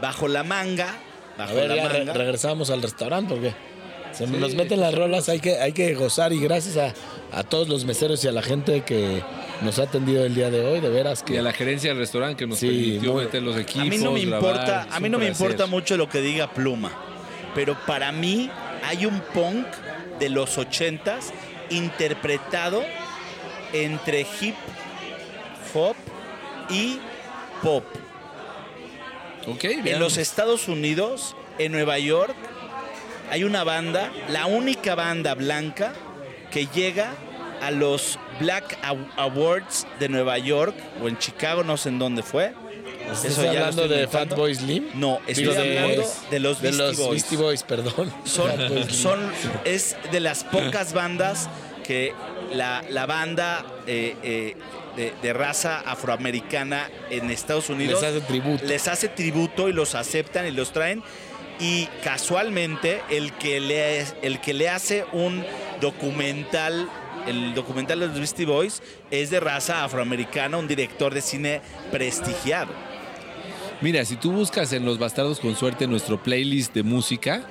bajo 0.00 0.28
la 0.28 0.44
manga. 0.44 0.94
A 1.36 1.42
Bajo 1.44 1.54
ver, 1.56 1.68
la 1.70 1.76
ya 1.76 1.88
re- 1.88 1.98
manga. 2.00 2.12
regresamos 2.12 2.70
al 2.70 2.82
restaurante 2.82 3.34
porque 3.34 3.54
se 4.12 4.26
nos 4.26 4.54
meten 4.54 4.78
las 4.80 4.94
rolas, 4.94 5.28
hay 5.28 5.40
que, 5.40 5.56
hay 5.58 5.72
que 5.72 5.94
gozar 5.94 6.32
y 6.32 6.38
gracias 6.40 6.76
a, 6.76 6.94
a 7.36 7.42
todos 7.44 7.68
los 7.68 7.84
meseros 7.84 8.22
y 8.24 8.28
a 8.28 8.32
la 8.32 8.42
gente 8.42 8.82
que 8.82 9.22
nos 9.62 9.78
ha 9.78 9.82
atendido 9.84 10.24
el 10.24 10.34
día 10.34 10.50
de 10.50 10.64
hoy, 10.64 10.80
de 10.80 10.88
veras 10.88 11.22
Y 11.22 11.32
que 11.32 11.38
a 11.38 11.42
la 11.42 11.52
gerencia 11.52 11.90
del 11.90 11.98
restaurante 11.98 12.36
que 12.36 12.46
nos 12.46 12.58
Sí, 12.58 12.66
permitió 12.66 13.12
muy- 13.12 13.24
meter 13.24 13.42
los 13.42 13.56
equipos. 13.56 13.82
A 13.82 13.90
mí 13.90 13.98
no 13.98 14.12
me 14.12 14.20
importa, 14.20 14.86
a 14.90 15.00
mí 15.00 15.08
no 15.08 15.18
me 15.18 15.26
importa 15.28 15.66
mucho 15.66 15.96
lo 15.96 16.08
que 16.08 16.20
diga 16.20 16.50
Pluma, 16.52 16.90
pero 17.54 17.76
para 17.86 18.10
mí 18.12 18.50
hay 18.84 19.06
un 19.06 19.20
punk 19.34 19.66
de 20.18 20.28
los 20.30 20.56
ochentas 20.58 21.32
interpretado 21.70 22.82
entre 23.72 24.26
hip 24.40 24.54
hop 25.74 25.94
y 26.68 26.98
pop. 27.62 27.84
Ok, 29.46 29.64
En 29.64 29.98
los 29.98 30.16
Estados 30.18 30.68
Unidos, 30.68 31.34
en 31.58 31.72
Nueva 31.72 31.98
York, 31.98 32.34
hay 33.30 33.44
una 33.44 33.64
banda, 33.64 34.10
la 34.28 34.46
única 34.46 34.94
banda 34.94 35.34
blanca 35.34 35.92
que 36.50 36.66
llega 36.66 37.12
a 37.60 37.70
los 37.70 38.18
Black 38.40 38.78
Aw- 38.82 39.10
Awards 39.16 39.86
de 39.98 40.08
Nueva 40.08 40.38
York 40.38 40.74
o 41.02 41.08
en 41.08 41.18
Chicago, 41.18 41.62
no 41.64 41.76
sé 41.76 41.88
en 41.90 41.98
dónde 41.98 42.22
fue. 42.22 42.52
¿Estás 43.02 43.24
Eso 43.24 43.42
ya 43.44 43.52
lo 43.52 43.58
hablando 43.60 43.88
de. 43.88 44.06
Fatboy 44.06 44.54
Slim? 44.54 44.84
No, 44.94 45.18
estoy 45.26 45.44
Digo, 45.46 45.52
hablando 45.58 46.04
de 46.30 46.38
los 46.40 46.60
de 46.62 46.68
Beastie 46.70 46.86
los 46.86 46.96
Boys. 46.98 47.10
Beastie 47.10 47.36
Boys, 47.38 47.62
perdón. 47.64 48.12
Son, 48.24 49.32
es 49.64 49.96
de 50.12 50.20
las 50.20 50.44
pocas 50.44 50.92
bandas 50.92 51.48
que 51.84 52.14
la, 52.52 52.84
la 52.88 53.06
banda 53.06 53.64
eh, 53.86 54.14
eh, 54.22 54.56
de, 54.96 55.12
de 55.22 55.32
raza 55.32 55.80
afroamericana 55.80 56.88
en 57.10 57.30
Estados 57.30 57.68
Unidos 57.68 58.00
Les 58.02 58.10
hace 58.10 58.20
tributo. 58.20 58.64
les 58.64 58.88
hace 58.88 59.08
tributo 59.08 59.68
y 59.68 59.72
los 59.72 59.94
aceptan 59.96 60.46
y 60.46 60.50
los 60.52 60.72
traen. 60.72 61.02
Y 61.58 61.86
casualmente 62.04 63.02
el 63.10 63.32
que 63.34 63.60
le, 63.60 64.00
el 64.22 64.40
que 64.40 64.54
le 64.54 64.68
hace 64.70 65.04
un 65.12 65.44
documental, 65.80 66.88
el 67.26 67.54
documental 67.54 68.00
de 68.00 68.06
los 68.08 68.16
Beastie 68.18 68.46
Boys, 68.46 68.82
es 69.10 69.30
de 69.30 69.40
raza 69.40 69.84
afroamericana, 69.84 70.56
un 70.56 70.68
director 70.68 71.12
de 71.14 71.20
cine 71.20 71.60
prestigiado. 71.90 72.72
Mira, 73.80 74.04
si 74.04 74.16
tú 74.16 74.32
buscas 74.32 74.72
en 74.72 74.84
Los 74.84 74.98
Bastardos 74.98 75.40
con 75.40 75.56
Suerte 75.56 75.86
nuestro 75.86 76.22
playlist 76.22 76.74
de 76.74 76.82
música, 76.82 77.42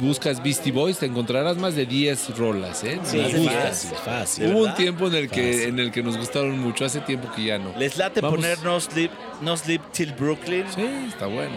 buscas 0.00 0.42
Beastie 0.42 0.72
Boys, 0.72 0.98
te 0.98 1.06
encontrarás 1.06 1.56
más 1.56 1.76
de 1.76 1.86
10 1.86 2.36
rolas, 2.36 2.82
¿eh? 2.82 2.98
Sí, 3.04 3.18
Más 3.18 3.32
de 3.32 3.38
10. 3.38 3.52
fácil, 3.52 3.90
fácil. 4.04 4.46
Hubo 4.46 4.64
un 4.64 4.74
tiempo 4.74 5.06
en 5.06 5.14
el, 5.14 5.30
que, 5.30 5.52
Fácil. 5.52 5.68
en 5.68 5.78
el 5.78 5.92
que 5.92 6.02
nos 6.02 6.16
gustaron 6.16 6.58
mucho, 6.58 6.84
hace 6.84 7.00
tiempo 7.00 7.30
que 7.34 7.44
ya 7.44 7.58
no. 7.58 7.72
¿Les 7.78 7.96
late 7.96 8.20
Vamos. 8.20 8.40
poner 8.40 8.58
no 8.64 8.80
sleep, 8.80 9.10
no 9.40 9.56
sleep 9.56 9.82
Till 9.92 10.12
Brooklyn? 10.14 10.64
Sí, 10.74 10.84
está 11.08 11.26
bueno. 11.26 11.54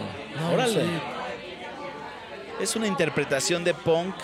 Órale. 0.52 0.82
sí. 0.82 0.88
Es 2.60 2.74
una 2.76 2.86
interpretación 2.86 3.64
de 3.64 3.74
punk. 3.74 4.14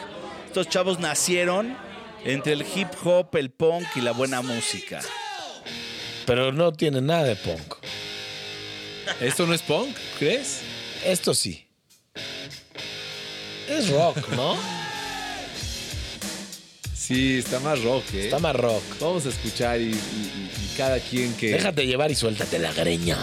Estos 0.46 0.68
chavos 0.68 0.98
nacieron 1.00 1.76
entre 2.24 2.52
el 2.52 2.62
hip 2.74 2.88
hop, 3.04 3.34
el 3.36 3.50
punk 3.50 3.86
y 3.96 4.00
la 4.00 4.12
buena 4.12 4.42
música. 4.42 5.00
Pero 6.26 6.52
no 6.52 6.72
tiene 6.72 7.00
nada 7.00 7.24
de 7.24 7.36
punk. 7.36 7.74
¿Esto 9.20 9.46
no 9.46 9.54
es 9.54 9.62
punk? 9.62 9.96
¿Crees? 10.18 10.60
Esto 11.04 11.34
sí. 11.34 11.66
Es 13.68 13.88
rock, 13.90 14.28
¿no? 14.30 14.56
Sí, 16.94 17.38
está 17.38 17.58
más 17.60 17.82
rock, 17.82 18.04
¿eh? 18.14 18.24
Está 18.26 18.38
más 18.38 18.54
rock. 18.54 18.82
Vamos 19.00 19.26
a 19.26 19.30
escuchar 19.30 19.80
y, 19.80 19.84
y- 19.84 19.88
y- 19.88 20.50
y 20.64 20.76
cada 20.76 20.98
quien 21.00 21.34
que... 21.34 21.50
Déjate 21.52 21.86
llevar 21.86 22.10
y 22.10 22.14
suéltate 22.14 22.58
la 22.58 22.72
greña. 22.72 23.18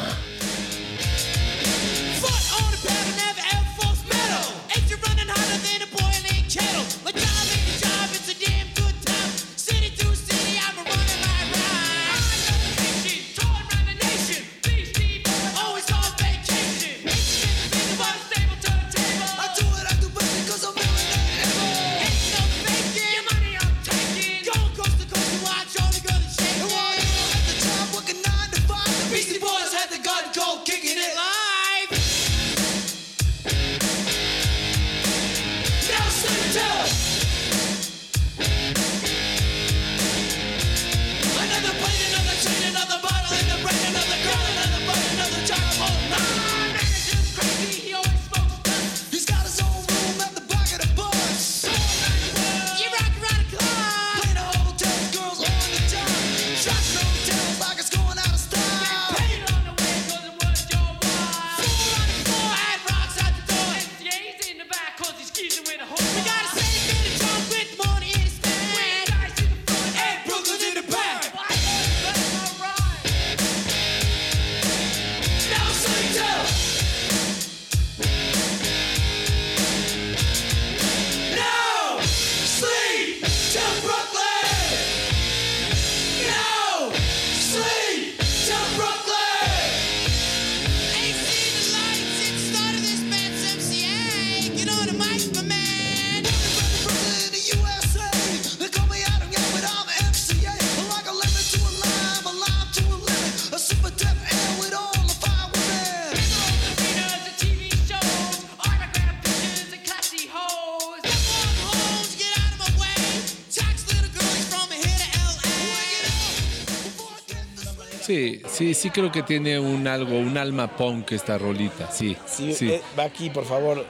Sí, 118.10 118.42
sí, 118.48 118.74
sí 118.74 118.90
creo 118.90 119.12
que 119.12 119.22
tiene 119.22 119.60
un 119.60 119.88
algo, 119.88 120.18
un 120.18 120.36
alma 120.36 120.76
punk 120.76 121.12
esta 121.12 121.38
rolita, 121.38 121.92
sí. 121.92 122.18
Sí, 122.26 122.54
sí. 122.54 122.70
eh, 122.72 122.82
va 122.98 123.04
aquí, 123.04 123.30
por 123.30 123.46
favor. 123.46 123.86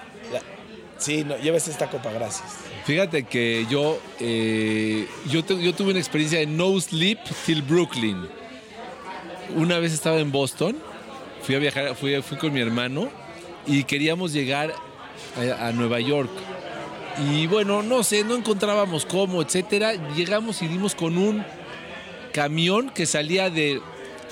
Sí, 0.98 1.24
no, 1.24 1.38
llévese 1.38 1.72
esta 1.72 1.90
copa, 1.90 2.12
gracias. 2.12 2.50
Fíjate 2.84 3.24
que 3.24 3.66
yo, 3.70 3.98
eh, 4.20 5.08
yo, 5.30 5.40
yo 5.48 5.74
tuve 5.74 5.92
una 5.92 6.00
experiencia 6.00 6.40
de 6.40 6.48
No 6.48 6.78
Sleep 6.82 7.18
Till 7.46 7.62
Brooklyn. 7.62 8.28
una 9.56 9.80
vez 9.80 9.94
estaba 9.94 10.20
en 10.20 10.34
Boston, 10.34 10.76
fui 11.42 11.56
a 11.56 11.60
viajar, 11.60 11.96
fui, 11.96 12.22
fui 12.22 12.38
con 12.38 12.52
mi 12.52 12.60
hermano 12.60 13.08
y 13.66 13.86
queríamos 13.86 14.34
llegar 14.34 14.74
a, 15.38 15.68
a 15.68 15.72
Nueva 15.72 16.02
York. 16.02 16.30
Y 17.32 17.48
bueno, 17.48 17.84
no 17.84 18.04
sé, 18.04 18.26
no 18.26 18.36
encontrábamos 18.36 19.06
cómo, 19.06 19.42
etcétera. 19.42 19.94
Llegamos 20.14 20.62
y 20.62 20.68
dimos 20.68 20.94
con 20.94 21.18
un 21.18 21.46
camión 22.34 22.90
que 22.90 23.06
salía 23.06 23.50
de 23.50 23.82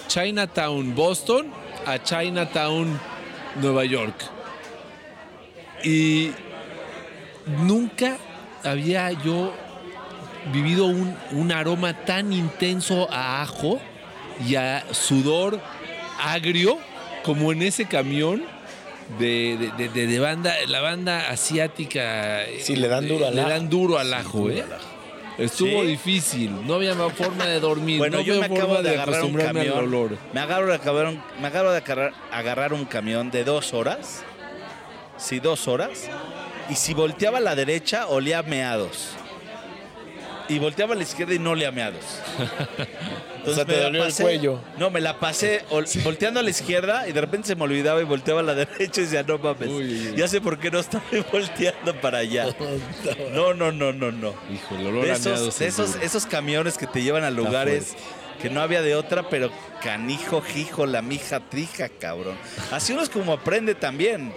Chinatown, 0.07 0.95
Boston, 0.95 1.47
a 1.85 2.01
Chinatown, 2.01 2.99
Nueva 3.61 3.85
York. 3.85 4.15
Y 5.83 6.31
nunca 7.63 8.17
había 8.63 9.11
yo 9.11 9.53
vivido 10.51 10.85
un, 10.85 11.15
un 11.31 11.51
aroma 11.51 11.93
tan 12.05 12.33
intenso 12.33 13.07
a 13.11 13.41
ajo 13.41 13.79
y 14.47 14.55
a 14.55 14.83
sudor 14.91 15.59
agrio 16.21 16.77
como 17.23 17.51
en 17.51 17.61
ese 17.61 17.85
camión 17.85 18.43
de, 19.19 19.71
de- 19.77 19.89
de- 19.89 20.19
banda, 20.19 20.53
la 20.67 20.81
banda 20.81 21.29
asiática. 21.29 22.41
Sí, 22.59 22.75
le 22.75 22.87
dan 22.87 23.07
duro 23.07 23.27
al 23.27 23.35
Le 23.35 23.41
ajo. 23.41 23.49
dan 23.49 23.69
duro 23.69 23.97
al 23.99 24.13
ajo, 24.13 24.49
¿eh? 24.49 24.65
Estuvo 25.37 25.81
Sí. 25.81 25.87
difícil, 25.87 26.65
no 26.65 26.75
había 26.75 26.95
forma 27.11 27.45
de 27.45 27.59
dormir. 27.59 27.99
Bueno, 27.99 28.17
no 28.17 28.23
yo 28.23 28.39
me 28.39 28.45
acabo 28.47 28.81
de 28.81 28.89
agarrar 28.89 29.23
un 29.23 29.33
camión. 29.33 29.77
olor. 29.77 30.17
Me 30.33 30.39
agarro 30.39 30.67
de 30.67 30.73
agarrar 30.75 31.13
me 31.39 31.47
agarro 31.47 31.71
de 31.71 31.77
agarrar, 31.77 32.13
agarrar 32.31 32.73
un 32.73 32.85
camión 32.85 33.29
de 33.29 33.43
dos 33.43 33.73
horas. 33.73 34.23
Sí, 35.17 35.39
dos 35.39 35.67
horas. 35.67 36.09
Y 36.69 36.75
si 36.75 36.93
volteaba 36.93 37.37
a 37.37 37.41
la 37.41 37.55
derecha, 37.55 38.07
olía 38.07 38.39
a 38.39 38.43
meados. 38.43 39.09
Y 40.49 40.59
volteaba 40.59 40.93
a 40.93 40.97
la 40.97 41.03
izquierda 41.03 41.33
y 41.33 41.39
no 41.39 41.51
olía 41.51 41.69
a 41.69 41.71
meados. 41.71 42.03
O 43.45 43.53
sea, 43.53 43.63
te 43.63 43.79
dolió 43.79 44.03
el 44.03 44.13
cuello. 44.13 44.59
No, 44.77 44.89
me 44.89 44.99
la 44.99 45.21
pasé 45.21 45.63
ol- 45.69 45.87
volteando 46.03 46.41
a 46.41 46.43
la 46.43 46.49
izquierda 46.49 47.07
y 47.07 47.13
de 47.13 47.21
repente 47.21 47.47
se 47.47 47.55
me 47.55 47.63
olvidaba 47.63 48.01
y 48.01 48.03
volteaba 48.03 48.41
a 48.41 48.43
la 48.43 48.53
derecha 48.55 48.99
y 48.99 49.05
decía, 49.05 49.23
no 49.23 49.37
mames. 49.37 49.69
Uy. 49.69 50.13
Ya 50.17 50.27
sé 50.27 50.41
por 50.41 50.59
qué 50.59 50.69
no 50.69 50.79
estaba 50.79 51.05
volteando 51.31 51.95
para 52.01 52.17
allá. 52.17 52.47
No, 53.33 53.53
no, 53.53 53.71
no, 53.71 53.93
no, 53.93 54.11
no. 54.11 54.33
Hijo, 54.51 54.75
el 54.77 54.87
olor 54.87 55.05
De 55.05 55.13
esos, 55.13 55.59
de 55.59 56.05
esos, 56.05 56.25
camiones 56.25 56.77
que 56.77 56.87
te 56.87 57.01
llevan 57.01 57.23
a 57.23 57.31
lugares 57.31 57.95
que 58.41 58.49
no 58.49 58.59
había 58.59 58.81
de 58.81 58.95
otra, 58.95 59.29
pero 59.29 59.49
canijo, 59.81 60.41
jijo, 60.41 60.85
la 60.85 61.01
mija, 61.01 61.39
trija, 61.39 61.87
cabrón. 61.87 62.35
Así 62.73 62.91
uno 62.91 63.01
es 63.01 63.09
como 63.09 63.31
aprende 63.31 63.75
también. 63.75 64.33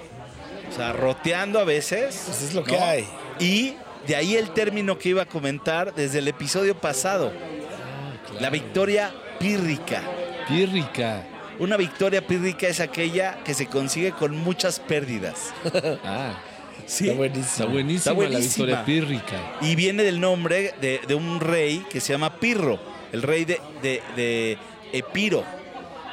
O 0.71 0.73
sea, 0.73 0.93
roteando 0.93 1.59
a 1.59 1.65
veces. 1.65 2.23
Pues 2.27 2.43
es 2.43 2.55
lo 2.55 2.63
que 2.63 2.79
hay. 2.79 3.09
Y 3.41 3.75
de 4.07 4.17
ahí 4.17 4.37
el 4.37 4.51
término 4.51 4.99
que 4.99 5.11
iba 5.11 5.23
a 5.23 5.27
comentar 5.27 5.95
desde 5.95 6.19
el 6.19 6.29
episodio 6.29 6.75
pasado. 6.77 7.33
Ah, 7.35 8.33
La 8.41 8.51
victoria 8.51 9.13
pírrica. 9.39 10.03
Pírrica. 10.49 11.27
Una 11.59 11.77
victoria 11.77 12.27
pírrica 12.27 12.67
es 12.69 12.81
aquella 12.81 13.39
que 13.45 13.53
se 13.55 13.67
consigue 13.67 14.13
con 14.13 14.37
muchas 14.37 14.81
pérdidas. 14.81 15.53
Ah, 16.05 16.41
Sí. 16.87 17.05
Está 17.09 17.17
buenísimo. 17.19 17.45
está 17.47 17.65
buenísima, 17.67 17.97
Está 17.99 18.11
la 18.11 18.15
buenísima. 18.17 18.67
victoria 18.67 18.85
pírrica. 18.85 19.37
Y 19.61 19.77
viene 19.77 20.03
del 20.03 20.19
nombre 20.19 20.75
de, 20.81 21.01
de 21.07 21.15
un 21.15 21.39
rey 21.39 21.85
que 21.89 22.01
se 22.01 22.13
llama 22.13 22.41
Pirro, 22.41 22.81
el 23.13 23.23
rey 23.23 23.45
de, 23.45 23.61
de- 23.81 24.03
de 24.17 24.59
Epiro, 24.93 25.45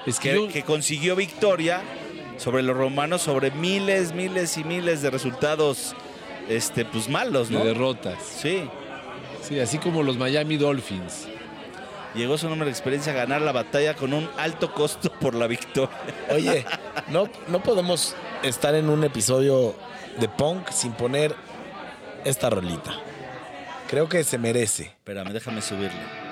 Es 0.05 0.19
que, 0.19 0.29
que, 0.29 0.35
yo- 0.35 0.47
que 0.49 0.61
consiguió 0.61 1.15
victoria 1.15 1.81
sobre 2.38 2.61
los 2.61 2.77
romanos, 2.77 3.23
sobre 3.23 3.49
miles, 3.49 4.13
miles 4.13 4.55
y 4.57 4.63
miles 4.65 5.01
de 5.01 5.09
resultados 5.09 5.95
este, 6.49 6.85
pues 6.85 7.09
malos, 7.09 7.49
de 7.49 7.57
¿no? 7.57 7.65
derrotas. 7.65 8.21
Sí. 8.23 8.69
Sí, 9.41 9.59
así 9.59 9.77
como 9.77 10.03
los 10.03 10.17
Miami 10.17 10.57
Dolphins. 10.57 11.27
Llegó 12.15 12.37
su 12.37 12.49
nombre 12.49 12.65
de 12.65 12.71
experiencia 12.71 13.13
a 13.13 13.15
ganar 13.15 13.41
la 13.41 13.51
batalla 13.51 13.95
con 13.95 14.13
un 14.13 14.29
alto 14.37 14.73
costo 14.73 15.11
por 15.19 15.35
la 15.35 15.47
victoria. 15.47 15.95
Oye, 16.31 16.65
no, 17.09 17.29
no 17.47 17.61
podemos 17.61 18.15
estar 18.43 18.75
en 18.75 18.89
un 18.89 19.03
episodio 19.03 19.75
de 20.19 20.27
punk 20.27 20.69
sin 20.71 20.93
poner 20.93 21.35
esta 22.25 22.49
rolita. 22.49 22.95
Creo 23.87 24.09
que 24.09 24.23
se 24.23 24.37
merece. 24.37 24.83
Espérame, 24.85 25.31
déjame 25.31 25.61
subirle. 25.61 26.27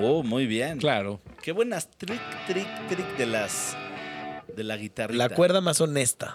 Oh, 0.00 0.22
muy 0.22 0.46
bien. 0.46 0.78
Claro. 0.78 1.20
Qué 1.42 1.52
buenas 1.52 1.88
trick, 1.90 2.20
trick, 2.46 2.68
trick 2.88 3.16
de 3.16 3.26
las 3.26 3.76
de 4.54 4.64
la 4.64 4.76
guitarrita. 4.76 5.16
La 5.16 5.34
cuerda 5.34 5.60
más 5.60 5.80
honesta. 5.80 6.34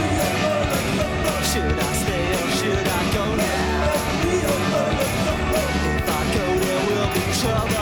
Should 1.43 1.77
I 1.77 1.93
stay 1.93 2.33
or 2.33 2.39
oh, 2.41 2.49
should 2.57 2.87
I 2.87 3.13
go 3.13 3.25
now? 3.35 3.93
If 5.93 6.09
I 6.09 6.21
go, 6.33 6.45
there 6.57 6.81
will 6.87 7.09
be 7.13 7.21
trouble. 7.39 7.76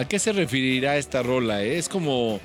¿A 0.00 0.08
qué 0.08 0.18
se 0.18 0.32
referirá 0.32 0.96
esta 0.96 1.22
rola? 1.22 1.62
eh? 1.62 1.76
Es 1.78 1.88
como 1.88 2.40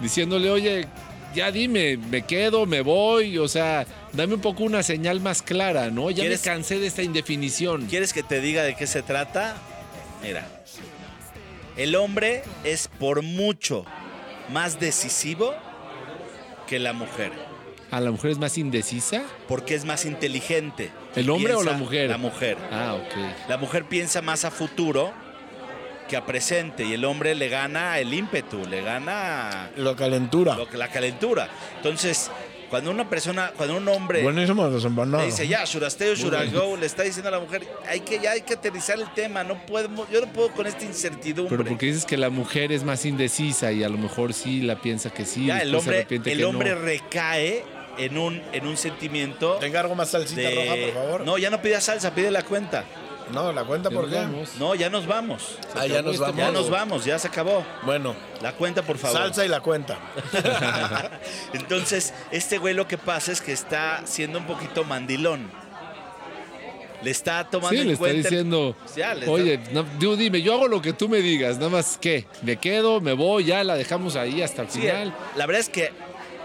diciéndole, 0.00 0.50
oye, 0.50 0.86
ya 1.34 1.50
dime, 1.50 1.96
me 1.96 2.22
quedo, 2.22 2.66
me 2.66 2.82
voy, 2.82 3.38
o 3.38 3.48
sea, 3.48 3.86
dame 4.12 4.34
un 4.34 4.40
poco 4.40 4.64
una 4.64 4.82
señal 4.82 5.20
más 5.20 5.40
clara, 5.42 5.90
¿no? 5.90 6.10
Ya 6.10 6.22
me 6.24 6.28
¿Quieres- 6.30 6.42
cansé 6.42 6.78
de 6.78 6.86
esta 6.86 7.02
indefinición. 7.02 7.86
¿Quieres 7.86 8.12
que 8.12 8.22
te 8.22 8.40
diga 8.40 8.62
de 8.62 8.74
qué 8.76 8.86
se 8.86 9.02
trata? 9.02 9.56
Mira, 10.22 10.46
el 11.76 11.94
hombre 11.96 12.42
es 12.64 12.88
por 12.98 13.22
mucho 13.22 13.84
más 14.52 14.78
decisivo 14.80 15.54
que 16.66 16.78
la 16.78 16.92
mujer, 16.92 17.32
¿A 17.90 18.00
la 18.00 18.10
mujer 18.10 18.32
es 18.32 18.38
más 18.38 18.58
indecisa? 18.58 19.22
porque 19.48 19.74
es 19.74 19.86
más 19.86 20.04
inteligente. 20.04 20.90
¿El 21.16 21.30
hombre 21.30 21.54
o 21.54 21.62
la 21.62 21.72
mujer? 21.72 22.10
La 22.10 22.18
mujer. 22.18 22.58
Ah, 22.70 22.94
ok. 23.00 23.48
La 23.48 23.56
mujer 23.56 23.84
piensa 23.86 24.20
más 24.20 24.44
a 24.44 24.50
futuro 24.50 25.14
que 26.08 26.16
a 26.16 26.26
presente 26.26 26.84
y 26.84 26.94
el 26.94 27.04
hombre 27.04 27.34
le 27.34 27.48
gana 27.48 27.98
el 27.98 28.12
ímpetu, 28.12 28.66
le 28.66 28.82
gana 28.82 29.70
La 29.76 29.94
calentura. 29.94 30.56
lo 30.56 30.66
la 30.78 30.88
calentura. 30.88 31.48
Entonces, 31.76 32.30
cuando 32.70 32.90
una 32.90 33.08
persona, 33.08 33.52
cuando 33.56 33.76
un 33.76 33.88
hombre 33.88 34.22
Buenísimo 34.22 34.66
los 34.66 34.82
le 34.82 34.88
empanados. 34.88 35.26
dice 35.26 35.46
ya, 35.46 35.64
I 36.44 36.50
go, 36.50 36.76
le 36.76 36.86
está 36.86 37.02
diciendo 37.02 37.28
a 37.28 37.32
la 37.32 37.40
mujer, 37.40 37.66
hay 37.86 38.00
que 38.00 38.18
ya 38.18 38.32
hay 38.32 38.42
que 38.42 38.54
aterrizar 38.54 38.98
el 38.98 39.12
tema, 39.14 39.44
no 39.44 39.64
podemos, 39.66 40.08
yo 40.10 40.20
no 40.20 40.26
puedo 40.32 40.50
con 40.50 40.66
esta 40.66 40.84
incertidumbre. 40.84 41.56
Pero 41.56 41.68
porque 41.68 41.86
dices 41.86 42.04
que 42.04 42.16
la 42.16 42.30
mujer 42.30 42.72
es 42.72 42.84
más 42.84 43.04
indecisa 43.04 43.72
y 43.72 43.84
a 43.84 43.88
lo 43.88 43.98
mejor 43.98 44.34
sí 44.34 44.60
la 44.62 44.80
piensa 44.80 45.10
que 45.10 45.24
sí. 45.24 45.46
ya 45.46 45.60
el 45.60 45.74
hombre, 45.74 46.06
el 46.08 46.22
que 46.22 46.44
hombre 46.44 46.74
no. 46.74 46.80
recae 46.80 47.64
en 47.96 48.16
un 48.16 48.40
en 48.52 48.66
un 48.66 48.76
sentimiento 48.76 49.54
¿Te 49.54 49.66
encargo 49.66 49.94
más 49.94 50.10
salsita 50.10 50.42
de 50.42 50.54
roja, 50.54 50.76
por 50.76 50.94
favor? 50.94 51.20
No, 51.26 51.38
ya 51.38 51.50
no 51.50 51.60
pida 51.62 51.80
salsa, 51.80 52.14
pide 52.14 52.30
la 52.30 52.42
cuenta. 52.42 52.84
No, 53.32 53.52
la 53.52 53.64
cuenta, 53.64 53.90
¿por 53.90 54.08
qué? 54.08 54.16
vamos. 54.16 54.54
No, 54.58 54.74
ya 54.74 54.88
nos 54.90 55.06
vamos. 55.06 55.58
Ah, 55.74 55.86
ya 55.86 56.02
nos 56.02 56.18
vamos. 56.18 56.36
Ya 56.36 56.50
nos 56.50 56.70
vamos, 56.70 57.04
ya 57.04 57.18
se 57.18 57.28
acabó. 57.28 57.64
Bueno, 57.84 58.14
La 58.40 58.52
cuenta, 58.52 58.82
por 58.82 58.98
favor. 58.98 59.18
salsa 59.18 59.44
y 59.44 59.48
la 59.48 59.60
cuenta. 59.60 59.98
Entonces, 61.52 62.14
este 62.30 62.58
güey 62.58 62.74
lo 62.74 62.86
que 62.88 62.98
pasa 62.98 63.32
es 63.32 63.40
que 63.40 63.52
está 63.52 64.02
siendo 64.06 64.38
un 64.38 64.46
poquito 64.46 64.84
mandilón. 64.84 65.50
Le 67.02 67.12
está 67.12 67.44
tomando 67.48 67.70
Sí, 67.76 67.80
en 67.82 67.86
le 67.86 67.92
está 67.92 68.00
cuenta. 68.02 68.16
el- 68.16 68.22
diciendo, 68.24 68.76
Ya, 68.96 69.14
le 69.14 69.20
está- 69.20 69.30
oye, 69.30 69.60
no, 69.72 69.84
tú 70.00 70.16
dime, 70.16 70.42
yo 70.42 70.54
hago 70.54 70.66
lo 70.66 70.82
que 70.82 70.92
tú 70.92 71.08
me 71.08 71.18
digas, 71.18 71.56
nada 71.58 71.68
más 71.68 71.96
que 71.96 72.26
me 72.42 72.56
quedo, 72.56 73.00
me 73.00 73.12
voy, 73.12 73.44
ya 73.44 73.62
la 73.62 73.76
dejamos 73.76 74.16
ahí 74.16 74.42
hasta 74.42 74.62
el 74.62 74.70
Sí, 74.70 74.80
final. 74.80 75.14
la 75.36 75.46
verdad 75.46 75.60
es 75.60 75.68
que 75.68 75.92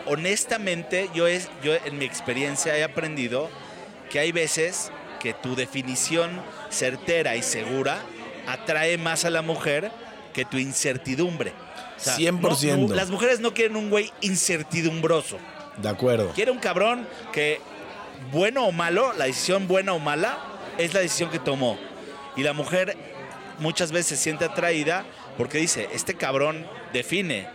honestamente 0.05 1.09
yo, 1.15 1.25
es, 1.25 1.49
yo 1.63 1.73
en 1.86 1.97
mi 1.97 2.05
experiencia 2.05 2.77
he 2.77 2.84
aprendido 2.84 3.49
que 4.11 4.19
hay 4.19 4.31
veces 4.31 4.91
que 5.24 5.34
tu 5.34 5.55
definición 5.55 6.30
certera 6.69 7.36
y 7.36 7.41
segura 7.41 7.97
atrae 8.45 8.97
más 8.97 9.24
a 9.26 9.30
la 9.32 9.41
mujer 9.41 9.89
que 10.34 10.43
tu 10.45 10.57
incertidumbre. 10.57 11.53
O 11.97 11.99
sea, 11.99 12.15
100%. 12.17 12.78
no- 12.82 12.88
no- 12.89 12.95
las 12.95 13.09
mujeres 13.09 13.39
no 13.39 13.53
quieren 13.53 13.78
un 13.78 13.89
güey 13.89 14.11
incertidumbroso. 14.21 15.38
De 15.78 15.88
acuerdo. 15.89 16.32
Quiere 16.36 16.51
un 16.51 16.59
cabrón 16.59 17.07
que, 17.32 17.61
bueno 18.32 18.65
o 18.65 18.71
malo, 18.71 19.13
la 19.13 19.26
decisión 19.26 19.67
buena 19.67 19.93
o 19.93 19.99
mala, 19.99 20.38
es 20.78 20.93
la 20.93 20.99
decisión 20.99 21.30
que 21.30 21.39
tomó. 21.39 21.78
Y 22.36 22.43
la 22.43 22.53
mujer 22.53 22.97
muchas 23.59 23.91
veces 23.91 24.17
se 24.19 24.24
siente 24.24 24.43
atraída 24.45 25.05
porque 25.38 25.57
dice, 25.57 25.88
este 25.93 26.15
cabrón 26.15 26.67
define, 26.91 27.47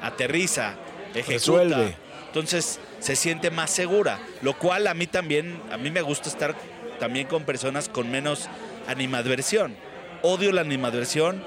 aterriza, 0.00 0.74
ejecuta. 1.10 1.32
Resuelve. 1.32 1.96
Entonces 2.26 2.78
se 3.00 3.16
siente 3.16 3.50
más 3.50 3.70
segura, 3.70 4.18
lo 4.42 4.56
cual 4.58 4.86
a 4.86 4.94
mí 4.94 5.06
también, 5.06 5.60
a 5.72 5.76
mí 5.78 5.90
me 5.90 6.02
gusta 6.02 6.28
estar 6.28 6.54
también 6.98 7.26
con 7.26 7.44
personas 7.44 7.88
con 7.88 8.10
menos 8.10 8.48
animadversión. 8.86 9.76
Odio 10.22 10.52
la 10.52 10.62
animadversión, 10.62 11.42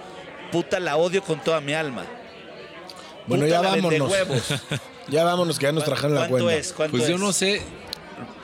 puta 0.52 0.80
la 0.80 0.98
odio 0.98 1.24
con 1.24 1.40
toda 1.44 1.62
mi 1.62 1.74
alma. 1.74 2.06
Bueno, 3.28 3.46
Puta 3.46 3.56
ya 3.56 3.62
la 3.62 3.70
vámonos. 3.72 4.12
Ya 5.08 5.24
vámonos, 5.26 5.58
que 5.60 5.66
ya 5.66 5.72
nos 5.72 5.84
trajeron 5.84 6.14
la 6.14 6.28
¿Cuánto 6.28 6.46
cuenta. 6.46 6.60
es? 6.60 6.72
¿Cuánto 6.74 6.96
Pues 6.98 7.10
yo 7.10 7.18
no 7.18 7.34
sé, 7.34 7.62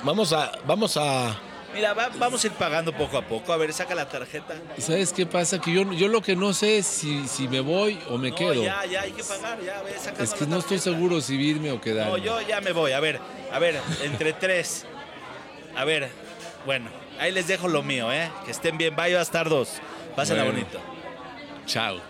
Vamos 0.03 0.33
a, 0.33 0.51
vamos 0.65 0.97
a. 0.97 1.35
Mira, 1.73 1.93
va- 1.93 2.09
vamos 2.17 2.43
a 2.43 2.47
ir 2.47 2.53
pagando 2.53 2.91
poco 2.93 3.17
a 3.17 3.21
poco. 3.21 3.53
A 3.53 3.57
ver, 3.57 3.71
saca 3.73 3.93
la 3.93 4.07
tarjeta. 4.09 4.55
¿sabes 4.77 5.13
qué 5.13 5.25
pasa? 5.25 5.59
Que 5.61 5.71
yo, 5.71 5.91
yo 5.93 6.07
lo 6.07 6.21
que 6.21 6.35
no 6.35 6.53
sé 6.53 6.79
es 6.79 6.87
si, 6.87 7.27
si 7.27 7.47
me 7.47 7.59
voy 7.59 7.99
o 8.09 8.17
me 8.17 8.31
no, 8.31 8.35
quedo. 8.35 8.63
ya, 8.63 8.85
ya 8.85 9.01
hay 9.01 9.11
que 9.11 9.23
pagar, 9.23 9.59
ya, 9.63 9.81
ve, 9.83 9.95
Es 10.23 10.33
que 10.33 10.45
la 10.45 10.49
no 10.51 10.57
estoy 10.57 10.79
seguro 10.79 11.21
si 11.21 11.35
irme 11.35 11.71
o 11.71 11.79
quedarme. 11.79 12.11
No, 12.11 12.17
yo 12.17 12.41
ya 12.41 12.61
me 12.61 12.71
voy. 12.71 12.91
A 12.93 12.99
ver, 12.99 13.19
a 13.51 13.59
ver, 13.59 13.79
entre 14.03 14.33
tres. 14.33 14.85
A 15.75 15.83
ver, 15.85 16.09
bueno, 16.67 16.89
ahí 17.17 17.31
les 17.31 17.47
dejo 17.47 17.69
lo 17.69 17.81
mío, 17.81 18.11
¿eh? 18.11 18.29
Que 18.43 18.51
estén 18.51 18.77
bien. 18.77 18.93
Bye, 18.93 19.15
bastardos. 19.15 19.79
Pásenla 20.17 20.43
Bueno. 20.43 20.59
bonito. 20.59 20.79
Chao. 21.65 22.01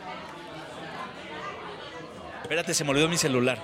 Espérate, 2.42 2.74
se 2.74 2.84
me 2.84 2.90
olvidó 2.90 3.08
mi 3.08 3.18
celular. 3.18 3.60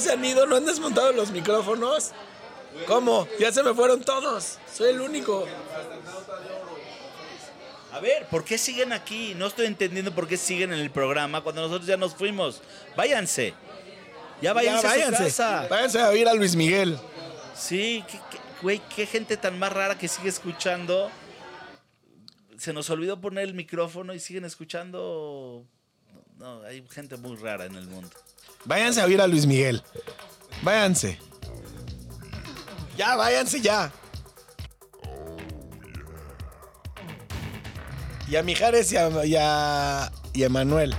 ¿No 0.00 0.06
se 0.06 0.12
han 0.12 0.24
ido? 0.24 0.46
¿No 0.46 0.56
han 0.56 0.64
desmontado 0.64 1.12
los 1.12 1.30
micrófonos? 1.30 2.12
¿Cómo? 2.86 3.28
Ya 3.38 3.52
se 3.52 3.62
me 3.62 3.74
fueron 3.74 4.00
todos. 4.02 4.56
Soy 4.72 4.88
el 4.92 5.00
único. 5.02 5.46
A 7.92 8.00
ver, 8.00 8.24
¿por 8.30 8.42
qué 8.42 8.56
siguen 8.56 8.94
aquí? 8.94 9.34
No 9.34 9.46
estoy 9.48 9.66
entendiendo 9.66 10.14
por 10.14 10.26
qué 10.26 10.38
siguen 10.38 10.72
en 10.72 10.78
el 10.78 10.90
programa 10.90 11.42
cuando 11.42 11.60
nosotros 11.60 11.86
ya 11.86 11.98
nos 11.98 12.14
fuimos. 12.14 12.62
Váyanse. 12.96 13.52
Ya 14.40 14.54
váyanse, 14.54 14.84
Ya, 14.84 14.88
a 14.88 14.92
su 14.94 15.00
váyanse. 15.00 15.24
casa. 15.24 15.66
Váyanse 15.68 16.00
a 16.00 16.08
oír 16.08 16.26
a 16.28 16.32
Luis 16.32 16.56
Miguel. 16.56 16.98
Sí, 17.54 18.02
qué- 18.10 18.20
qué- 18.30 18.38
güey, 18.62 18.80
qué 18.96 19.04
gente 19.04 19.36
tan 19.36 19.58
más 19.58 19.70
rara 19.70 19.98
que 19.98 20.08
sigue 20.08 20.30
escuchando. 20.30 21.10
Se 22.56 22.72
nos 22.72 22.88
olvidó 22.88 23.20
poner 23.20 23.44
el 23.44 23.52
micrófono 23.52 24.14
y 24.14 24.18
siguen 24.20 24.46
escuchando. 24.46 25.62
No, 26.38 26.62
hay 26.62 26.82
gente 26.90 27.18
muy 27.18 27.36
rara 27.36 27.66
en 27.66 27.74
el 27.74 27.86
mundo. 27.86 28.08
Váyanse 28.64 29.00
a 29.00 29.04
oír 29.06 29.20
a 29.20 29.26
Luis 29.26 29.46
Miguel. 29.46 29.82
Váyanse. 30.62 31.18
Ya, 32.96 33.16
váyanse 33.16 33.60
ya. 33.60 33.90
Y 38.28 38.36
a 38.36 38.42
Mijares 38.42 38.92
y 38.92 38.96
a, 38.96 39.24
y 39.24 39.36
a, 39.36 40.12
y 40.32 40.44
a 40.44 40.48
Manuel. 40.48 40.94